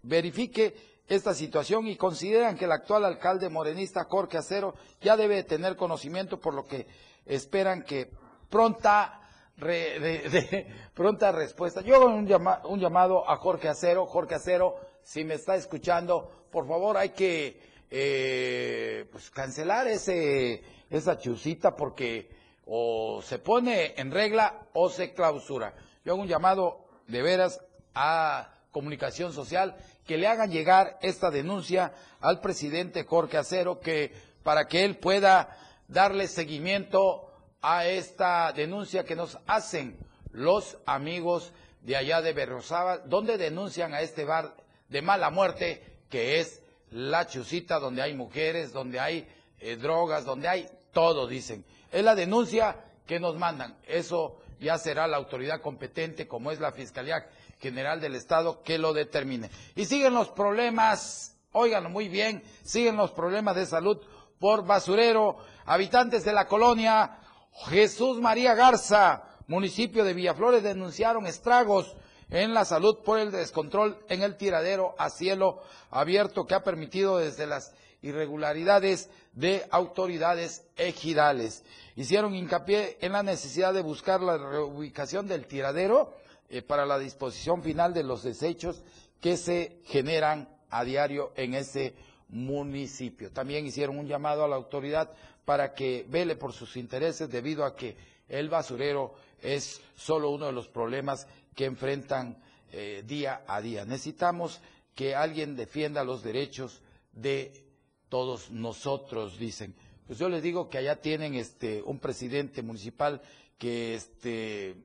verifique 0.01 0.92
esta 1.15 1.33
situación 1.33 1.87
y 1.87 1.95
consideran 1.95 2.57
que 2.57 2.65
el 2.65 2.71
actual 2.71 3.05
alcalde 3.05 3.49
morenista 3.49 4.05
Jorge 4.05 4.37
Acero 4.37 4.75
ya 5.01 5.15
debe 5.15 5.43
tener 5.43 5.75
conocimiento, 5.75 6.39
por 6.39 6.53
lo 6.53 6.65
que 6.65 6.87
esperan 7.25 7.83
que 7.83 8.11
pronta 8.49 9.19
pronta 10.93 11.31
respuesta. 11.31 11.81
Yo 11.81 11.95
hago 11.95 12.05
un, 12.05 12.27
un 12.65 12.79
llamado 12.79 13.29
a 13.29 13.37
Jorge 13.37 13.69
Acero. 13.69 14.05
Jorge 14.05 14.35
Acero, 14.35 14.75
si 15.03 15.23
me 15.23 15.35
está 15.35 15.55
escuchando, 15.55 16.47
por 16.51 16.67
favor 16.67 16.97
hay 16.97 17.09
que 17.09 17.61
eh, 17.89 19.07
pues 19.11 19.29
cancelar 19.29 19.87
ese, 19.87 20.63
esa 20.89 21.17
chusita 21.17 21.75
porque 21.75 22.29
o 22.65 23.21
se 23.21 23.39
pone 23.39 23.93
en 23.97 24.11
regla 24.11 24.67
o 24.73 24.89
se 24.89 25.13
clausura. 25.13 25.75
Yo 26.03 26.13
hago 26.13 26.21
un 26.21 26.27
llamado 26.27 26.85
de 27.07 27.21
veras 27.21 27.61
a 27.93 28.51
comunicación 28.71 29.33
social 29.33 29.75
que 30.05 30.17
le 30.17 30.27
hagan 30.27 30.51
llegar 30.51 30.97
esta 31.01 31.31
denuncia 31.31 31.93
al 32.19 32.41
presidente 32.41 33.05
Jorge 33.05 33.37
Acero 33.37 33.79
que 33.79 34.11
para 34.43 34.67
que 34.67 34.83
él 34.83 34.97
pueda 34.97 35.57
darle 35.87 36.27
seguimiento 36.27 37.29
a 37.61 37.85
esta 37.85 38.51
denuncia 38.51 39.05
que 39.05 39.15
nos 39.15 39.37
hacen 39.47 39.97
los 40.31 40.77
amigos 40.85 41.53
de 41.81 41.95
allá 41.95 42.21
de 42.21 42.33
Berrosaba, 42.33 42.97
donde 42.99 43.37
denuncian 43.37 43.93
a 43.93 44.01
este 44.01 44.25
bar 44.25 44.55
de 44.89 45.01
mala 45.01 45.29
muerte 45.29 45.83
que 46.09 46.39
es 46.39 46.61
la 46.91 47.25
chusita 47.25 47.79
donde 47.79 48.01
hay 48.01 48.13
mujeres, 48.13 48.71
donde 48.71 48.99
hay 48.99 49.27
eh, 49.59 49.77
drogas, 49.77 50.25
donde 50.25 50.47
hay 50.47 50.69
todo, 50.91 51.27
dicen. 51.27 51.65
Es 51.91 52.03
la 52.03 52.15
denuncia 52.15 52.85
que 53.07 53.19
nos 53.19 53.35
mandan. 53.37 53.77
Eso 53.87 54.42
ya 54.63 54.77
será 54.77 55.07
la 55.07 55.17
autoridad 55.17 55.61
competente, 55.61 56.27
como 56.27 56.51
es 56.51 56.59
la 56.59 56.71
Fiscalía 56.71 57.29
General 57.59 58.01
del 58.01 58.15
Estado, 58.15 58.63
que 58.63 58.77
lo 58.77 58.93
determine. 58.93 59.51
Y 59.75 59.85
siguen 59.85 60.13
los 60.13 60.29
problemas, 60.29 61.37
óiganlo 61.51 61.89
muy 61.89 62.07
bien, 62.07 62.43
siguen 62.63 62.95
los 62.95 63.11
problemas 63.11 63.55
de 63.55 63.65
salud 63.65 63.99
por 64.39 64.65
basurero. 64.65 65.37
Habitantes 65.65 66.25
de 66.25 66.33
la 66.33 66.47
colonia 66.47 67.19
Jesús 67.69 68.19
María 68.19 68.55
Garza, 68.55 69.23
municipio 69.47 70.03
de 70.03 70.13
Villaflores, 70.13 70.63
denunciaron 70.63 71.27
estragos 71.27 71.95
en 72.29 72.53
la 72.53 72.65
salud 72.65 72.99
por 73.03 73.19
el 73.19 73.31
descontrol 73.31 74.03
en 74.09 74.23
el 74.23 74.37
tiradero 74.37 74.95
a 74.97 75.09
cielo 75.09 75.61
abierto 75.91 76.45
que 76.47 76.55
ha 76.55 76.63
permitido 76.63 77.17
desde 77.17 77.45
las 77.45 77.73
irregularidades 78.03 79.09
de 79.33 79.65
autoridades 79.71 80.63
ejidales. 80.75 81.63
Hicieron 81.95 82.35
hincapié 82.35 82.97
en 83.01 83.13
la 83.13 83.23
necesidad 83.23 83.73
de 83.73 83.81
buscar 83.81 84.21
la 84.21 84.37
reubicación 84.37 85.27
del 85.27 85.47
tiradero 85.47 86.13
eh, 86.49 86.61
para 86.61 86.85
la 86.85 86.99
disposición 86.99 87.63
final 87.63 87.93
de 87.93 88.03
los 88.03 88.21
desechos 88.23 88.83
que 89.19 89.37
se 89.37 89.79
generan 89.85 90.49
a 90.69 90.83
diario 90.83 91.31
en 91.35 91.53
ese 91.55 91.95
municipio. 92.29 93.31
También 93.31 93.65
hicieron 93.65 93.97
un 93.97 94.07
llamado 94.07 94.43
a 94.43 94.47
la 94.47 94.57
autoridad 94.57 95.09
para 95.45 95.73
que 95.73 96.05
vele 96.09 96.35
por 96.35 96.51
sus 96.53 96.75
intereses 96.77 97.29
debido 97.29 97.63
a 97.65 97.75
que 97.75 97.95
el 98.27 98.49
basurero 98.49 99.13
es 99.41 99.81
solo 99.95 100.29
uno 100.29 100.47
de 100.47 100.51
los 100.51 100.67
problemas 100.67 101.27
que 101.55 101.65
enfrentan 101.65 102.37
eh, 102.71 103.03
día 103.05 103.43
a 103.47 103.61
día. 103.61 103.85
Necesitamos 103.85 104.59
que 104.95 105.15
alguien 105.15 105.55
defienda 105.55 106.03
los 106.03 106.23
derechos 106.23 106.81
de 107.13 107.62
todos 108.13 108.51
nosotros, 108.51 109.39
dicen. 109.39 109.73
Pues 110.05 110.19
yo 110.19 110.29
les 110.29 110.43
digo 110.43 110.69
que 110.69 110.77
allá 110.77 111.01
tienen 111.01 111.33
este 111.33 111.81
un 111.81 111.97
presidente 111.97 112.61
municipal 112.61 113.19
que 113.57 113.95
este 113.95 114.75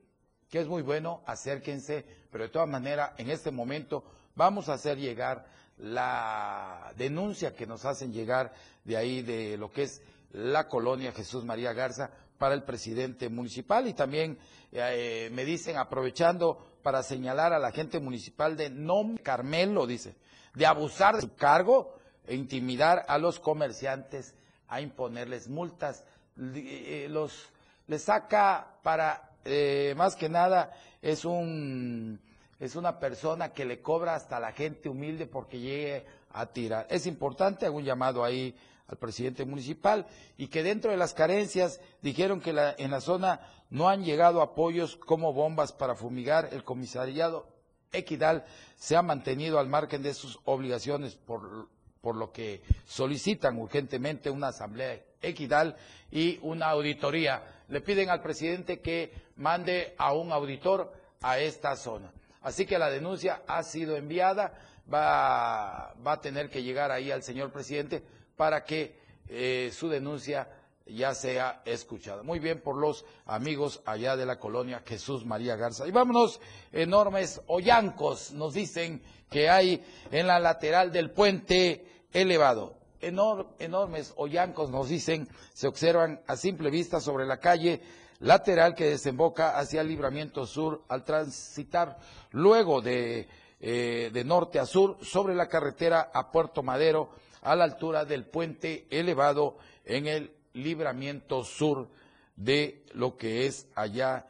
que 0.48 0.60
es 0.60 0.66
muy 0.66 0.80
bueno, 0.80 1.20
acérquense, 1.26 2.06
pero 2.30 2.44
de 2.44 2.48
todas 2.48 2.70
maneras 2.70 3.10
en 3.18 3.28
este 3.28 3.50
momento 3.50 4.02
vamos 4.34 4.70
a 4.70 4.72
hacer 4.72 4.96
llegar 4.96 5.44
la 5.76 6.90
denuncia 6.96 7.54
que 7.54 7.66
nos 7.66 7.84
hacen 7.84 8.14
llegar 8.14 8.54
de 8.84 8.96
ahí 8.96 9.20
de 9.20 9.58
lo 9.58 9.70
que 9.70 9.82
es 9.82 10.00
la 10.32 10.66
colonia 10.66 11.12
Jesús 11.12 11.44
María 11.44 11.74
Garza 11.74 12.10
para 12.38 12.54
el 12.54 12.62
presidente 12.62 13.28
municipal 13.28 13.86
y 13.88 13.92
también 13.92 14.38
eh, 14.72 15.28
me 15.34 15.44
dicen 15.44 15.76
aprovechando 15.76 16.78
para 16.82 17.02
señalar 17.02 17.52
a 17.52 17.58
la 17.58 17.72
gente 17.72 18.00
municipal 18.00 18.56
de 18.56 18.70
no 18.70 19.16
Carmelo 19.22 19.86
dice 19.86 20.16
de 20.54 20.64
abusar 20.64 21.16
de 21.16 21.20
su 21.20 21.34
cargo 21.34 21.97
e 22.28 22.34
intimidar 22.34 23.04
a 23.08 23.18
los 23.18 23.40
comerciantes 23.40 24.34
a 24.68 24.80
imponerles 24.80 25.48
multas 25.48 26.04
eh, 26.38 27.08
los 27.10 27.48
les 27.88 28.02
saca 28.02 28.76
para 28.82 29.30
eh, 29.44 29.94
más 29.96 30.14
que 30.14 30.28
nada 30.28 30.72
es 31.02 31.24
un 31.24 32.20
es 32.60 32.76
una 32.76 32.98
persona 32.98 33.52
que 33.52 33.64
le 33.64 33.80
cobra 33.80 34.14
hasta 34.14 34.38
la 34.38 34.52
gente 34.52 34.88
humilde 34.88 35.26
porque 35.26 35.60
llegue 35.60 36.04
a 36.32 36.46
tirar. 36.46 36.86
Es 36.90 37.06
importante, 37.06 37.66
hago 37.66 37.76
un 37.76 37.84
llamado 37.84 38.24
ahí 38.24 38.54
al 38.88 38.98
presidente 38.98 39.44
municipal 39.44 40.06
y 40.36 40.48
que 40.48 40.62
dentro 40.64 40.90
de 40.90 40.96
las 40.96 41.14
carencias 41.14 41.80
dijeron 42.02 42.40
que 42.40 42.50
en 42.50 42.90
la 42.90 43.00
zona 43.00 43.40
no 43.70 43.88
han 43.88 44.02
llegado 44.02 44.42
apoyos 44.42 44.96
como 44.96 45.32
bombas 45.32 45.72
para 45.72 45.94
fumigar. 45.94 46.48
El 46.52 46.64
comisariado 46.64 47.46
Equidal 47.92 48.44
se 48.76 48.96
ha 48.96 49.02
mantenido 49.02 49.58
al 49.58 49.68
margen 49.68 50.02
de 50.02 50.14
sus 50.14 50.40
obligaciones 50.44 51.14
por, 51.14 51.68
por 52.00 52.16
lo 52.16 52.32
que 52.32 52.62
solicitan 52.86 53.58
urgentemente 53.58 54.30
una 54.30 54.48
asamblea 54.48 55.00
equidal 55.20 55.76
y 56.10 56.38
una 56.42 56.70
auditoría. 56.70 57.42
Le 57.68 57.80
piden 57.80 58.10
al 58.10 58.22
presidente 58.22 58.80
que 58.80 59.12
mande 59.36 59.94
a 59.98 60.12
un 60.12 60.32
auditor 60.32 60.92
a 61.20 61.38
esta 61.38 61.76
zona. 61.76 62.12
Así 62.42 62.66
que 62.66 62.78
la 62.78 62.90
denuncia 62.90 63.42
ha 63.46 63.62
sido 63.62 63.96
enviada, 63.96 64.54
va, 64.92 65.90
a 65.90 66.20
tener 66.20 66.48
que 66.48 66.62
llegar 66.62 66.90
ahí 66.90 67.10
al 67.10 67.22
señor 67.22 67.52
presidente 67.52 68.02
para 68.36 68.64
que 68.64 68.96
eh, 69.28 69.70
su 69.72 69.88
denuncia 69.88 70.48
ya 70.88 71.14
sea 71.14 71.62
escuchada. 71.64 72.22
Muy 72.22 72.38
bien 72.38 72.60
por 72.60 72.76
los 72.76 73.04
amigos 73.26 73.80
allá 73.84 74.16
de 74.16 74.26
la 74.26 74.38
colonia 74.38 74.82
Jesús 74.86 75.24
María 75.24 75.56
Garza. 75.56 75.86
Y 75.86 75.90
vámonos, 75.90 76.40
enormes 76.72 77.40
hoyancos 77.46 78.32
nos 78.32 78.54
dicen 78.54 79.02
que 79.30 79.48
hay 79.48 79.84
en 80.10 80.26
la 80.26 80.38
lateral 80.38 80.92
del 80.92 81.10
puente 81.10 81.86
elevado. 82.12 82.76
enormes 83.00 84.12
hoyancos 84.16 84.70
nos 84.70 84.88
dicen, 84.88 85.28
se 85.54 85.68
observan 85.68 86.20
a 86.26 86.36
simple 86.36 86.70
vista 86.70 87.00
sobre 87.00 87.26
la 87.26 87.38
calle 87.38 87.80
lateral 88.20 88.74
que 88.74 88.90
desemboca 88.90 89.58
hacia 89.58 89.82
el 89.82 89.88
libramiento 89.88 90.46
sur 90.46 90.82
al 90.88 91.04
transitar 91.04 91.98
luego 92.32 92.80
de, 92.80 93.28
eh, 93.60 94.10
de 94.12 94.24
norte 94.24 94.58
a 94.58 94.66
sur 94.66 94.98
sobre 95.02 95.34
la 95.34 95.46
carretera 95.46 96.10
a 96.12 96.32
Puerto 96.32 96.62
Madero 96.62 97.10
a 97.42 97.54
la 97.54 97.64
altura 97.64 98.04
del 98.04 98.26
puente 98.26 98.86
elevado 98.90 99.58
en 99.84 100.06
el 100.06 100.37
libramiento 100.62 101.44
sur 101.44 101.88
de 102.36 102.84
lo 102.92 103.16
que 103.16 103.46
es 103.46 103.66
allá 103.74 104.26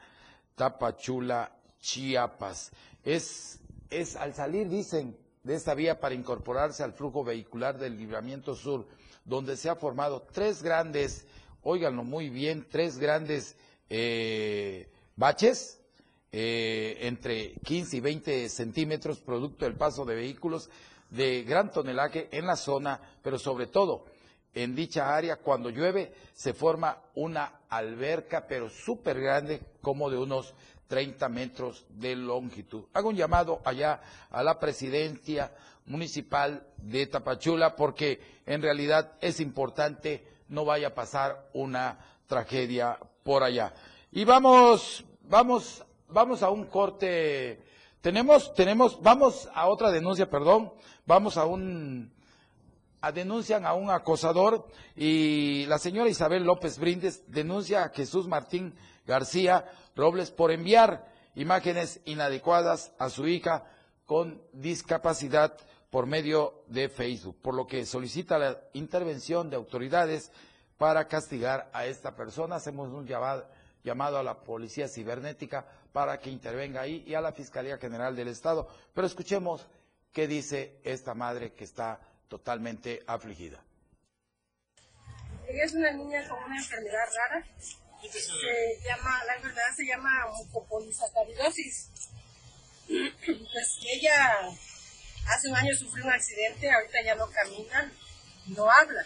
Tapachula, 0.54 1.52
Chiapas. 1.80 2.72
Es, 3.04 3.60
es 3.90 4.16
al 4.16 4.34
salir, 4.34 4.68
dicen, 4.68 5.16
de 5.44 5.54
esta 5.54 5.74
vía 5.74 6.00
para 6.00 6.14
incorporarse 6.14 6.82
al 6.82 6.92
flujo 6.92 7.24
vehicular 7.24 7.78
del 7.78 7.96
libramiento 7.96 8.54
sur, 8.54 8.86
donde 9.24 9.56
se 9.56 9.68
ha 9.70 9.76
formado 9.76 10.26
tres 10.32 10.62
grandes, 10.62 11.26
óiganlo 11.62 12.04
muy 12.04 12.28
bien, 12.28 12.66
tres 12.70 12.98
grandes 12.98 13.56
eh, 13.88 14.90
baches 15.16 15.80
eh, 16.32 16.98
entre 17.02 17.54
15 17.64 17.96
y 17.96 18.00
20 18.00 18.48
centímetros, 18.48 19.20
producto 19.20 19.64
del 19.64 19.74
paso 19.74 20.04
de 20.04 20.14
vehículos 20.14 20.68
de 21.10 21.42
gran 21.44 21.72
tonelaje 21.72 22.28
en 22.32 22.46
la 22.46 22.56
zona, 22.56 23.00
pero 23.22 23.38
sobre 23.38 23.66
todo 23.66 24.04
en 24.54 24.74
dicha 24.74 25.14
área, 25.14 25.36
cuando 25.36 25.70
llueve, 25.70 26.12
se 26.34 26.52
forma 26.52 26.98
una 27.14 27.60
alberca, 27.68 28.46
pero 28.46 28.68
súper 28.68 29.20
grande, 29.20 29.60
como 29.80 30.10
de 30.10 30.18
unos 30.18 30.54
30 30.88 31.28
metros 31.28 31.84
de 31.90 32.16
longitud. 32.16 32.84
Hago 32.94 33.10
un 33.10 33.16
llamado 33.16 33.60
allá 33.64 34.00
a 34.30 34.42
la 34.42 34.58
presidencia 34.58 35.52
municipal 35.86 36.66
de 36.78 37.06
Tapachula, 37.06 37.76
porque 37.76 38.20
en 38.46 38.62
realidad 38.62 39.12
es 39.20 39.40
importante 39.40 40.24
no 40.48 40.64
vaya 40.64 40.88
a 40.88 40.94
pasar 40.94 41.50
una 41.52 41.98
tragedia 42.26 42.98
por 43.22 43.42
allá. 43.42 43.74
Y 44.10 44.24
vamos, 44.24 45.04
vamos, 45.22 45.84
vamos 46.08 46.42
a 46.42 46.50
un 46.50 46.64
corte. 46.64 47.62
Tenemos, 48.00 48.54
tenemos, 48.54 49.00
vamos 49.02 49.48
a 49.54 49.68
otra 49.68 49.90
denuncia, 49.90 50.30
perdón. 50.30 50.72
Vamos 51.06 51.36
a 51.36 51.44
un, 51.44 52.12
denuncian 53.12 53.64
a 53.64 53.74
un 53.74 53.90
acosador 53.90 54.66
y 54.96 55.66
la 55.66 55.78
señora 55.78 56.10
Isabel 56.10 56.44
López 56.44 56.78
Brindes 56.78 57.22
denuncia 57.30 57.84
a 57.84 57.88
Jesús 57.90 58.26
Martín 58.26 58.74
García 59.06 59.70
Robles 59.94 60.30
por 60.30 60.50
enviar 60.50 61.08
imágenes 61.34 62.00
inadecuadas 62.04 62.92
a 62.98 63.10
su 63.10 63.26
hija 63.26 63.64
con 64.04 64.42
discapacidad 64.52 65.56
por 65.90 66.06
medio 66.06 66.64
de 66.66 66.88
Facebook, 66.88 67.36
por 67.40 67.54
lo 67.54 67.66
que 67.66 67.86
solicita 67.86 68.38
la 68.38 68.58
intervención 68.74 69.48
de 69.48 69.56
autoridades 69.56 70.30
para 70.76 71.08
castigar 71.08 71.70
a 71.72 71.86
esta 71.86 72.14
persona. 72.14 72.56
Hacemos 72.56 72.90
un 72.92 73.06
llamado, 73.06 74.18
a 74.18 74.22
la 74.22 74.40
Policía 74.40 74.88
Cibernética 74.88 75.66
para 75.92 76.18
que 76.18 76.30
intervenga 76.30 76.82
ahí 76.82 77.04
y 77.06 77.14
a 77.14 77.20
la 77.20 77.32
Fiscalía 77.32 77.78
General 77.78 78.14
del 78.14 78.28
Estado. 78.28 78.68
Pero 78.92 79.06
escuchemos 79.06 79.66
qué 80.12 80.26
dice 80.26 80.80
esta 80.84 81.14
madre 81.14 81.52
que 81.52 81.64
está 81.64 82.00
totalmente 82.28 83.02
afligida. 83.06 83.62
Ella 85.48 85.64
es 85.64 85.72
una 85.72 85.90
niña 85.92 86.28
con 86.28 86.42
una 86.44 86.56
enfermedad 86.56 87.06
rara. 87.16 87.46
Se 88.02 88.80
llama, 88.84 89.24
la 89.24 89.34
enfermedad 89.36 89.74
se 89.76 89.86
llama 89.86 90.10
mucopolisacaridosis. 90.36 91.90
Pues 92.88 93.80
ella 93.84 94.48
hace 95.26 95.48
un 95.48 95.56
año 95.56 95.74
sufrió 95.74 96.04
un 96.04 96.12
accidente, 96.12 96.70
ahorita 96.70 97.02
ya 97.04 97.14
no 97.16 97.30
camina, 97.30 97.92
no 98.46 98.70
habla 98.70 99.04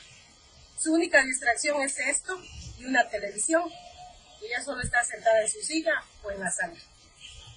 su 0.83 0.93
única 0.93 1.23
distracción 1.23 1.81
es 1.83 1.97
esto 1.99 2.37
y 2.79 2.87
una 2.87 3.09
televisión. 3.09 3.63
Ella 4.43 4.61
solo 4.65 4.83
está 4.83 5.05
sentada 5.05 5.41
en 5.41 5.49
su 5.49 5.61
silla 5.61 5.93
o 6.25 6.31
en 6.33 6.41
la 6.41 6.51
sala. 6.51 6.75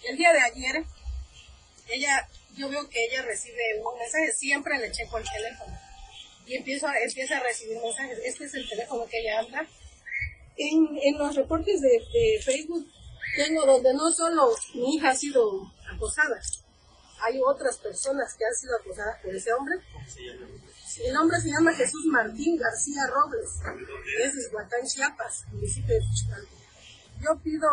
El 0.07 0.15
día 0.15 0.31
de 0.31 0.41
ayer, 0.41 0.85
ella, 1.87 2.29
yo 2.55 2.69
veo 2.69 2.89
que 2.89 3.03
ella 3.05 3.21
recibe 3.23 3.61
un 3.79 3.97
mensaje, 3.99 4.31
siempre 4.33 4.77
le 4.79 4.91
checo 4.91 5.17
el 5.17 5.25
teléfono. 5.29 5.77
Y 6.47 6.55
empiezo 6.55 6.87
a, 6.87 6.99
empieza 6.99 7.37
a 7.37 7.43
recibir 7.43 7.79
mensajes. 7.79 8.19
Este 8.23 8.45
es 8.45 8.53
el 8.53 8.69
teléfono 8.69 9.05
que 9.07 9.19
ella 9.19 9.39
anda. 9.39 9.67
En, 10.57 10.97
en 11.01 11.17
los 11.17 11.35
reportes 11.35 11.81
de, 11.81 11.89
de 11.89 12.41
Facebook 12.43 12.87
tengo 13.35 13.65
donde 13.65 13.93
no 13.93 14.11
solo 14.11 14.55
mi 14.73 14.95
hija 14.95 15.09
ha 15.09 15.15
sido 15.15 15.73
acosada, 15.93 16.39
hay 17.21 17.39
otras 17.45 17.77
personas 17.77 18.33
que 18.37 18.45
han 18.45 18.53
sido 18.53 18.75
acosadas 18.77 19.21
por 19.21 19.35
ese 19.35 19.51
hombre 19.53 19.75
el 21.03 21.13
nombre 21.13 21.39
se 21.41 21.49
llama 21.49 21.73
Jesús 21.73 22.05
Martín 22.05 22.57
García 22.57 23.01
Robles, 23.07 23.49
es 24.23 24.35
de 24.35 24.55
Huatán, 24.55 24.85
Chiapas, 24.85 25.45
municipio 25.51 25.93
de 25.93 26.01
Yo 27.21 27.37
pido 27.43 27.67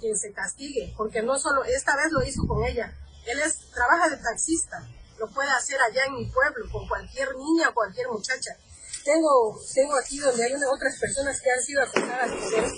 que, 0.00 0.16
se 0.16 0.32
castigue, 0.32 0.92
porque 0.96 1.22
no 1.22 1.38
solo, 1.38 1.64
esta 1.64 1.96
vez 1.96 2.10
lo 2.10 2.22
hizo 2.24 2.46
con 2.46 2.64
ella, 2.64 2.92
él 3.28 3.40
es, 3.40 3.70
trabaja 3.70 4.08
de 4.08 4.16
taxista, 4.22 4.88
lo 5.18 5.28
puede 5.28 5.50
hacer 5.50 5.78
allá 5.80 6.02
en 6.06 6.14
mi 6.14 6.26
pueblo, 6.26 6.64
con 6.72 6.88
cualquier 6.88 7.28
niña 7.36 7.68
o 7.68 7.74
cualquier 7.74 8.08
muchacha. 8.08 8.56
Tengo, 9.04 9.60
tengo 9.74 9.98
aquí 9.98 10.18
donde 10.18 10.44
hay 10.44 10.52
otras 10.54 10.98
personas 10.98 11.40
que 11.40 11.50
han 11.50 11.62
sido 11.62 11.82
acosadas 11.82 12.30
por 12.30 12.54
él, 12.54 12.72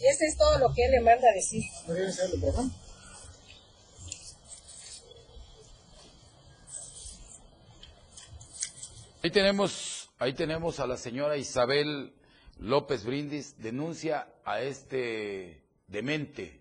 y 0.00 0.06
este 0.06 0.26
es 0.26 0.36
todo 0.36 0.58
lo 0.58 0.74
que 0.74 0.84
él 0.84 0.90
le 0.90 1.00
manda 1.00 1.28
a 1.28 1.34
decir. 1.34 1.62
Ahí 9.22 9.30
tenemos, 9.30 10.10
ahí 10.18 10.34
tenemos 10.34 10.80
a 10.80 10.86
la 10.88 10.96
señora 10.96 11.36
Isabel 11.36 12.12
López 12.58 13.04
Brindis, 13.04 13.56
denuncia 13.58 14.26
a 14.44 14.60
este 14.62 15.64
demente, 15.86 16.60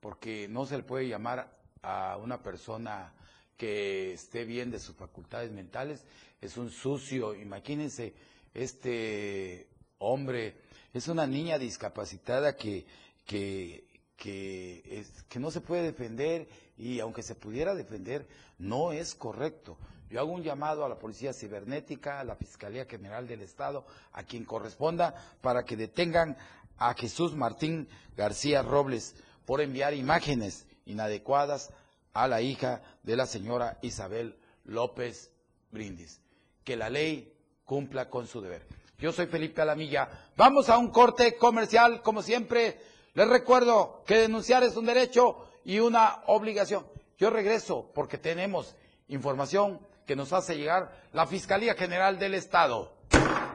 porque 0.00 0.48
no 0.48 0.64
se 0.64 0.78
le 0.78 0.82
puede 0.82 1.08
llamar 1.08 1.54
a 1.84 2.16
una 2.16 2.42
persona 2.42 3.12
que 3.56 4.14
esté 4.14 4.44
bien 4.44 4.70
de 4.70 4.78
sus 4.78 4.96
facultades 4.96 5.52
mentales, 5.52 6.04
es 6.40 6.56
un 6.56 6.70
sucio, 6.70 7.34
imagínense, 7.34 8.14
este 8.52 9.68
hombre, 9.98 10.56
es 10.92 11.08
una 11.08 11.26
niña 11.26 11.58
discapacitada 11.58 12.56
que, 12.56 12.86
que, 13.24 13.84
que, 14.16 15.04
que 15.28 15.38
no 15.38 15.50
se 15.50 15.60
puede 15.60 15.82
defender 15.82 16.48
y 16.76 17.00
aunque 17.00 17.22
se 17.22 17.34
pudiera 17.34 17.74
defender, 17.74 18.26
no 18.58 18.92
es 18.92 19.14
correcto. 19.14 19.76
Yo 20.10 20.20
hago 20.20 20.32
un 20.32 20.42
llamado 20.42 20.84
a 20.84 20.88
la 20.88 20.98
Policía 20.98 21.32
Cibernética, 21.32 22.20
a 22.20 22.24
la 22.24 22.36
Fiscalía 22.36 22.84
General 22.84 23.26
del 23.26 23.42
Estado, 23.42 23.86
a 24.12 24.22
quien 24.22 24.44
corresponda, 24.44 25.14
para 25.40 25.64
que 25.64 25.76
detengan 25.76 26.36
a 26.76 26.94
Jesús 26.94 27.34
Martín 27.34 27.88
García 28.16 28.62
Robles 28.62 29.14
por 29.44 29.60
enviar 29.60 29.94
imágenes 29.94 30.66
inadecuadas 30.86 31.70
a 32.12 32.28
la 32.28 32.40
hija 32.40 32.82
de 33.02 33.16
la 33.16 33.26
señora 33.26 33.78
Isabel 33.82 34.38
López 34.64 35.30
Brindis. 35.70 36.20
Que 36.64 36.76
la 36.76 36.88
ley 36.90 37.32
cumpla 37.64 38.08
con 38.08 38.26
su 38.26 38.40
deber. 38.40 38.66
Yo 38.98 39.12
soy 39.12 39.26
Felipe 39.26 39.60
Alamilla. 39.60 40.08
Vamos 40.36 40.68
a 40.68 40.78
un 40.78 40.88
corte 40.88 41.36
comercial, 41.36 42.02
como 42.02 42.22
siempre. 42.22 42.80
Les 43.14 43.28
recuerdo 43.28 44.02
que 44.06 44.18
denunciar 44.18 44.62
es 44.62 44.76
un 44.76 44.86
derecho 44.86 45.48
y 45.64 45.78
una 45.80 46.22
obligación. 46.26 46.86
Yo 47.18 47.30
regreso 47.30 47.90
porque 47.94 48.18
tenemos 48.18 48.74
información 49.08 49.80
que 50.06 50.16
nos 50.16 50.32
hace 50.32 50.56
llegar 50.56 51.04
la 51.12 51.26
Fiscalía 51.26 51.74
General 51.74 52.18
del 52.18 52.34
Estado. 52.34 52.94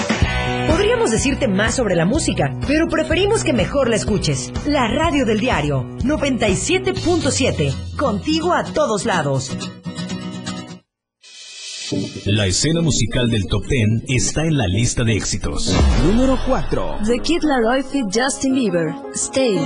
Podríamos 0.67 1.11
decirte 1.11 1.47
más 1.47 1.75
sobre 1.75 1.95
la 1.95 2.05
música, 2.05 2.57
pero 2.67 2.87
preferimos 2.87 3.43
que 3.43 3.53
mejor 3.53 3.89
la 3.89 3.95
escuches. 3.95 4.51
La 4.65 4.87
radio 4.87 5.25
del 5.25 5.39
diario 5.39 5.83
97.7, 5.99 7.95
contigo 7.97 8.53
a 8.53 8.63
todos 8.63 9.05
lados. 9.05 9.57
La 12.25 12.45
escena 12.45 12.81
musical 12.81 13.29
del 13.29 13.47
top 13.47 13.65
10 13.67 14.03
está 14.07 14.43
en 14.43 14.57
la 14.57 14.65
lista 14.67 15.03
de 15.03 15.13
éxitos. 15.13 15.75
Número 16.05 16.37
4. 16.47 16.99
The 17.05 17.19
Kid 17.19 17.43
Laroi 17.43 17.83
Justin 18.13 18.53
Bieber. 18.53 18.93
Stay. 19.13 19.57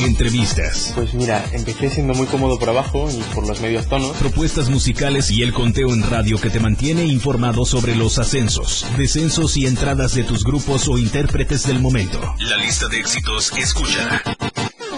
Entrevistas. 0.00 0.92
Pues 0.94 1.14
mira, 1.14 1.44
empecé 1.52 1.90
siendo 1.90 2.14
muy 2.14 2.26
cómodo 2.26 2.58
por 2.58 2.68
abajo 2.68 3.08
y 3.10 3.20
por 3.34 3.46
los 3.46 3.60
medios 3.60 3.86
tonos. 3.88 4.16
Propuestas 4.16 4.68
musicales 4.68 5.30
y 5.30 5.42
el 5.42 5.52
conteo 5.52 5.92
en 5.92 6.02
radio 6.02 6.40
que 6.40 6.50
te 6.50 6.60
mantiene 6.60 7.04
informado 7.04 7.64
sobre 7.64 7.94
los 7.94 8.18
ascensos, 8.18 8.86
descensos 8.96 9.56
y 9.56 9.66
entradas 9.66 10.14
de 10.14 10.24
tus 10.24 10.44
grupos 10.44 10.88
o 10.88 10.98
intérpretes 10.98 11.66
del 11.66 11.80
momento. 11.80 12.20
La 12.38 12.56
lista 12.56 12.88
de 12.88 13.00
éxitos, 13.00 13.52
escúchala. 13.56 14.22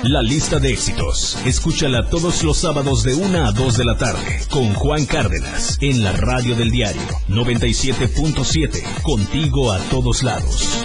La 0.02 0.22
lista 0.22 0.60
de 0.60 0.72
éxitos. 0.72 1.36
Escúchala 1.44 2.08
todos 2.08 2.44
los 2.44 2.58
sábados 2.58 3.02
de 3.02 3.14
1 3.14 3.44
a 3.44 3.52
2 3.52 3.76
de 3.76 3.84
la 3.84 3.96
tarde 3.96 4.40
con 4.50 4.72
Juan 4.72 5.04
Cárdenas 5.04 5.78
en 5.80 6.04
la 6.04 6.12
radio 6.12 6.54
del 6.54 6.70
diario 6.70 7.02
97.7. 7.28 9.02
Contigo 9.02 9.72
a 9.72 9.78
todos 9.90 10.22
lados. 10.22 10.84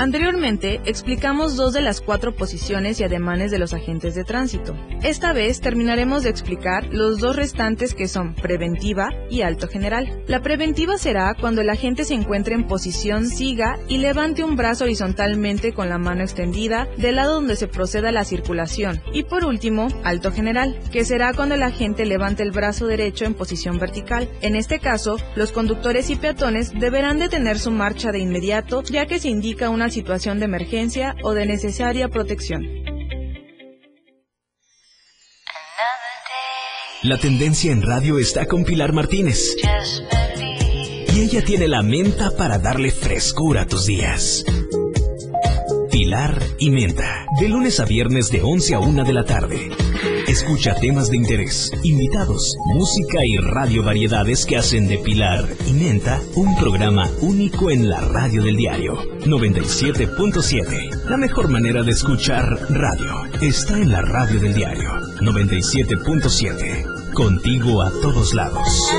Anteriormente 0.00 0.80
explicamos 0.86 1.56
dos 1.56 1.74
de 1.74 1.82
las 1.82 2.00
cuatro 2.00 2.34
posiciones 2.34 2.98
y 2.98 3.04
ademanes 3.04 3.50
de 3.50 3.58
los 3.58 3.74
agentes 3.74 4.14
de 4.14 4.24
tránsito. 4.24 4.74
Esta 5.02 5.34
vez 5.34 5.60
terminaremos 5.60 6.22
de 6.22 6.30
explicar 6.30 6.86
los 6.90 7.18
dos 7.18 7.36
restantes 7.36 7.94
que 7.94 8.08
son 8.08 8.34
preventiva 8.34 9.10
y 9.28 9.42
alto 9.42 9.68
general. 9.68 10.22
La 10.26 10.40
preventiva 10.40 10.96
será 10.96 11.34
cuando 11.38 11.60
el 11.60 11.68
agente 11.68 12.04
se 12.04 12.14
encuentre 12.14 12.54
en 12.54 12.66
posición 12.66 13.26
siga 13.26 13.78
y 13.88 13.98
levante 13.98 14.42
un 14.42 14.56
brazo 14.56 14.84
horizontalmente 14.84 15.74
con 15.74 15.90
la 15.90 15.98
mano 15.98 16.22
extendida 16.22 16.88
del 16.96 17.16
lado 17.16 17.34
donde 17.34 17.56
se 17.56 17.68
proceda 17.68 18.10
la 18.10 18.24
circulación. 18.24 19.02
Y 19.12 19.24
por 19.24 19.44
último, 19.44 19.88
alto 20.02 20.32
general, 20.32 20.78
que 20.90 21.04
será 21.04 21.34
cuando 21.34 21.56
el 21.56 21.62
agente 21.62 22.06
levante 22.06 22.42
el 22.42 22.52
brazo 22.52 22.86
derecho 22.86 23.26
en 23.26 23.34
posición 23.34 23.78
vertical. 23.78 24.30
En 24.40 24.56
este 24.56 24.78
caso, 24.78 25.18
los 25.36 25.52
conductores 25.52 26.08
y 26.08 26.16
peatones 26.16 26.72
deberán 26.72 27.18
detener 27.18 27.58
su 27.58 27.70
marcha 27.70 28.12
de 28.12 28.20
inmediato 28.20 28.82
ya 28.84 29.04
que 29.04 29.18
se 29.18 29.28
indica 29.28 29.68
una 29.68 29.89
situación 29.90 30.38
de 30.38 30.46
emergencia 30.46 31.16
o 31.22 31.34
de 31.34 31.46
necesaria 31.46 32.08
protección. 32.08 32.62
La 37.02 37.16
tendencia 37.16 37.72
en 37.72 37.80
radio 37.80 38.18
está 38.18 38.44
con 38.44 38.64
Pilar 38.64 38.92
Martínez. 38.92 39.56
Y 41.14 41.20
ella 41.22 41.42
tiene 41.42 41.66
la 41.66 41.82
menta 41.82 42.30
para 42.36 42.58
darle 42.58 42.90
frescura 42.90 43.62
a 43.62 43.66
tus 43.66 43.86
días. 43.86 44.44
Pilar 45.90 46.38
y 46.58 46.70
Menta, 46.70 47.26
de 47.40 47.48
lunes 47.48 47.80
a 47.80 47.86
viernes 47.86 48.28
de 48.30 48.42
11 48.42 48.74
a 48.74 48.80
1 48.80 49.04
de 49.04 49.12
la 49.12 49.24
tarde. 49.24 49.70
Escucha 50.30 50.74
temas 50.76 51.10
de 51.10 51.16
interés, 51.16 51.72
invitados, 51.82 52.56
música 52.66 53.18
y 53.24 53.36
radio 53.36 53.82
variedades 53.82 54.46
que 54.46 54.56
hacen 54.56 54.86
de 54.86 54.98
Pilar 54.98 55.44
y 55.66 55.72
Menta 55.72 56.20
un 56.36 56.56
programa 56.56 57.10
único 57.20 57.68
en 57.68 57.90
la 57.90 58.00
radio 58.00 58.44
del 58.44 58.54
diario 58.54 58.94
97.7. 59.26 61.08
La 61.08 61.16
mejor 61.16 61.48
manera 61.48 61.82
de 61.82 61.90
escuchar 61.90 62.44
radio 62.70 63.24
está 63.42 63.74
en 63.74 63.90
la 63.90 64.02
radio 64.02 64.38
del 64.38 64.54
diario 64.54 64.88
97.7. 65.20 67.12
Contigo 67.12 67.82
a 67.82 67.90
todos 67.90 68.32
lados. 68.32 68.94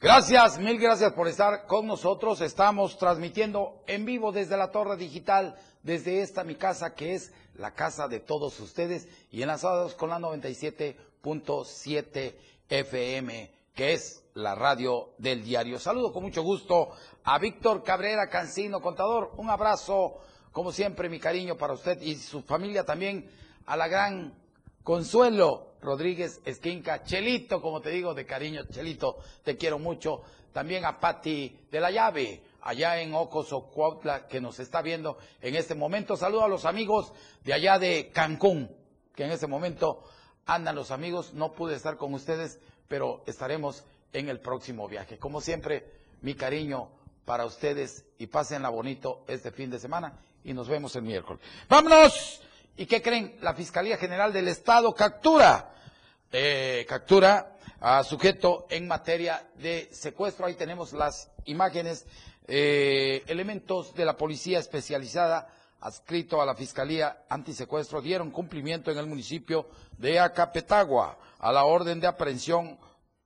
Gracias, 0.00 0.58
mil 0.58 0.80
gracias 0.80 1.12
por 1.12 1.28
estar 1.28 1.68
con 1.68 1.86
nosotros. 1.86 2.40
Estamos 2.40 2.98
transmitiendo 2.98 3.84
en 3.86 4.04
vivo 4.04 4.32
desde 4.32 4.56
la 4.56 4.72
torre 4.72 4.96
digital, 4.96 5.54
desde 5.84 6.20
esta 6.20 6.42
mi 6.42 6.56
casa 6.56 6.96
que 6.96 7.14
es 7.14 7.32
la 7.56 7.74
casa 7.74 8.08
de 8.08 8.20
todos 8.20 8.58
ustedes 8.60 9.06
y 9.30 9.42
enlazados 9.42 9.94
con 9.94 10.08
la 10.10 10.18
97.7 10.18 12.34
FM, 12.68 13.50
que 13.74 13.92
es 13.92 14.22
la 14.34 14.54
radio 14.54 15.10
del 15.18 15.44
diario. 15.44 15.78
Saludo 15.78 16.12
con 16.12 16.22
mucho 16.22 16.42
gusto 16.42 16.90
a 17.24 17.38
Víctor 17.38 17.82
Cabrera 17.82 18.28
Cancino, 18.28 18.80
contador. 18.80 19.32
Un 19.36 19.50
abrazo, 19.50 20.18
como 20.52 20.72
siempre, 20.72 21.08
mi 21.08 21.20
cariño 21.20 21.56
para 21.56 21.74
usted 21.74 22.00
y 22.00 22.16
su 22.16 22.42
familia 22.42 22.84
también, 22.84 23.30
a 23.66 23.76
la 23.76 23.88
gran 23.88 24.34
Consuelo 24.82 25.74
Rodríguez 25.80 26.40
Esquinca, 26.44 27.04
Chelito, 27.04 27.60
como 27.60 27.80
te 27.80 27.90
digo, 27.90 28.14
de 28.14 28.24
cariño, 28.24 28.64
Chelito, 28.70 29.18
te 29.44 29.56
quiero 29.56 29.78
mucho. 29.78 30.22
También 30.52 30.84
a 30.84 31.00
Patti 31.00 31.56
de 31.70 31.80
la 31.80 31.90
Llave, 31.90 32.42
allá 32.62 33.00
en 33.00 33.14
Ocoso, 33.14 33.68
Cuautla, 33.68 34.26
que 34.26 34.40
nos 34.40 34.58
está 34.60 34.82
viendo 34.82 35.18
en 35.40 35.54
este 35.56 35.74
momento. 35.74 36.16
Saludo 36.16 36.44
a 36.44 36.48
los 36.48 36.64
amigos 36.64 37.12
de 37.44 37.52
allá 37.52 37.78
de 37.78 38.10
Cancún, 38.12 38.74
que 39.14 39.24
en 39.24 39.32
este 39.32 39.46
momento 39.46 40.04
andan 40.46 40.76
los 40.76 40.90
amigos. 40.90 41.34
No 41.34 41.52
pude 41.52 41.74
estar 41.74 41.96
con 41.96 42.14
ustedes, 42.14 42.58
pero 42.88 43.22
estaremos 43.26 43.84
en 44.12 44.28
el 44.28 44.40
próximo 44.40 44.88
viaje. 44.88 45.18
Como 45.18 45.40
siempre, 45.40 45.90
mi 46.22 46.34
cariño 46.34 46.88
para 47.24 47.44
ustedes 47.44 48.04
y 48.18 48.26
pásenla 48.26 48.68
bonito 48.68 49.24
este 49.28 49.50
fin 49.50 49.70
de 49.70 49.78
semana 49.78 50.18
y 50.44 50.52
nos 50.52 50.68
vemos 50.68 50.94
el 50.96 51.02
miércoles. 51.02 51.42
¡Vámonos! 51.68 52.42
¿Y 52.76 52.86
qué 52.86 53.02
creen? 53.02 53.36
La 53.42 53.54
Fiscalía 53.54 53.96
General 53.96 54.32
del 54.32 54.48
Estado 54.48 54.92
captura, 54.94 55.74
eh, 56.32 56.86
captura 56.88 57.56
a 57.80 58.02
sujeto 58.04 58.66
en 58.70 58.86
materia 58.88 59.48
de 59.56 59.88
secuestro. 59.92 60.46
Ahí 60.46 60.54
tenemos 60.54 60.92
las 60.92 61.30
imágenes, 61.44 62.06
eh, 62.46 63.22
elementos 63.26 63.94
de 63.94 64.04
la 64.04 64.16
policía 64.16 64.58
especializada 64.58 65.48
adscrito 65.80 66.40
a 66.40 66.46
la 66.46 66.54
Fiscalía 66.54 67.24
Antisecuestro 67.28 68.00
dieron 68.00 68.30
cumplimiento 68.30 68.90
en 68.90 68.98
el 68.98 69.06
municipio 69.06 69.68
de 69.98 70.20
Acapetagua 70.20 71.18
a 71.38 71.52
la 71.52 71.64
orden 71.64 72.00
de 72.00 72.06
aprehensión 72.06 72.78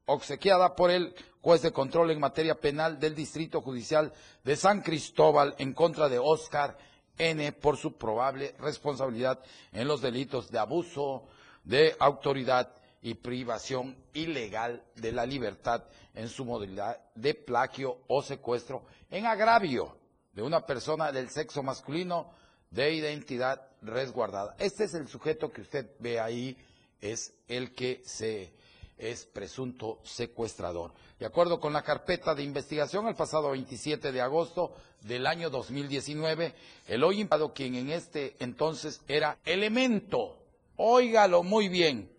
obsequiada 0.06 0.74
por 0.74 0.90
el 0.90 1.14
juez 1.40 1.62
de 1.62 1.72
control 1.72 2.10
en 2.10 2.20
materia 2.20 2.58
penal 2.58 2.98
del 2.98 3.14
Distrito 3.14 3.60
Judicial 3.60 4.12
de 4.42 4.56
San 4.56 4.80
Cristóbal 4.82 5.54
en 5.58 5.74
contra 5.74 6.08
de 6.08 6.18
Oscar 6.18 6.78
N 7.18 7.52
por 7.52 7.76
su 7.76 7.96
probable 7.96 8.54
responsabilidad 8.58 9.40
en 9.72 9.88
los 9.88 10.00
delitos 10.00 10.50
de 10.50 10.58
abuso 10.58 11.24
de 11.64 11.94
autoridad 11.98 12.72
y 13.07 13.14
privación 13.14 13.96
ilegal 14.14 14.82
de 14.96 15.12
la 15.12 15.24
libertad 15.24 15.84
en 16.12 16.28
su 16.28 16.44
modalidad 16.44 17.00
de 17.14 17.34
plagio 17.34 17.98
o 18.09 18.20
secuestro 18.20 18.82
en 19.12 19.26
agravio 19.26 19.96
de 20.32 20.42
una 20.42 20.66
persona 20.66 21.12
del 21.12 21.30
sexo 21.30 21.62
masculino 21.62 22.32
de 22.68 22.94
identidad 22.94 23.62
resguardada. 23.80 24.57
Este 24.59 24.84
es 24.84 24.94
el 24.94 25.07
sujeto 25.07 25.52
que 25.52 25.61
usted 25.61 25.88
ve 26.00 26.18
ahí, 26.18 26.59
es 27.00 27.32
el 27.46 27.76
que 27.76 28.02
se 28.04 28.52
es 28.98 29.24
presunto 29.24 30.00
secuestrador. 30.02 30.92
De 31.20 31.26
acuerdo 31.26 31.61
con 31.61 31.72
la 31.72 31.82
carpeta 31.82 32.34
de 32.34 32.42
investigación, 32.42 33.07
el 33.07 33.14
pasado 33.14 33.52
27 33.52 34.11
de 34.11 34.20
agosto 34.20 34.74
del 35.02 35.28
año 35.28 35.48
2019, 35.48 36.57
el 36.88 37.04
hoy 37.04 37.20
impado, 37.20 37.52
quien 37.52 37.76
en 37.76 37.90
este 37.90 38.34
entonces 38.40 39.00
era 39.07 39.38
elemento, 39.44 40.38
óigalo 40.74 41.44
muy 41.44 41.68
bien, 41.68 42.15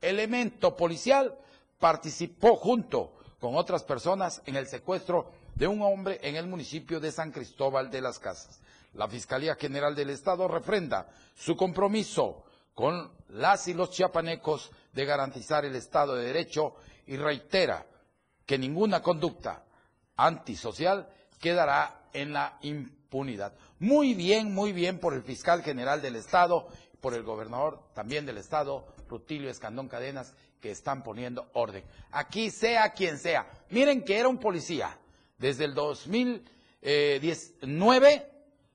elemento 0.00 0.76
policial, 0.76 1.36
participó 1.78 2.56
junto 2.56 3.12
con 3.40 3.56
otras 3.56 3.84
personas 3.84 4.42
en 4.46 4.56
el 4.56 4.66
secuestro 4.66 5.30
de 5.54 5.66
un 5.66 5.82
hombre 5.82 6.18
en 6.22 6.36
el 6.36 6.46
municipio 6.46 7.00
de 7.00 7.12
San 7.12 7.30
Cristóbal 7.30 7.90
de 7.90 8.00
las 8.00 8.18
Casas. 8.18 8.60
La 8.94 9.08
Fiscalía 9.08 9.54
General 9.54 9.94
del 9.94 10.10
Estado 10.10 10.48
refrenda 10.48 11.08
su 11.36 11.56
compromiso 11.56 12.44
con 12.74 13.10
las 13.30 13.68
y 13.68 13.74
los 13.74 13.90
chiapanecos 13.90 14.70
de 14.92 15.04
garantizar 15.04 15.64
el 15.64 15.74
Estado 15.74 16.14
de 16.14 16.26
Derecho 16.26 16.74
y 17.06 17.16
reitera 17.16 17.86
que 18.46 18.58
ninguna 18.58 19.02
conducta 19.02 19.64
antisocial 20.16 21.08
quedará 21.40 22.08
en 22.12 22.32
la 22.32 22.58
impunidad. 22.62 23.52
Muy 23.78 24.14
bien, 24.14 24.54
muy 24.54 24.72
bien 24.72 24.98
por 24.98 25.14
el 25.14 25.22
fiscal 25.22 25.62
general 25.62 26.02
del 26.02 26.16
Estado, 26.16 26.68
por 27.00 27.14
el 27.14 27.22
gobernador 27.22 27.80
también 27.94 28.26
del 28.26 28.38
Estado, 28.38 28.86
Rutilio 29.08 29.50
Escandón 29.50 29.88
Cadenas, 29.88 30.34
que 30.60 30.70
están 30.70 31.02
poniendo 31.02 31.48
orden. 31.54 31.82
Aquí 32.10 32.50
sea 32.50 32.92
quien 32.92 33.16
sea. 33.18 33.50
Miren 33.70 34.04
que 34.04 34.18
era 34.18 34.28
un 34.28 34.38
policía. 34.38 34.98
Desde 35.38 35.64
el 35.64 35.72
2019 35.74 38.30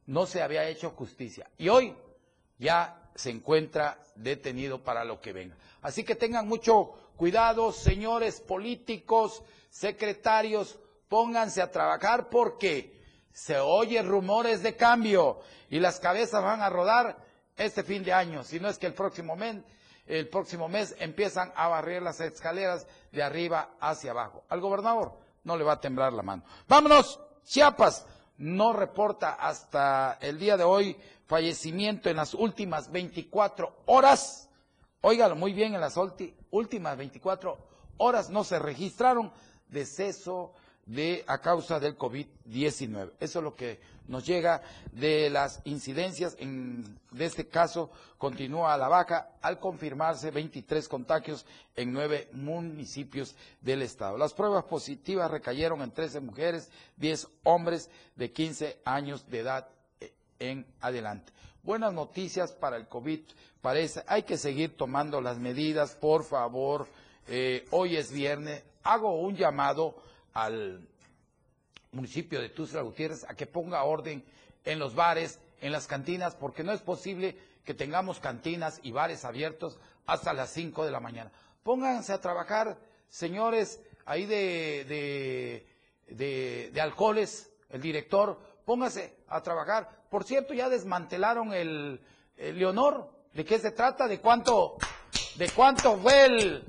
no 0.08 0.26
se 0.26 0.42
había 0.42 0.68
hecho 0.68 0.90
justicia. 0.92 1.50
Y 1.58 1.70
hoy 1.70 1.96
ya 2.58 3.04
se 3.16 3.30
encuentra 3.30 4.00
detenido 4.16 4.84
para 4.84 5.04
lo 5.04 5.22
que 5.22 5.34
venga. 5.34 5.56
Así 5.82 6.04
que 6.04 6.16
tengan 6.16 6.48
mucho 6.48 6.94
cuidado, 7.18 7.72
señores 7.72 8.42
políticos, 8.42 9.44
secretarios, 9.70 10.80
pónganse 11.10 11.62
a 11.62 11.72
trabajar 11.72 12.30
porque 12.30 13.02
se 13.32 13.60
oyen 13.60 14.08
rumores 14.08 14.64
de 14.64 14.76
cambio 14.76 15.40
y 15.70 15.80
las 15.80 16.00
cabezas 16.00 16.44
van 16.44 16.62
a 16.62 16.70
rodar 16.70 17.18
este 17.58 17.84
fin 17.84 18.04
de 18.04 18.14
año, 18.14 18.44
si 18.44 18.60
no 18.60 18.70
es 18.70 18.80
que 18.80 18.88
el 18.88 18.94
próximo 18.94 19.36
mes, 19.36 19.58
el 20.06 20.28
próximo 20.30 20.68
mes 20.68 20.96
empiezan 21.00 21.52
a 21.56 21.68
barrer 21.68 22.02
las 22.02 22.20
escaleras 22.20 22.88
de 23.12 23.24
arriba 23.24 23.76
hacia 23.80 24.12
abajo. 24.12 24.44
Al 24.50 24.62
gobernador 24.62 25.18
no 25.44 25.58
le 25.58 25.64
va 25.64 25.74
a 25.74 25.82
temblar 25.82 26.14
la 26.14 26.24
mano. 26.24 26.44
Vámonos, 26.68 27.20
Chiapas 27.44 28.06
no 28.38 28.74
reporta 28.74 29.34
hasta 29.34 30.18
el 30.22 30.40
día 30.40 30.58
de 30.58 30.64
hoy 30.64 30.98
fallecimiento 31.26 32.10
en 32.10 32.18
las 32.18 32.34
últimas 32.34 32.92
24 32.92 33.84
horas. 33.86 34.50
Óigalo 35.02 35.36
muy 35.36 35.54
bien, 35.54 35.76
en 35.76 35.82
las 35.82 35.98
últimas 36.50 36.98
24 36.98 37.58
horas 37.98 38.30
no 38.30 38.44
se 38.44 38.60
registraron 38.60 39.32
deceso 39.68 40.54
de, 40.86 41.24
a 41.28 41.40
causa 41.40 41.80
del 41.80 41.98
COVID-19. 41.98 43.12
Eso 43.20 43.40
es 43.40 43.44
lo 43.44 43.56
que 43.56 43.80
nos 44.08 44.26
llega 44.26 44.62
de 44.92 45.30
las 45.30 45.62
incidencias. 45.66 46.36
En, 46.40 47.00
de 47.12 47.26
este 47.26 47.48
caso 47.48 47.90
continúa 48.18 48.74
a 48.74 48.78
la 48.78 48.88
baja 48.88 49.30
al 49.42 49.60
confirmarse 49.60 50.32
23 50.32 50.88
contagios 50.88 51.46
en 51.76 51.94
nueve 51.94 52.30
municipios 52.34 53.36
del 53.62 53.82
estado. 53.82 54.18
Las 54.18 54.34
pruebas 54.34 54.66
positivas 54.66 55.32
recayeron 55.32 55.82
en 55.82 55.92
13 55.92 56.20
mujeres, 56.20 56.70
10 56.98 57.28
hombres 57.44 57.90
de 58.16 58.32
15 58.32 58.80
años 58.86 59.30
de 59.30 59.40
edad 59.40 59.68
eh, 60.00 60.14
en 60.40 60.66
adelante. 60.82 61.32
Buenas 61.64 61.94
noticias 61.94 62.52
para 62.52 62.76
el 62.76 62.88
COVID. 62.88 63.22
Parece, 63.62 64.04
hay 64.08 64.24
que 64.24 64.38
seguir 64.38 64.76
tomando 64.76 65.22
las 65.22 65.38
medidas, 65.40 65.96
por 65.96 66.26
favor. 66.26 66.88
Eh, 67.28 67.66
hoy 67.72 67.96
es 67.96 68.12
viernes. 68.12 68.64
Hago 68.84 69.18
un 69.22 69.38
llamado 69.38 69.96
al 70.34 70.88
municipio 71.92 72.42
de 72.42 72.50
Tuzla 72.50 72.82
Gutiérrez 72.82 73.24
a 73.30 73.36
que 73.36 73.46
ponga 73.46 73.84
orden 73.84 74.24
en 74.66 74.80
los 74.80 74.96
bares, 74.96 75.40
en 75.62 75.72
las 75.72 75.88
cantinas, 75.88 76.36
porque 76.36 76.64
no 76.64 76.72
es 76.72 76.82
posible 76.82 77.38
que 77.64 77.74
tengamos 77.74 78.20
cantinas 78.20 78.80
y 78.84 78.92
bares 78.92 79.26
abiertos 79.26 79.78
hasta 80.06 80.34
las 80.34 80.50
5 80.52 80.86
de 80.86 80.92
la 80.92 81.00
mañana. 81.00 81.32
Pónganse 81.64 82.12
a 82.12 82.20
trabajar, 82.20 82.78
señores, 83.10 83.82
ahí 84.06 84.26
de, 84.26 85.66
de, 86.08 86.72
de, 86.72 86.82
alcoholes, 86.82 87.50
el 87.70 87.82
director, 87.82 88.40
póngase 88.66 89.16
a 89.28 89.42
trabajar. 89.42 89.90
Por 90.10 90.26
cierto, 90.26 90.54
ya 90.54 90.70
desmantelaron 90.70 91.54
el, 91.54 92.02
el 92.38 92.58
Leonor. 92.58 93.10
¿De 93.34 93.46
qué 93.46 93.60
se 93.60 93.72
trata? 93.72 94.08
¿De 94.08 94.20
cuánto, 94.20 94.78
de 95.36 95.50
cuánto 95.50 95.98
fue 95.98 96.26
el, 96.26 96.66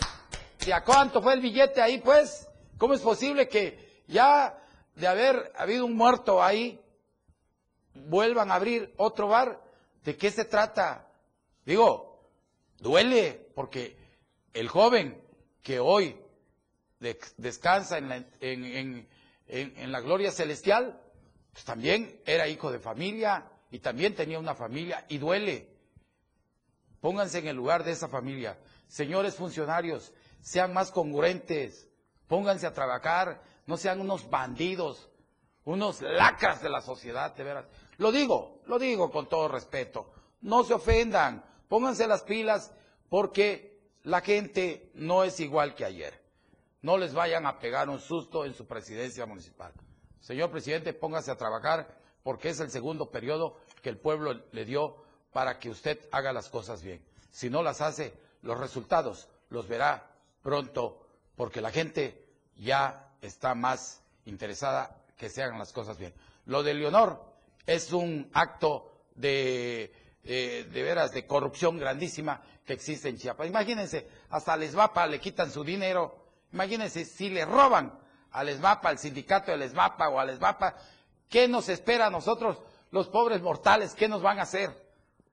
de 0.64 0.72
a 0.72 0.82
cuánto 0.84 1.20
fue 1.20 1.34
el 1.34 1.40
billete 1.40 1.82
ahí, 1.82 1.98
pues? 1.98 2.43
¿Cómo 2.78 2.94
es 2.94 3.00
posible 3.00 3.48
que 3.48 4.02
ya 4.06 4.58
de 4.94 5.06
haber 5.06 5.52
habido 5.56 5.86
un 5.86 5.96
muerto 5.96 6.42
ahí, 6.42 6.80
vuelvan 7.94 8.50
a 8.50 8.56
abrir 8.56 8.92
otro 8.96 9.28
bar? 9.28 9.62
¿De 10.04 10.16
qué 10.16 10.30
se 10.30 10.44
trata? 10.44 11.08
Digo, 11.64 12.30
duele 12.78 13.50
porque 13.54 13.96
el 14.52 14.68
joven 14.68 15.22
que 15.62 15.80
hoy 15.80 16.16
descansa 17.36 17.98
en 17.98 18.08
la, 18.08 18.24
en, 18.40 19.92
la 19.92 20.00
gloria 20.00 20.30
celestial, 20.30 21.00
pues 21.52 21.64
también 21.64 22.20
era 22.24 22.48
hijo 22.48 22.70
de 22.72 22.78
familia 22.78 23.50
y 23.70 23.78
también 23.78 24.14
tenía 24.14 24.38
una 24.38 24.54
familia 24.54 25.04
y 25.08 25.18
duele. 25.18 25.68
Pónganse 27.00 27.38
en 27.38 27.48
el 27.48 27.56
lugar 27.56 27.84
de 27.84 27.92
esa 27.92 28.08
familia. 28.08 28.58
Señores 28.88 29.34
funcionarios, 29.34 30.12
sean 30.40 30.72
más 30.72 30.90
congruentes. 30.90 31.88
Pónganse 32.28 32.66
a 32.66 32.72
trabajar, 32.72 33.42
no 33.66 33.76
sean 33.76 34.00
unos 34.00 34.28
bandidos, 34.28 35.08
unos 35.64 36.02
lacras 36.02 36.62
de 36.62 36.70
la 36.70 36.80
sociedad, 36.80 37.34
de 37.34 37.44
veras. 37.44 37.66
Lo 37.98 38.12
digo, 38.12 38.60
lo 38.66 38.78
digo 38.78 39.10
con 39.10 39.28
todo 39.28 39.48
respeto. 39.48 40.10
No 40.40 40.64
se 40.64 40.74
ofendan, 40.74 41.44
pónganse 41.68 42.06
las 42.06 42.22
pilas 42.22 42.72
porque 43.08 43.80
la 44.02 44.20
gente 44.20 44.90
no 44.94 45.24
es 45.24 45.40
igual 45.40 45.74
que 45.74 45.84
ayer. 45.84 46.22
No 46.82 46.98
les 46.98 47.14
vayan 47.14 47.46
a 47.46 47.58
pegar 47.58 47.88
un 47.88 47.98
susto 47.98 48.44
en 48.44 48.54
su 48.54 48.66
presidencia 48.66 49.24
municipal. 49.24 49.72
Señor 50.20 50.50
presidente, 50.50 50.92
póngase 50.92 51.30
a 51.30 51.36
trabajar 51.36 51.98
porque 52.22 52.50
es 52.50 52.60
el 52.60 52.70
segundo 52.70 53.10
periodo 53.10 53.56
que 53.82 53.88
el 53.90 53.98
pueblo 53.98 54.42
le 54.52 54.64
dio 54.64 54.96
para 55.32 55.58
que 55.58 55.70
usted 55.70 55.98
haga 56.12 56.32
las 56.32 56.48
cosas 56.48 56.82
bien. 56.82 57.04
Si 57.30 57.50
no 57.50 57.62
las 57.62 57.80
hace, 57.80 58.14
los 58.42 58.58
resultados 58.58 59.28
los 59.48 59.68
verá 59.68 60.10
pronto 60.42 61.03
porque 61.36 61.60
la 61.60 61.70
gente 61.70 62.24
ya 62.56 63.10
está 63.20 63.54
más 63.54 64.02
interesada 64.26 64.96
que 65.16 65.28
se 65.28 65.42
hagan 65.42 65.58
las 65.58 65.72
cosas 65.72 65.98
bien. 65.98 66.14
Lo 66.46 66.62
de 66.62 66.74
Leonor 66.74 67.24
es 67.66 67.92
un 67.92 68.30
acto 68.32 68.92
de, 69.14 69.92
de, 70.22 70.82
veras 70.82 71.12
de 71.12 71.26
corrupción 71.26 71.78
grandísima 71.78 72.42
que 72.64 72.72
existe 72.72 73.08
en 73.08 73.18
Chiapas. 73.18 73.46
Imagínense, 73.46 74.08
hasta 74.30 74.54
al 74.54 74.62
ESMAPA 74.62 75.06
le 75.06 75.20
quitan 75.20 75.50
su 75.50 75.64
dinero. 75.64 76.24
Imagínense 76.52 77.04
si 77.04 77.30
le 77.30 77.44
roban 77.44 77.98
al 78.32 78.48
ESMAPA, 78.48 78.88
al 78.88 78.98
sindicato 78.98 79.50
del 79.50 79.62
ESMAPA 79.62 80.08
o 80.08 80.18
al 80.18 80.30
ESMAPA, 80.30 80.76
¿qué 81.28 81.48
nos 81.48 81.68
espera 81.68 82.06
a 82.06 82.10
nosotros, 82.10 82.58
los 82.90 83.08
pobres 83.08 83.40
mortales? 83.42 83.94
¿Qué 83.94 84.08
nos 84.08 84.22
van 84.22 84.38
a 84.38 84.42
hacer? 84.42 84.70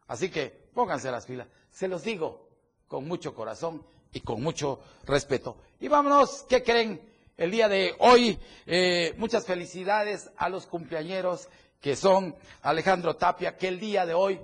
Así 0.07 0.29
que 0.29 0.49
pónganse 0.73 1.11
las 1.11 1.25
filas. 1.25 1.47
Se 1.71 1.87
los 1.87 2.03
digo 2.03 2.49
con 2.87 3.07
mucho 3.07 3.33
corazón 3.33 3.85
y 4.13 4.21
con 4.21 4.41
mucho 4.41 4.79
respeto. 5.05 5.57
Y 5.79 5.87
vámonos, 5.87 6.45
¿qué 6.47 6.63
creen? 6.63 7.01
El 7.37 7.51
día 7.51 7.67
de 7.67 7.95
hoy, 7.99 8.37
eh, 8.67 9.13
muchas 9.17 9.45
felicidades 9.45 10.29
a 10.37 10.49
los 10.49 10.67
cumpleañeros 10.67 11.49
que 11.79 11.95
son 11.95 12.35
Alejandro 12.61 13.15
Tapia, 13.15 13.57
que 13.57 13.67
el 13.67 13.79
día 13.79 14.05
de 14.05 14.13
hoy 14.13 14.39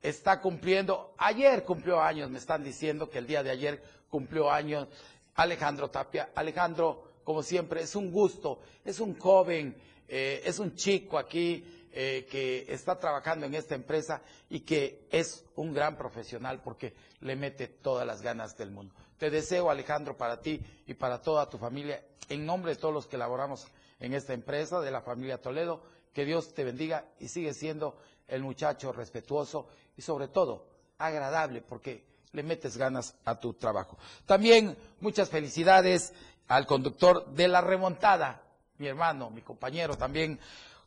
está 0.00 0.40
cumpliendo, 0.40 1.14
ayer 1.18 1.64
cumplió 1.64 2.00
años, 2.00 2.30
me 2.30 2.38
están 2.38 2.62
diciendo 2.62 3.10
que 3.10 3.18
el 3.18 3.26
día 3.26 3.42
de 3.42 3.50
ayer 3.50 3.82
cumplió 4.08 4.50
años 4.50 4.86
Alejandro 5.34 5.90
Tapia. 5.90 6.30
Alejandro, 6.34 7.02
como 7.24 7.42
siempre, 7.42 7.82
es 7.82 7.96
un 7.96 8.12
gusto, 8.12 8.60
es 8.84 9.00
un 9.00 9.18
joven, 9.18 9.76
eh, 10.06 10.42
es 10.44 10.58
un 10.58 10.74
chico 10.76 11.18
aquí 11.18 11.64
eh, 11.92 12.26
que 12.30 12.66
está 12.68 12.98
trabajando 12.98 13.46
en 13.46 13.54
esta 13.54 13.74
empresa 13.74 14.22
y 14.48 14.60
que 14.60 15.06
es 15.10 15.44
un 15.56 15.72
gran 15.72 15.96
profesional 15.96 16.60
porque 16.62 16.94
le 17.20 17.36
mete 17.36 17.68
todas 17.68 18.06
las 18.06 18.22
ganas 18.22 18.56
del 18.56 18.70
mundo. 18.70 18.94
Te 19.18 19.30
deseo, 19.30 19.70
Alejandro, 19.70 20.16
para 20.16 20.40
ti 20.40 20.60
y 20.86 20.94
para 20.94 21.20
toda 21.20 21.48
tu 21.48 21.58
familia, 21.58 22.02
en 22.28 22.46
nombre 22.46 22.74
de 22.74 22.80
todos 22.80 22.94
los 22.94 23.06
que 23.06 23.18
laboramos 23.18 23.66
en 24.00 24.14
esta 24.14 24.32
empresa, 24.32 24.80
de 24.80 24.90
la 24.90 25.00
familia 25.00 25.40
Toledo, 25.40 25.82
que 26.12 26.24
Dios 26.24 26.54
te 26.54 26.64
bendiga 26.64 27.04
y 27.18 27.28
sigue 27.28 27.54
siendo 27.54 27.96
el 28.28 28.42
muchacho 28.42 28.92
respetuoso 28.92 29.68
y 29.96 30.02
sobre 30.02 30.28
todo 30.28 30.66
agradable 30.98 31.62
porque 31.62 32.04
le 32.32 32.42
metes 32.42 32.76
ganas 32.76 33.14
a 33.24 33.38
tu 33.38 33.54
trabajo. 33.54 33.98
También 34.26 34.76
muchas 35.00 35.30
felicidades 35.30 36.12
al 36.48 36.66
conductor 36.66 37.26
de 37.32 37.48
la 37.48 37.60
remontada, 37.60 38.42
mi 38.78 38.86
hermano, 38.86 39.30
mi 39.30 39.42
compañero 39.42 39.96
también, 39.96 40.38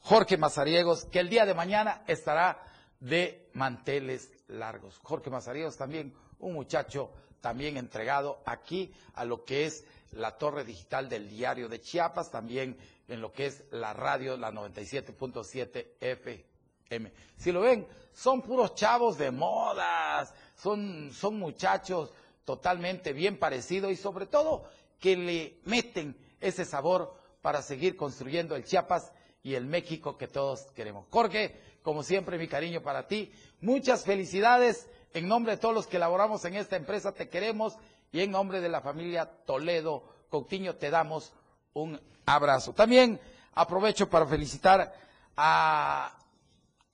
Jorge 0.01 0.37
Mazariegos, 0.37 1.05
que 1.05 1.19
el 1.19 1.29
día 1.29 1.45
de 1.45 1.53
mañana 1.53 2.03
estará 2.07 2.63
de 2.99 3.49
manteles 3.53 4.31
largos. 4.47 4.97
Jorge 5.03 5.29
Mazariegos 5.29 5.77
también, 5.77 6.13
un 6.39 6.53
muchacho 6.53 7.11
también 7.39 7.77
entregado 7.77 8.41
aquí 8.45 8.93
a 9.15 9.25
lo 9.25 9.43
que 9.43 9.65
es 9.65 9.85
la 10.11 10.37
torre 10.37 10.63
digital 10.63 11.09
del 11.09 11.29
diario 11.29 11.69
de 11.69 11.81
Chiapas, 11.81 12.29
también 12.31 12.77
en 13.07 13.21
lo 13.21 13.31
que 13.31 13.47
es 13.47 13.63
la 13.71 13.93
radio, 13.93 14.37
la 14.37 14.51
97.7 14.51 15.87
FM. 15.99 17.11
Si 17.37 17.51
lo 17.51 17.61
ven, 17.61 17.87
son 18.13 18.41
puros 18.41 18.75
chavos 18.75 19.17
de 19.17 19.31
modas, 19.31 20.33
son, 20.55 21.11
son 21.13 21.39
muchachos 21.39 22.11
totalmente 22.43 23.13
bien 23.13 23.37
parecidos 23.37 23.91
y 23.91 23.95
sobre 23.95 24.25
todo 24.25 24.65
que 24.99 25.15
le 25.15 25.59
meten 25.63 26.15
ese 26.39 26.65
sabor 26.65 27.15
para 27.41 27.61
seguir 27.61 27.95
construyendo 27.95 28.55
el 28.55 28.65
Chiapas 28.65 29.11
y 29.43 29.55
el 29.55 29.65
México 29.65 30.17
que 30.17 30.27
todos 30.27 30.67
queremos. 30.75 31.05
Jorge, 31.09 31.59
como 31.81 32.03
siempre, 32.03 32.37
mi 32.37 32.47
cariño 32.47 32.81
para 32.81 33.07
ti. 33.07 33.31
Muchas 33.61 34.03
felicidades. 34.03 34.87
En 35.13 35.27
nombre 35.27 35.53
de 35.53 35.57
todos 35.57 35.75
los 35.75 35.87
que 35.87 35.97
elaboramos 35.97 36.45
en 36.45 36.55
esta 36.55 36.77
empresa, 36.77 37.11
te 37.11 37.27
queremos 37.27 37.75
y 38.11 38.21
en 38.21 38.31
nombre 38.31 38.61
de 38.61 38.69
la 38.69 38.81
familia 38.81 39.25
Toledo 39.45 40.03
Coutinho 40.29 40.75
te 40.75 40.89
damos 40.89 41.33
un 41.73 41.99
abrazo. 42.25 42.73
También 42.73 43.19
aprovecho 43.53 44.09
para 44.09 44.25
felicitar 44.25 44.93
a, 45.35 46.17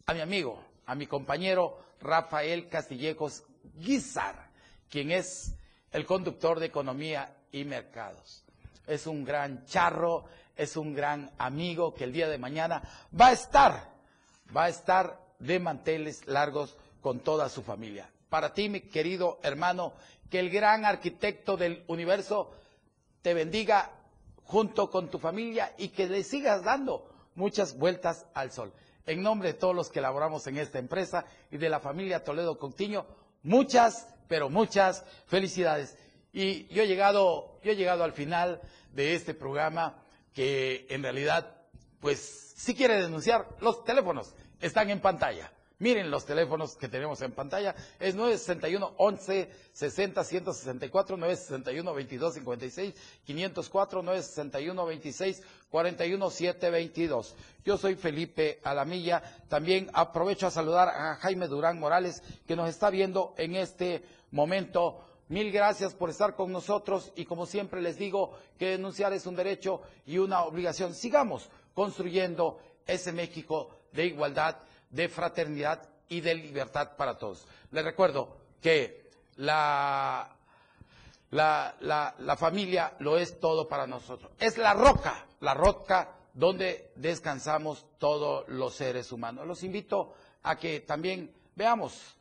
a 0.05 0.13
mi 0.13 0.21
amigo, 0.21 0.63
a 0.85 0.95
mi 0.95 1.05
compañero 1.05 1.77
Rafael 2.01 2.69
Castillejos 2.69 3.43
Guizar, 3.75 4.49
quien 4.89 5.11
es 5.11 5.53
el 5.91 6.05
conductor 6.05 6.59
de 6.59 6.67
Economía 6.67 7.35
y 7.51 7.63
Mercados. 7.63 8.43
Es 8.87 9.05
un 9.05 9.23
gran 9.23 9.65
charro, 9.65 10.25
es 10.57 10.75
un 10.75 10.93
gran 10.93 11.31
amigo 11.37 11.93
que 11.93 12.03
el 12.03 12.13
día 12.13 12.27
de 12.27 12.37
mañana 12.37 12.81
va 13.19 13.27
a 13.27 13.31
estar, 13.31 13.93
va 14.55 14.65
a 14.65 14.69
estar 14.69 15.19
de 15.39 15.59
manteles 15.59 16.25
largos 16.27 16.75
con 17.01 17.19
toda 17.19 17.47
su 17.49 17.61
familia. 17.61 18.09
Para 18.29 18.53
ti, 18.53 18.67
mi 18.67 18.81
querido 18.81 19.39
hermano, 19.43 19.93
que 20.29 20.39
el 20.39 20.49
gran 20.49 20.83
arquitecto 20.83 21.55
del 21.55 21.83
universo 21.87 22.51
te 23.21 23.33
bendiga 23.33 23.91
junto 24.43 24.89
con 24.89 25.09
tu 25.09 25.19
familia 25.19 25.73
y 25.77 25.89
que 25.89 26.07
le 26.07 26.23
sigas 26.23 26.63
dando 26.63 27.09
muchas 27.35 27.77
vueltas 27.77 28.25
al 28.33 28.51
sol. 28.51 28.73
En 29.05 29.21
nombre 29.21 29.53
de 29.53 29.59
todos 29.59 29.75
los 29.75 29.89
que 29.89 30.01
laboramos 30.01 30.47
en 30.47 30.57
esta 30.57 30.79
empresa 30.79 31.25
y 31.49 31.57
de 31.57 31.69
la 31.69 31.79
familia 31.79 32.23
Toledo 32.23 32.57
Contiño, 32.57 33.05
muchas, 33.43 34.07
pero 34.27 34.49
muchas 34.49 35.05
felicidades. 35.27 35.97
Y 36.33 36.67
yo 36.67 36.83
he 36.83 36.87
llegado, 36.87 37.59
yo 37.63 37.71
he 37.71 37.75
llegado 37.75 38.03
al 38.03 38.11
final 38.11 38.59
de 38.93 39.13
este 39.13 39.33
programa 39.33 39.95
que 40.37 40.85
en 40.89 41.01
realidad, 41.01 41.51
pues, 41.99 42.53
si 42.55 42.75
quiere 42.75 43.01
denunciar, 43.01 43.47
los 43.59 43.83
teléfonos 43.83 44.35
están 44.61 44.91
en 44.91 45.01
pantalla. 45.01 45.51
Miren 45.79 46.11
los 46.11 46.27
teléfonos 46.27 46.75
que 46.77 46.87
tenemos 46.87 47.23
en 47.23 47.31
pantalla. 47.31 47.73
Es 47.99 48.13
961 48.13 48.93
11 48.97 49.49
60 49.73 50.23
164, 50.23 51.17
961 51.17 51.91
22 51.91 52.33
56 52.35 52.93
504, 53.25 54.03
961 54.03 54.85
26 54.85 55.43
41 55.71 56.29
722. 56.29 57.35
Yo 57.65 57.77
soy 57.79 57.95
Felipe 57.95 58.59
Alamilla. 58.63 59.23
También 59.49 59.89
aprovecho 59.91 60.45
a 60.45 60.51
saludar 60.51 60.89
a 60.89 61.15
Jaime 61.15 61.47
Durán 61.47 61.79
Morales, 61.79 62.21
que 62.47 62.55
nos 62.55 62.69
está 62.69 62.91
viendo 62.91 63.33
en 63.39 63.55
este 63.55 64.03
momento 64.29 65.03
Mil 65.29 65.51
gracias 65.51 65.93
por 65.93 66.09
estar 66.09 66.35
con 66.35 66.51
nosotros 66.51 67.11
y 67.15 67.25
como 67.25 67.45
siempre 67.45 67.81
les 67.81 67.97
digo 67.97 68.37
que 68.57 68.69
denunciar 68.69 69.11
es 69.11 69.25
un 69.25 69.35
derecho 69.35 69.81
y 70.05 70.17
una 70.19 70.43
obligación. 70.43 70.93
Sigamos 70.93 71.49
construyendo 71.73 72.59
ese 72.85 73.11
México 73.11 73.69
de 73.91 74.05
igualdad, 74.05 74.57
de 74.89 75.09
fraternidad 75.09 75.87
y 76.07 76.21
de 76.21 76.35
libertad 76.35 76.95
para 76.95 77.17
todos. 77.17 77.45
Les 77.71 77.83
recuerdo 77.83 78.37
que 78.61 79.09
la, 79.35 80.33
la, 81.31 81.75
la, 81.81 82.37
familia 82.37 82.93
lo 82.99 83.17
es 83.17 83.39
todo 83.39 83.67
para 83.67 83.85
nosotros. 83.85 84.31
Es 84.39 84.57
la 84.57 84.73
roca, 84.73 85.25
la 85.41 85.53
roca 85.53 86.15
donde 86.33 86.91
descansamos 86.95 87.85
todos 87.97 88.47
los 88.47 88.75
seres 88.75 89.11
humanos. 89.11 89.45
Los 89.45 89.63
invito 89.63 90.13
a 90.43 90.55
que 90.55 90.79
también 90.79 91.33
veamos 91.55 92.15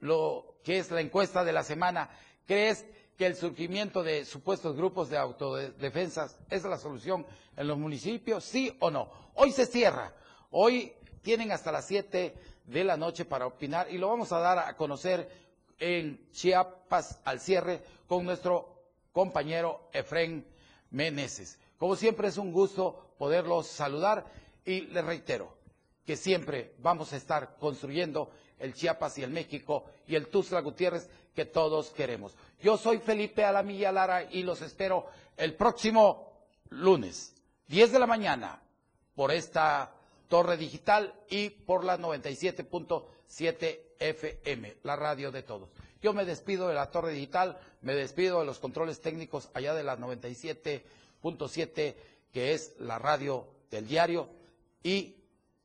lo 0.00 0.56
que 0.62 0.78
es 0.78 0.90
la 0.90 1.00
encuesta 1.00 1.42
de 1.44 1.52
la 1.52 1.62
semana 1.62 2.10
¿Crees 2.46 2.86
que 3.16 3.26
el 3.26 3.36
surgimiento 3.36 4.02
de 4.02 4.24
supuestos 4.24 4.76
grupos 4.76 5.10
de 5.10 5.18
autodefensas 5.18 6.38
es 6.48 6.64
la 6.64 6.78
solución 6.78 7.26
en 7.56 7.68
los 7.68 7.78
municipios? 7.78 8.44
¿Sí 8.44 8.74
o 8.80 8.90
no? 8.90 9.10
Hoy 9.34 9.52
se 9.52 9.66
cierra. 9.66 10.14
Hoy 10.50 10.92
tienen 11.22 11.52
hasta 11.52 11.70
las 11.70 11.86
7 11.86 12.34
de 12.64 12.84
la 12.84 12.96
noche 12.96 13.24
para 13.24 13.46
opinar 13.46 13.90
y 13.90 13.98
lo 13.98 14.08
vamos 14.08 14.32
a 14.32 14.38
dar 14.38 14.58
a 14.58 14.76
conocer 14.76 15.28
en 15.78 16.30
Chiapas 16.30 17.20
al 17.24 17.40
cierre 17.40 17.82
con 18.06 18.24
nuestro 18.24 18.84
compañero 19.12 19.88
Efren 19.92 20.46
Meneses. 20.90 21.58
Como 21.78 21.96
siempre 21.96 22.28
es 22.28 22.36
un 22.36 22.52
gusto 22.52 23.14
poderlos 23.18 23.66
saludar 23.66 24.24
y 24.64 24.82
les 24.82 25.04
reitero 25.04 25.56
que 26.04 26.16
siempre 26.16 26.74
vamos 26.78 27.12
a 27.12 27.16
estar 27.16 27.56
construyendo 27.58 28.30
el 28.58 28.74
Chiapas 28.74 29.18
y 29.18 29.22
el 29.22 29.30
México 29.30 29.84
y 30.06 30.14
el 30.14 30.28
Tuzla 30.28 30.60
Gutiérrez 30.60 31.08
que 31.34 31.44
todos 31.44 31.90
queremos. 31.90 32.34
Yo 32.60 32.76
soy 32.76 32.98
Felipe 32.98 33.44
Alamilla 33.44 33.92
Lara 33.92 34.24
y 34.24 34.42
los 34.42 34.62
espero 34.62 35.06
el 35.36 35.54
próximo 35.54 36.46
lunes, 36.70 37.34
10 37.68 37.92
de 37.92 37.98
la 37.98 38.06
mañana, 38.06 38.62
por 39.14 39.32
esta 39.32 39.92
torre 40.28 40.56
digital 40.56 41.14
y 41.28 41.50
por 41.50 41.84
la 41.84 41.98
97.7 41.98 43.80
FM, 43.98 44.76
la 44.84 44.96
radio 44.96 45.30
de 45.30 45.42
todos. 45.42 45.68
Yo 46.00 46.12
me 46.14 46.24
despido 46.24 46.68
de 46.68 46.74
la 46.74 46.90
torre 46.90 47.12
digital, 47.12 47.58
me 47.82 47.94
despido 47.94 48.40
de 48.40 48.46
los 48.46 48.58
controles 48.58 49.00
técnicos 49.00 49.50
allá 49.52 49.74
de 49.74 49.84
la 49.84 49.98
97.7, 49.98 51.94
que 52.32 52.54
es 52.54 52.74
la 52.78 52.98
radio 52.98 53.46
del 53.70 53.86
diario, 53.86 54.30
y 54.82 55.16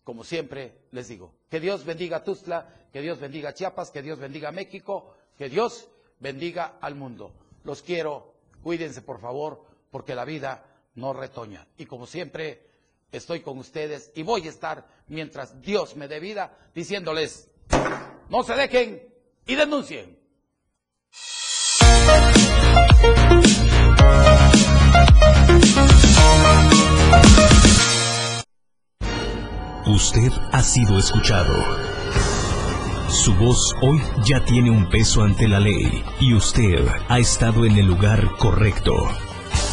como 0.03 0.24
siempre 0.24 0.74
les 0.91 1.07
digo, 1.07 1.34
que 1.49 1.59
Dios 1.59 1.86
bendiga 1.86 2.18
a 2.18 2.24
Tuzla, 2.24 2.70
que 2.91 3.01
Dios 3.01 3.20
bendiga 3.20 3.53
Chiapas, 3.53 3.91
que 3.91 4.01
Dios 4.01 4.20
bendiga 4.20 4.49
a 4.49 4.51
México, 4.51 5.14
que 5.38 5.50
Dios 5.50 5.88
bendiga 6.20 6.78
al 6.82 6.96
mundo. 6.96 7.34
Los 7.64 7.82
quiero, 7.82 8.34
cuídense 8.64 9.02
por 9.02 9.20
favor, 9.20 9.64
porque 9.92 10.16
la 10.16 10.26
vida 10.26 10.66
no 10.96 11.14
retoña. 11.14 11.68
Y 11.78 11.86
como 11.86 12.08
siempre, 12.08 12.62
estoy 13.12 13.42
con 13.42 13.58
ustedes 13.58 14.12
y 14.16 14.24
voy 14.24 14.48
a 14.48 14.50
estar 14.50 14.88
mientras 15.08 15.62
Dios 15.62 15.96
me 15.96 16.08
dé 16.08 16.20
vida 16.20 16.58
diciéndoles, 16.74 17.50
no 18.30 18.44
se 18.44 18.56
dejen 18.56 19.02
y 19.46 19.56
denuncien. 19.56 20.20
Usted 29.88 30.32
ha 30.52 30.62
sido 30.62 30.98
escuchado. 30.98 31.95
Su 33.16 33.34
voz 33.34 33.74
hoy 33.82 34.01
ya 34.26 34.43
tiene 34.43 34.70
un 34.70 34.88
peso 34.89 35.24
ante 35.24 35.47
la 35.47 35.59
ley 35.59 36.03
y 36.20 36.34
usted 36.36 36.86
ha 37.07 37.18
estado 37.18 37.66
en 37.66 37.78
el 37.78 37.88
lugar 37.88 38.36
correcto. 38.38 38.93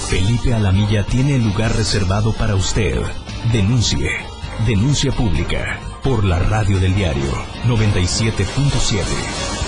Felipe 0.08 0.54
Alamilla 0.54 1.04
tiene 1.04 1.36
el 1.36 1.44
lugar 1.44 1.74
reservado 1.74 2.32
para 2.32 2.54
usted. 2.54 3.02
Denuncie. 3.52 4.10
Denuncia 4.64 5.10
pública 5.10 5.80
por 6.04 6.24
la 6.24 6.38
radio 6.38 6.78
del 6.78 6.94
diario 6.94 7.32
97.7. 7.66 9.61